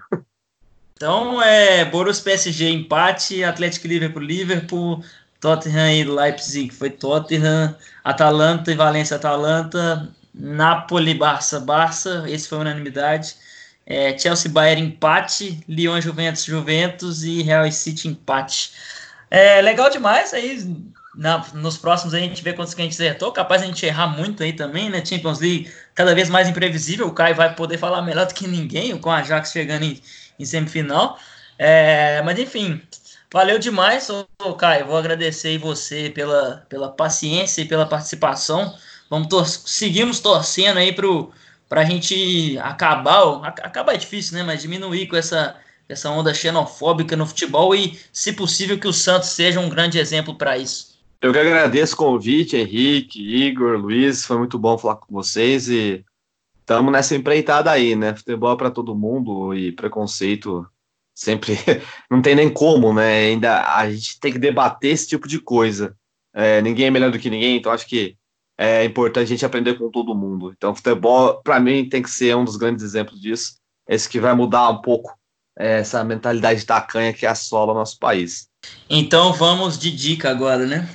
Então 0.93 1.41
é 1.41 1.83
Borussia 1.85 2.23
PSG 2.23 2.69
empate, 2.69 3.43
Atlético 3.43 3.87
Liverpool 3.87 4.23
Liverpool, 4.23 5.03
Tottenham 5.39 5.91
e 5.91 6.03
Leipzig 6.03 6.73
foi 6.73 6.89
Tottenham, 6.89 7.75
Atalanta 8.03 8.71
e 8.71 8.75
Valência 8.75 9.17
Atalanta, 9.17 10.09
Napoli 10.33 11.13
Barça 11.13 11.59
Barça, 11.59 12.23
esse 12.27 12.47
foi 12.47 12.59
unanimidade. 12.59 13.35
É, 13.89 14.17
Chelsea 14.17 14.51
Bayern 14.51 14.83
empate, 14.83 15.61
Lyon 15.67 16.01
Juventus 16.01 16.43
Juventus 16.43 17.23
e 17.23 17.41
Real 17.41 17.71
City 17.71 18.09
empate. 18.09 18.73
É 19.31 19.61
legal 19.61 19.89
demais 19.89 20.33
aí 20.33 20.61
na, 21.15 21.43
nos 21.53 21.77
próximos 21.77 22.13
a 22.13 22.19
gente 22.19 22.43
vê 22.43 22.53
quantos 22.53 22.73
que 22.73 22.81
a 22.81 22.83
gente 22.83 22.93
acertou. 22.93 23.31
Capaz 23.31 23.61
a 23.61 23.65
gente 23.65 23.85
errar 23.85 24.07
muito 24.07 24.43
aí 24.43 24.53
também, 24.53 24.89
né? 24.89 25.03
Champions 25.03 25.39
League 25.39 25.71
cada 25.95 26.13
vez 26.13 26.29
mais 26.29 26.47
imprevisível. 26.47 27.07
O 27.07 27.13
Caio 27.13 27.35
vai 27.35 27.55
poder 27.55 27.77
falar 27.77 28.01
melhor 28.01 28.27
do 28.27 28.33
que 28.33 28.47
ninguém, 28.47 28.95
com 28.97 29.09
a 29.09 29.17
Ajax 29.17 29.51
chegando 29.51 29.83
em, 29.83 30.01
em 30.37 30.45
semifinal. 30.45 31.17
É, 31.57 32.21
mas 32.23 32.37
enfim, 32.37 32.81
valeu 33.31 33.57
demais, 33.57 34.09
ô, 34.09 34.53
Caio. 34.53 34.85
Vou 34.85 34.97
agradecer 34.97 35.57
você 35.57 36.09
pela, 36.09 36.65
pela 36.69 36.89
paciência 36.89 37.61
e 37.61 37.65
pela 37.65 37.85
participação. 37.85 38.77
Vamos 39.09 39.27
tor 39.29 39.47
seguimos 39.47 40.19
torcendo 40.19 40.77
aí 40.77 40.93
para 41.67 41.81
a 41.81 41.85
gente 41.85 42.57
acabar. 42.59 43.45
Acabar 43.45 43.93
é 43.93 43.97
difícil, 43.97 44.37
né? 44.37 44.43
Mas 44.43 44.61
diminuir 44.61 45.07
com 45.07 45.15
essa 45.15 45.55
essa 45.89 46.09
onda 46.09 46.33
xenofóbica 46.33 47.15
no 47.15 47.25
futebol 47.25 47.73
e, 47.73 47.97
se 48.11 48.33
possível, 48.33 48.77
que 48.77 48.87
o 48.87 48.93
Santos 48.93 49.29
seja 49.29 49.59
um 49.59 49.69
grande 49.69 49.97
exemplo 49.97 50.35
para 50.35 50.57
isso. 50.57 50.97
Eu 51.21 51.31
que 51.31 51.39
agradeço 51.39 51.93
o 51.95 51.97
convite, 51.97 52.57
Henrique, 52.57 53.19
Igor, 53.19 53.77
Luiz, 53.77 54.25
foi 54.25 54.37
muito 54.37 54.59
bom 54.59 54.77
falar 54.77 54.97
com 54.97 55.13
vocês 55.13 55.67
e 55.69 56.03
estamos 56.59 56.91
nessa 56.91 57.15
empreitada 57.15 57.71
aí, 57.71 57.95
né? 57.95 58.13
Futebol 58.15 58.53
é 58.53 58.57
para 58.57 58.69
todo 58.69 58.95
mundo 58.95 59.55
e 59.55 59.71
preconceito 59.71 60.67
sempre 61.15 61.57
não 62.11 62.21
tem 62.21 62.35
nem 62.35 62.49
como, 62.49 62.93
né? 62.93 63.29
Ainda 63.29 63.75
a 63.75 63.89
gente 63.89 64.19
tem 64.19 64.31
que 64.31 64.37
debater 64.37 64.91
esse 64.91 65.07
tipo 65.07 65.27
de 65.27 65.39
coisa. 65.39 65.95
É, 66.33 66.61
ninguém 66.61 66.85
é 66.85 66.91
melhor 66.91 67.09
do 67.09 67.17
que 67.17 67.31
ninguém, 67.31 67.57
então 67.57 67.71
acho 67.71 67.87
que 67.87 68.15
é 68.57 68.83
importante 68.83 69.25
a 69.25 69.29
gente 69.29 69.45
aprender 69.45 69.75
com 69.75 69.91
todo 69.91 70.15
mundo. 70.15 70.51
Então, 70.57 70.73
futebol, 70.73 71.41
para 71.43 71.59
mim, 71.59 71.87
tem 71.87 72.01
que 72.01 72.09
ser 72.09 72.35
um 72.35 72.43
dos 72.43 72.57
grandes 72.57 72.83
exemplos 72.83 73.21
disso. 73.21 73.57
Esse 73.87 74.09
que 74.09 74.19
vai 74.19 74.33
mudar 74.33 74.69
um 74.69 74.81
pouco 74.81 75.15
é, 75.57 75.79
essa 75.79 76.03
mentalidade 76.03 76.65
tacanha 76.65 77.13
que 77.13 77.25
assola 77.25 77.73
nosso 77.73 77.99
país. 77.99 78.47
Então, 78.89 79.31
vamos 79.33 79.77
de 79.77 79.91
dica 79.91 80.29
agora, 80.31 80.65
né? 80.65 80.89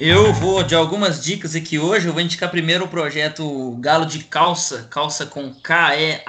Eu 0.00 0.32
vou 0.34 0.62
de 0.62 0.74
algumas 0.74 1.22
dicas 1.24 1.56
aqui 1.56 1.78
hoje. 1.78 2.06
Eu 2.06 2.12
vou 2.12 2.20
indicar 2.20 2.50
primeiro 2.50 2.84
o 2.84 2.88
projeto 2.88 3.76
Galo 3.80 4.04
de 4.06 4.24
Calça, 4.24 4.86
calça 4.90 5.24
com 5.24 5.54
K-A-L-S-A, 5.54 6.26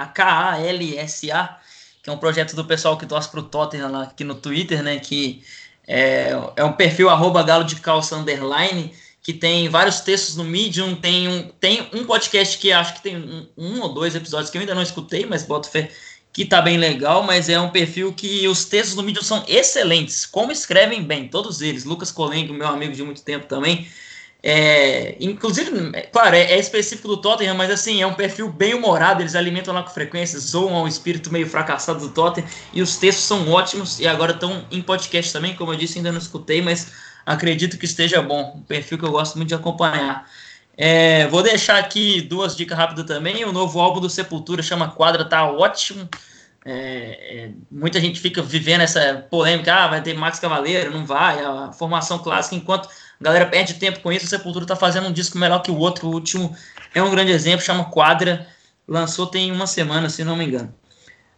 que 2.01 2.10
é 2.10 2.14
um 2.14 2.18
projeto 2.18 2.56
do 2.56 2.64
pessoal 2.64 2.97
que 2.97 3.06
torce 3.06 3.30
para 3.30 3.41
o 3.41 3.43
Tottenham 3.43 3.91
lá 3.91 4.03
aqui 4.03 4.24
no 4.24 4.36
Twitter, 4.36 4.82
né? 4.82 4.97
Que 4.97 5.43
é, 5.88 6.31
é 6.55 6.63
um 6.63 6.73
perfil 6.73 7.09
arroba 7.09 7.43
galo 7.43 7.63
de 7.63 7.77
calça 7.77 8.15
underline, 8.15 8.91
que 9.21 9.33
tem 9.33 9.67
vários 9.69 10.01
textos 10.01 10.36
no 10.36 10.43
Medium, 10.43 10.95
tem 10.95 11.27
um, 11.27 11.49
tem 11.59 11.89
um 11.93 12.05
podcast 12.05 12.57
que 12.57 12.71
acho 12.71 12.95
que 12.95 13.01
tem 13.03 13.17
um, 13.17 13.47
um 13.57 13.81
ou 13.81 13.93
dois 13.93 14.15
episódios 14.15 14.49
que 14.49 14.57
eu 14.57 14.61
ainda 14.61 14.75
não 14.75 14.83
escutei, 14.83 15.25
mas 15.25 15.43
boto 15.43 15.69
fé 15.69 15.89
que 16.36 16.43
tá 16.43 16.61
bem 16.61 16.77
legal, 16.77 17.23
mas 17.23 17.47
é 17.47 17.57
um 17.57 17.69
perfil 17.69 18.11
que 18.11 18.45
os 18.45 18.65
textos 18.65 18.93
do 18.93 19.01
Medium 19.01 19.23
são 19.23 19.45
excelentes, 19.47 20.25
como 20.25 20.51
escrevem 20.51 21.01
bem, 21.01 21.29
todos 21.29 21.61
eles. 21.61 21.86
Lucas 21.86 22.11
Colengo, 22.11 22.53
meu 22.53 22.67
amigo 22.67 22.93
de 22.93 23.01
muito 23.03 23.23
tempo 23.23 23.45
também. 23.45 23.88
É, 24.47 25.17
inclusive, 25.19 25.71
claro, 26.11 26.35
é, 26.35 26.51
é, 26.51 26.59
específico 26.59 27.07
do 27.07 27.17
Tottenham, 27.17 27.55
mas 27.55 27.71
assim, 27.71 28.03
é 28.03 28.05
um 28.05 28.13
perfil 28.13 28.47
bem 28.47 28.75
humorado, 28.75 29.23
eles 29.23 29.33
alimentam 29.33 29.73
lá 29.73 29.81
com 29.81 29.89
frequência, 29.89 30.37
zoam 30.37 30.75
ao 30.75 30.87
espírito 30.87 31.33
meio 31.33 31.49
fracassado 31.49 31.99
do 31.99 32.09
Tottenham, 32.09 32.47
e 32.71 32.79
os 32.79 32.95
textos 32.95 33.25
são 33.25 33.51
ótimos, 33.51 33.99
e 33.99 34.07
agora 34.07 34.33
estão 34.33 34.63
em 34.69 34.83
podcast 34.83 35.33
também, 35.33 35.55
como 35.55 35.73
eu 35.73 35.77
disse, 35.77 35.97
ainda 35.97 36.11
não 36.11 36.19
escutei, 36.19 36.61
mas 36.61 36.91
acredito 37.25 37.75
que 37.75 37.85
esteja 37.85 38.21
bom. 38.21 38.53
Um 38.57 38.61
perfil 38.61 38.99
que 38.99 39.05
eu 39.05 39.11
gosto 39.11 39.35
muito 39.35 39.49
de 39.49 39.55
acompanhar. 39.55 40.29
É, 40.77 41.25
vou 41.27 41.41
deixar 41.41 41.79
aqui 41.79 42.21
duas 42.21 42.55
dicas 42.55 42.77
rápidas 42.77 43.05
também. 43.05 43.43
O 43.45 43.51
novo 43.51 43.79
álbum 43.79 43.99
do 43.99 44.11
Sepultura 44.11 44.61
chama 44.61 44.91
Quadra, 44.91 45.25
tá 45.25 45.49
ótimo. 45.49 46.07
É, 46.63 46.73
é, 46.73 47.51
muita 47.71 47.99
gente 47.99 48.19
fica 48.19 48.43
vivendo 48.43 48.81
essa 48.81 49.25
polêmica, 49.29 49.73
ah, 49.73 49.87
vai 49.87 50.01
ter 50.01 50.13
Max 50.15 50.39
Cavaleiro, 50.39 50.91
não 50.91 51.05
vai, 51.05 51.39
a 51.39 51.71
formação 51.71 52.17
clássica, 52.17 52.55
enquanto 52.55 52.89
a 53.20 53.24
galera 53.24 53.45
perde 53.45 53.76
tempo 53.76 53.99
com 53.99 54.11
isso, 54.11 54.26
o 54.26 54.30
Sepultura 54.30 54.66
tá 54.66 54.76
fazendo 54.76 55.07
um 55.07 55.13
disco 55.13 55.38
melhor 55.38 55.59
que 55.61 55.72
o 55.72 55.78
outro, 55.78 56.07
o 56.07 56.13
último 56.13 56.55
é 56.93 57.01
um 57.01 57.11
grande 57.11 57.32
exemplo, 57.32 57.66
chama 57.66 57.86
Quadra, 57.86 58.47
lançou 58.88 59.28
tem 59.28 59.51
uma 59.51 59.68
semana, 59.68 60.09
se 60.09 60.24
não 60.24 60.36
me 60.36 60.45
engano. 60.45 60.74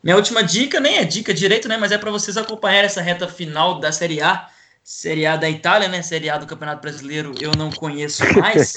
Minha 0.03 0.15
última 0.15 0.43
dica, 0.43 0.79
nem 0.79 0.97
é 0.97 1.05
dica 1.05 1.33
direito, 1.33 1.67
né, 1.67 1.77
mas 1.77 1.91
é 1.91 1.97
para 1.97 2.11
vocês 2.11 2.37
acompanharem 2.37 2.85
essa 2.85 3.01
reta 3.01 3.27
final 3.27 3.79
da 3.79 3.91
Série 3.91 4.21
A, 4.21 4.47
Série 4.87 5.25
A 5.25 5.35
da 5.35 5.49
Itália, 5.49 5.89
né? 5.89 6.01
Série 6.01 6.29
A 6.29 6.37
do 6.37 6.47
Campeonato 6.47 6.81
Brasileiro 6.81 7.33
eu 7.41 7.51
não 7.57 7.69
conheço 7.69 8.23
mais. 8.39 8.73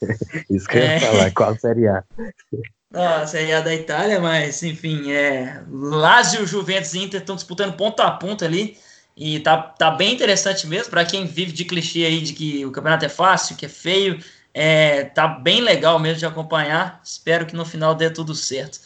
Isso 0.50 0.68
que 0.68 0.76
eu 0.76 0.82
ia 0.82 0.92
é... 0.92 1.00
falar, 1.00 1.32
qual 1.32 1.58
Série 1.58 1.88
A? 1.88 2.04
a 2.92 3.24
Série 3.26 3.54
A 3.54 3.62
da 3.62 3.74
Itália, 3.74 4.20
mas 4.20 4.62
enfim, 4.62 5.10
é. 5.10 5.62
Lazio, 5.70 6.46
Juventus 6.46 6.92
e 6.92 6.98
Inter 6.98 7.20
estão 7.20 7.34
disputando 7.34 7.74
ponto 7.74 8.00
a 8.00 8.10
ponto 8.10 8.44
ali. 8.44 8.76
E 9.16 9.40
tá, 9.40 9.56
tá 9.56 9.90
bem 9.90 10.12
interessante 10.12 10.66
mesmo, 10.66 10.90
para 10.90 11.04
quem 11.04 11.24
vive 11.24 11.52
de 11.52 11.64
clichê 11.64 12.04
aí 12.04 12.20
de 12.20 12.34
que 12.34 12.66
o 12.66 12.70
campeonato 12.70 13.06
é 13.06 13.08
fácil, 13.08 13.56
que 13.56 13.64
é 13.64 13.68
feio. 13.68 14.18
É, 14.52 15.04
tá 15.04 15.26
bem 15.26 15.62
legal 15.62 15.98
mesmo 15.98 16.18
de 16.18 16.26
acompanhar. 16.26 17.00
Espero 17.02 17.46
que 17.46 17.56
no 17.56 17.64
final 17.64 17.94
dê 17.94 18.10
tudo 18.10 18.34
certo. 18.34 18.78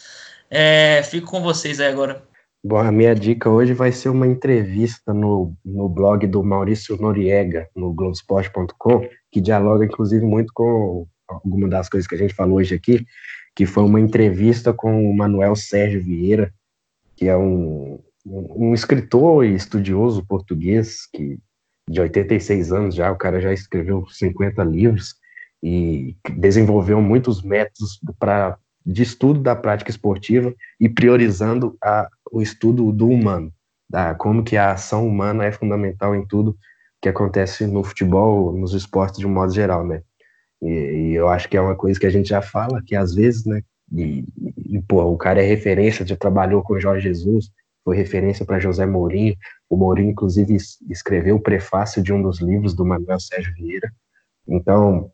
É, 0.48 1.02
fico 1.02 1.28
com 1.28 1.40
vocês 1.40 1.80
aí 1.80 1.88
agora. 1.88 2.22
Bom, 2.62 2.76
a 2.76 2.92
minha 2.92 3.14
dica 3.14 3.48
hoje 3.48 3.72
vai 3.72 3.90
ser 3.90 4.10
uma 4.10 4.26
entrevista 4.26 5.14
no, 5.14 5.54
no 5.64 5.88
blog 5.88 6.26
do 6.26 6.44
Maurício 6.44 6.96
Noriega, 6.96 7.68
no 7.74 7.92
Globoesporte.com, 7.92 9.08
que 9.32 9.40
dialoga, 9.40 9.84
inclusive, 9.84 10.24
muito 10.24 10.52
com 10.52 11.06
alguma 11.26 11.68
das 11.68 11.88
coisas 11.88 12.06
que 12.06 12.14
a 12.14 12.18
gente 12.18 12.34
falou 12.34 12.58
hoje 12.58 12.74
aqui, 12.74 13.04
que 13.56 13.64
foi 13.64 13.82
uma 13.82 14.00
entrevista 14.00 14.72
com 14.72 15.10
o 15.10 15.16
Manuel 15.16 15.56
Sérgio 15.56 16.02
Vieira, 16.02 16.52
que 17.16 17.28
é 17.28 17.36
um, 17.36 17.98
um, 18.26 18.74
escritor 18.74 19.44
e 19.44 19.54
estudioso 19.54 20.24
português, 20.24 21.06
que 21.12 21.38
de 21.88 22.00
86 22.00 22.72
anos 22.72 22.94
já, 22.94 23.10
o 23.10 23.16
cara 23.16 23.40
já 23.40 23.52
escreveu 23.52 24.06
50 24.08 24.62
livros 24.64 25.14
e 25.62 26.16
desenvolveu 26.36 27.00
muitos 27.00 27.42
métodos 27.42 27.98
para 28.18 28.56
de 28.84 29.02
estudo 29.02 29.40
da 29.40 29.54
prática 29.54 29.90
esportiva 29.90 30.54
e 30.80 30.88
priorizando 30.88 31.76
a, 31.82 32.08
o 32.32 32.40
estudo 32.40 32.90
do 32.92 33.08
humano, 33.08 33.52
da 33.88 34.14
como 34.14 34.42
que 34.42 34.56
a 34.56 34.72
ação 34.72 35.06
humana 35.06 35.44
é 35.44 35.52
fundamental 35.52 36.14
em 36.14 36.26
tudo 36.26 36.56
que 37.00 37.08
acontece 37.08 37.66
no 37.66 37.82
futebol, 37.84 38.52
nos 38.52 38.72
esportes 38.72 39.18
de 39.18 39.26
um 39.26 39.30
modo 39.30 39.52
geral, 39.52 39.86
né? 39.86 40.02
E, 40.62 40.68
e 40.68 41.14
eu 41.14 41.28
acho 41.28 41.48
que 41.48 41.56
é 41.56 41.60
uma 41.60 41.74
coisa 41.74 41.98
que 41.98 42.06
a 42.06 42.10
gente 42.10 42.28
já 42.28 42.40
fala, 42.40 42.82
que 42.84 42.94
às 42.94 43.14
vezes, 43.14 43.44
né? 43.44 43.62
E, 43.92 44.24
e 44.56 44.80
pô, 44.82 45.02
o 45.04 45.16
cara 45.16 45.42
é 45.42 45.46
referência, 45.46 46.06
já 46.06 46.16
trabalhou 46.16 46.62
com 46.62 46.78
Jorge 46.78 47.08
Jesus, 47.08 47.50
foi 47.84 47.96
referência 47.96 48.44
para 48.44 48.58
José 48.58 48.86
Mourinho. 48.86 49.34
O 49.68 49.76
Mourinho, 49.76 50.10
inclusive, 50.10 50.56
escreveu 50.88 51.36
o 51.36 51.40
prefácio 51.40 52.02
de 52.02 52.12
um 52.12 52.22
dos 52.22 52.40
livros 52.40 52.74
do 52.74 52.84
Manuel 52.84 53.20
Sérgio 53.20 53.54
Vieira. 53.54 53.90
Então, 54.46 55.10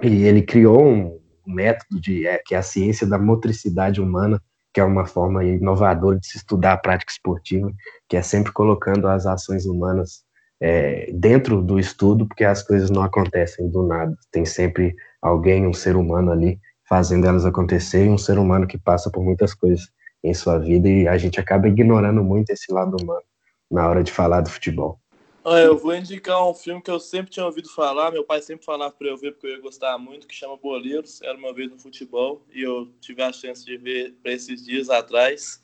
ele 0.00 0.42
criou 0.42 0.86
um, 0.86 1.18
método 1.46 2.00
de 2.00 2.26
é, 2.26 2.40
que 2.44 2.54
é 2.54 2.58
a 2.58 2.62
ciência 2.62 3.06
da 3.06 3.18
motricidade 3.18 4.00
humana, 4.00 4.42
que 4.74 4.80
é 4.80 4.84
uma 4.84 5.06
forma 5.06 5.44
inovadora 5.44 6.18
de 6.18 6.26
se 6.26 6.36
estudar 6.36 6.72
a 6.72 6.78
prática 6.78 7.12
esportiva, 7.12 7.72
que 8.08 8.16
é 8.16 8.22
sempre 8.22 8.52
colocando 8.52 9.08
as 9.08 9.26
ações 9.26 9.64
humanas 9.64 10.24
é, 10.60 11.10
dentro 11.12 11.62
do 11.62 11.78
estudo, 11.78 12.26
porque 12.26 12.44
as 12.44 12.62
coisas 12.62 12.90
não 12.90 13.02
acontecem 13.02 13.70
do 13.70 13.86
nada. 13.86 14.14
Tem 14.30 14.44
sempre 14.44 14.94
alguém, 15.22 15.66
um 15.66 15.72
ser 15.72 15.96
humano 15.96 16.32
ali, 16.32 16.58
fazendo 16.88 17.26
elas 17.26 17.46
acontecer, 17.46 18.04
e 18.04 18.10
um 18.10 18.18
ser 18.18 18.38
humano 18.38 18.66
que 18.66 18.78
passa 18.78 19.10
por 19.10 19.24
muitas 19.24 19.54
coisas 19.54 19.88
em 20.26 20.34
sua 20.34 20.58
vida, 20.58 20.88
e 20.88 21.06
a 21.06 21.16
gente 21.16 21.38
acaba 21.38 21.68
ignorando 21.68 22.22
muito 22.22 22.50
esse 22.50 22.72
lado 22.72 22.96
humano 23.00 23.22
na 23.70 23.88
hora 23.88 24.02
de 24.02 24.12
falar 24.12 24.40
do 24.40 24.50
futebol. 24.50 24.98
Ah, 25.44 25.60
eu 25.60 25.78
vou 25.78 25.94
indicar 25.94 26.44
um 26.48 26.52
filme 26.52 26.82
que 26.82 26.90
eu 26.90 26.98
sempre 26.98 27.30
tinha 27.30 27.46
ouvido 27.46 27.68
falar, 27.68 28.10
meu 28.10 28.24
pai 28.24 28.42
sempre 28.42 28.64
falava 28.64 28.92
para 28.92 29.06
eu 29.06 29.16
ver 29.16 29.32
porque 29.32 29.46
eu 29.46 29.52
ia 29.52 29.60
gostar 29.60 29.96
muito, 29.96 30.26
que 30.26 30.34
chama 30.34 30.56
Boleiros, 30.56 31.22
era 31.22 31.38
uma 31.38 31.54
vez 31.54 31.70
no 31.70 31.78
futebol, 31.78 32.42
e 32.52 32.62
eu 32.62 32.88
tive 33.00 33.22
a 33.22 33.32
chance 33.32 33.64
de 33.64 33.76
ver 33.76 34.16
para 34.20 34.32
esses 34.32 34.64
dias 34.64 34.90
atrás, 34.90 35.62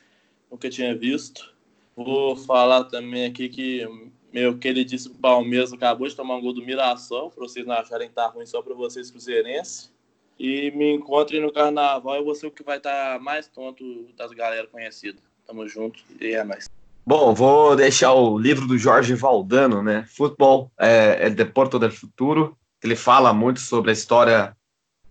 nunca 0.48 0.70
tinha 0.70 0.96
visto. 0.96 1.52
Vou 1.96 2.36
falar 2.36 2.84
também 2.84 3.26
aqui 3.26 3.48
que 3.48 3.84
meu 4.32 4.56
queridíssimo 4.56 5.16
Palmeiras 5.16 5.72
acabou 5.72 6.08
de 6.08 6.14
tomar 6.16 6.36
um 6.36 6.40
gol 6.40 6.54
do 6.54 6.64
Mirassol, 6.64 7.30
para 7.30 7.42
vocês 7.46 7.66
não 7.66 7.74
acharem 7.74 8.08
que 8.08 8.14
tá 8.14 8.28
ruim 8.28 8.46
só 8.46 8.62
para 8.62 8.74
vocês 8.74 9.10
cruzeirenses. 9.10 9.91
E 10.42 10.72
me 10.72 10.92
encontrem 10.92 11.40
no 11.40 11.52
carnaval, 11.52 12.16
eu 12.16 12.24
vou 12.24 12.34
ser 12.34 12.48
o 12.48 12.50
que 12.50 12.64
vai 12.64 12.78
estar 12.78 13.12
tá 13.12 13.18
mais 13.20 13.46
tonto 13.46 13.84
das 14.16 14.32
galera 14.32 14.66
conhecida. 14.66 15.16
Tamo 15.46 15.68
junto 15.68 16.02
e 16.20 16.34
é 16.34 16.42
mais. 16.42 16.68
Bom, 17.06 17.32
vou 17.32 17.76
deixar 17.76 18.12
o 18.12 18.36
livro 18.36 18.66
do 18.66 18.76
Jorge 18.76 19.14
Valdano, 19.14 19.84
né? 19.84 20.04
Futebol 20.08 20.68
é, 20.76 21.26
é 21.26 21.30
Deporto 21.30 21.78
del 21.78 21.92
Futuro. 21.92 22.58
Ele 22.82 22.96
fala 22.96 23.32
muito 23.32 23.60
sobre 23.60 23.90
a 23.90 23.92
história, 23.92 24.56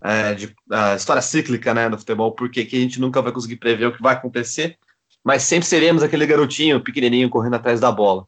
é, 0.02 0.34
de, 0.34 0.54
a 0.70 0.96
história 0.96 1.22
cíclica, 1.22 1.72
né, 1.72 1.88
do 1.88 1.96
futebol, 1.96 2.32
porque 2.32 2.66
que 2.66 2.76
a 2.76 2.80
gente 2.80 3.00
nunca 3.00 3.22
vai 3.22 3.32
conseguir 3.32 3.56
prever 3.56 3.86
o 3.86 3.96
que 3.96 4.02
vai 4.02 4.12
acontecer, 4.12 4.76
mas 5.24 5.44
sempre 5.44 5.66
seremos 5.66 6.02
aquele 6.02 6.26
garotinho 6.26 6.78
pequenininho 6.78 7.30
correndo 7.30 7.54
atrás 7.54 7.80
da 7.80 7.90
bola. 7.90 8.26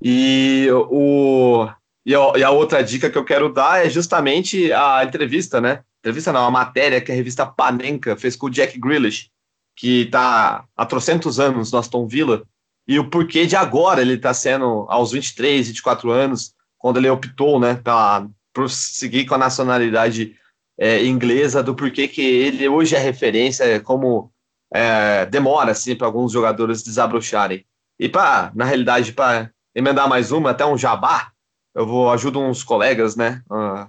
E 0.00 0.68
o 0.72 1.68
e 2.06 2.14
a, 2.14 2.32
e 2.38 2.42
a 2.42 2.50
outra 2.50 2.82
dica 2.82 3.10
que 3.10 3.18
eu 3.18 3.26
quero 3.26 3.52
dar 3.52 3.84
é 3.84 3.90
justamente 3.90 4.72
a 4.72 5.04
entrevista, 5.04 5.60
né? 5.60 5.84
Entrevista 6.00 6.32
não, 6.32 6.46
a 6.46 6.50
matéria 6.50 7.00
que 7.00 7.12
a 7.12 7.14
revista 7.14 7.44
Panenka 7.46 8.16
fez 8.16 8.34
com 8.34 8.46
o 8.46 8.50
Jack 8.50 8.78
Grealish, 8.78 9.30
que 9.76 10.02
está 10.02 10.64
há 10.76 10.86
trocentos 10.86 11.38
anos 11.38 11.70
no 11.70 11.78
Aston 11.78 12.06
Villa, 12.06 12.42
e 12.88 12.98
o 12.98 13.08
porquê 13.08 13.46
de 13.46 13.54
agora 13.54 14.00
ele 14.00 14.14
está 14.14 14.32
sendo 14.34 14.86
aos 14.88 15.12
23, 15.12 15.68
24 15.68 16.10
anos, 16.10 16.54
quando 16.78 16.96
ele 16.96 17.08
optou, 17.08 17.60
né, 17.60 17.74
pra, 17.74 18.26
por 18.52 18.68
seguir 18.70 19.26
com 19.26 19.34
a 19.34 19.38
nacionalidade 19.38 20.34
é, 20.78 21.04
inglesa, 21.04 21.62
do 21.62 21.74
porquê 21.74 22.08
que 22.08 22.22
ele 22.22 22.66
hoje 22.66 22.96
é 22.96 22.98
referência, 22.98 23.78
como 23.80 24.32
é, 24.72 25.26
demora 25.26 25.72
assim 25.72 25.94
para 25.94 26.06
alguns 26.06 26.32
jogadores 26.32 26.82
desabrocharem. 26.82 27.64
E 27.98 28.08
para, 28.08 28.50
na 28.54 28.64
realidade, 28.64 29.12
para 29.12 29.50
emendar 29.74 30.08
mais 30.08 30.32
uma, 30.32 30.50
até 30.50 30.64
um 30.64 30.78
jabá, 30.78 31.30
eu 31.74 31.86
vou 31.86 32.10
ajudo 32.10 32.40
uns 32.40 32.64
colegas, 32.64 33.14
né, 33.14 33.42
uh, 33.50 33.86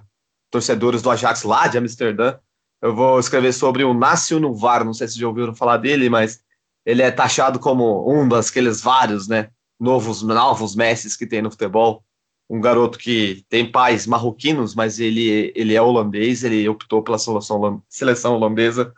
torcedores 0.52 1.02
do 1.02 1.10
Ajax 1.10 1.42
lá 1.42 1.66
de 1.66 1.78
Amsterdã. 1.78 2.36
Eu 2.80 2.94
vou 2.94 3.18
escrever 3.18 3.52
sobre 3.52 3.82
o 3.82 3.94
Nácio 3.94 4.38
Nuvar, 4.38 4.84
não 4.84 4.92
sei 4.92 5.08
se 5.08 5.18
já 5.18 5.26
ouviram 5.26 5.54
falar 5.54 5.78
dele, 5.78 6.08
mas 6.08 6.40
ele 6.84 7.00
é 7.02 7.10
taxado 7.10 7.58
como 7.58 8.12
um 8.12 8.28
daqueles 8.28 8.80
vários, 8.80 9.26
né, 9.26 9.50
novos, 9.80 10.22
novos 10.22 10.76
mestres 10.76 11.16
que 11.16 11.26
tem 11.26 11.40
no 11.40 11.50
futebol. 11.50 12.04
Um 12.50 12.60
garoto 12.60 12.98
que 12.98 13.44
tem 13.48 13.70
pais 13.70 14.06
marroquinos, 14.06 14.74
mas 14.74 15.00
ele, 15.00 15.52
ele 15.56 15.74
é 15.74 15.80
holandês, 15.80 16.44
ele 16.44 16.68
optou 16.68 17.02
pela 17.02 17.18
seleção, 17.18 17.82
seleção 17.88 18.34
holandesa, 18.34 18.92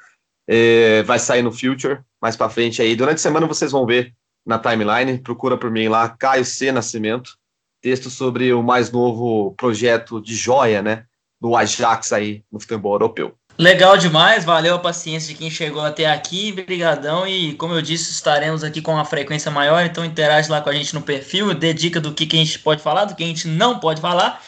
é, 0.48 1.02
vai 1.04 1.18
sair 1.18 1.42
no 1.42 1.52
Future, 1.52 2.00
mais 2.20 2.36
para 2.36 2.50
frente 2.50 2.82
aí. 2.82 2.96
Durante 2.96 3.16
a 3.16 3.20
semana 3.22 3.46
vocês 3.46 3.70
vão 3.70 3.86
ver 3.86 4.12
na 4.44 4.58
timeline, 4.58 5.18
procura 5.18 5.56
por 5.56 5.70
mim 5.70 5.88
lá, 5.88 6.08
Caio 6.08 6.44
C. 6.44 6.72
Nascimento, 6.72 7.38
texto 7.80 8.10
sobre 8.10 8.52
o 8.52 8.62
mais 8.62 8.90
novo 8.90 9.54
projeto 9.56 10.20
de 10.20 10.34
joia, 10.34 10.82
né, 10.82 11.06
do 11.44 11.54
Ajax 11.54 12.10
aí 12.10 12.42
no 12.50 12.58
futebol 12.58 12.94
europeu. 12.94 13.34
Legal 13.58 13.98
demais, 13.98 14.46
valeu 14.46 14.76
a 14.76 14.78
paciência 14.78 15.34
de 15.34 15.38
quem 15.38 15.50
chegou 15.50 15.82
até 15.82 16.06
aqui, 16.06 16.50
brigadão 16.50 17.28
e 17.28 17.52
como 17.56 17.74
eu 17.74 17.82
disse, 17.82 18.10
estaremos 18.10 18.64
aqui 18.64 18.80
com 18.80 18.92
uma 18.92 19.04
frequência 19.04 19.50
maior, 19.50 19.84
então 19.84 20.02
interage 20.02 20.50
lá 20.50 20.62
com 20.62 20.70
a 20.70 20.72
gente 20.72 20.94
no 20.94 21.02
perfil, 21.02 21.52
dê 21.52 21.74
dica 21.74 22.00
do 22.00 22.14
que, 22.14 22.26
que 22.26 22.34
a 22.34 22.38
gente 22.38 22.58
pode 22.60 22.82
falar, 22.82 23.04
do 23.04 23.14
que 23.14 23.22
a 23.22 23.26
gente 23.26 23.46
não 23.46 23.78
pode 23.78 24.00
falar. 24.00 24.42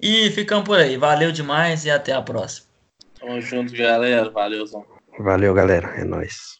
E 0.00 0.30
ficamos 0.30 0.64
por 0.64 0.78
aí. 0.78 0.96
Valeu 0.96 1.30
demais 1.30 1.84
e 1.84 1.90
até 1.90 2.12
a 2.12 2.22
próxima. 2.22 2.66
Tamo 3.20 3.40
junto, 3.42 3.76
galera. 3.76 4.30
Valeu, 4.30 4.64
Zão. 4.64 4.86
Valeu, 5.18 5.52
galera. 5.52 5.88
É 5.96 6.04
nóis. 6.04 6.58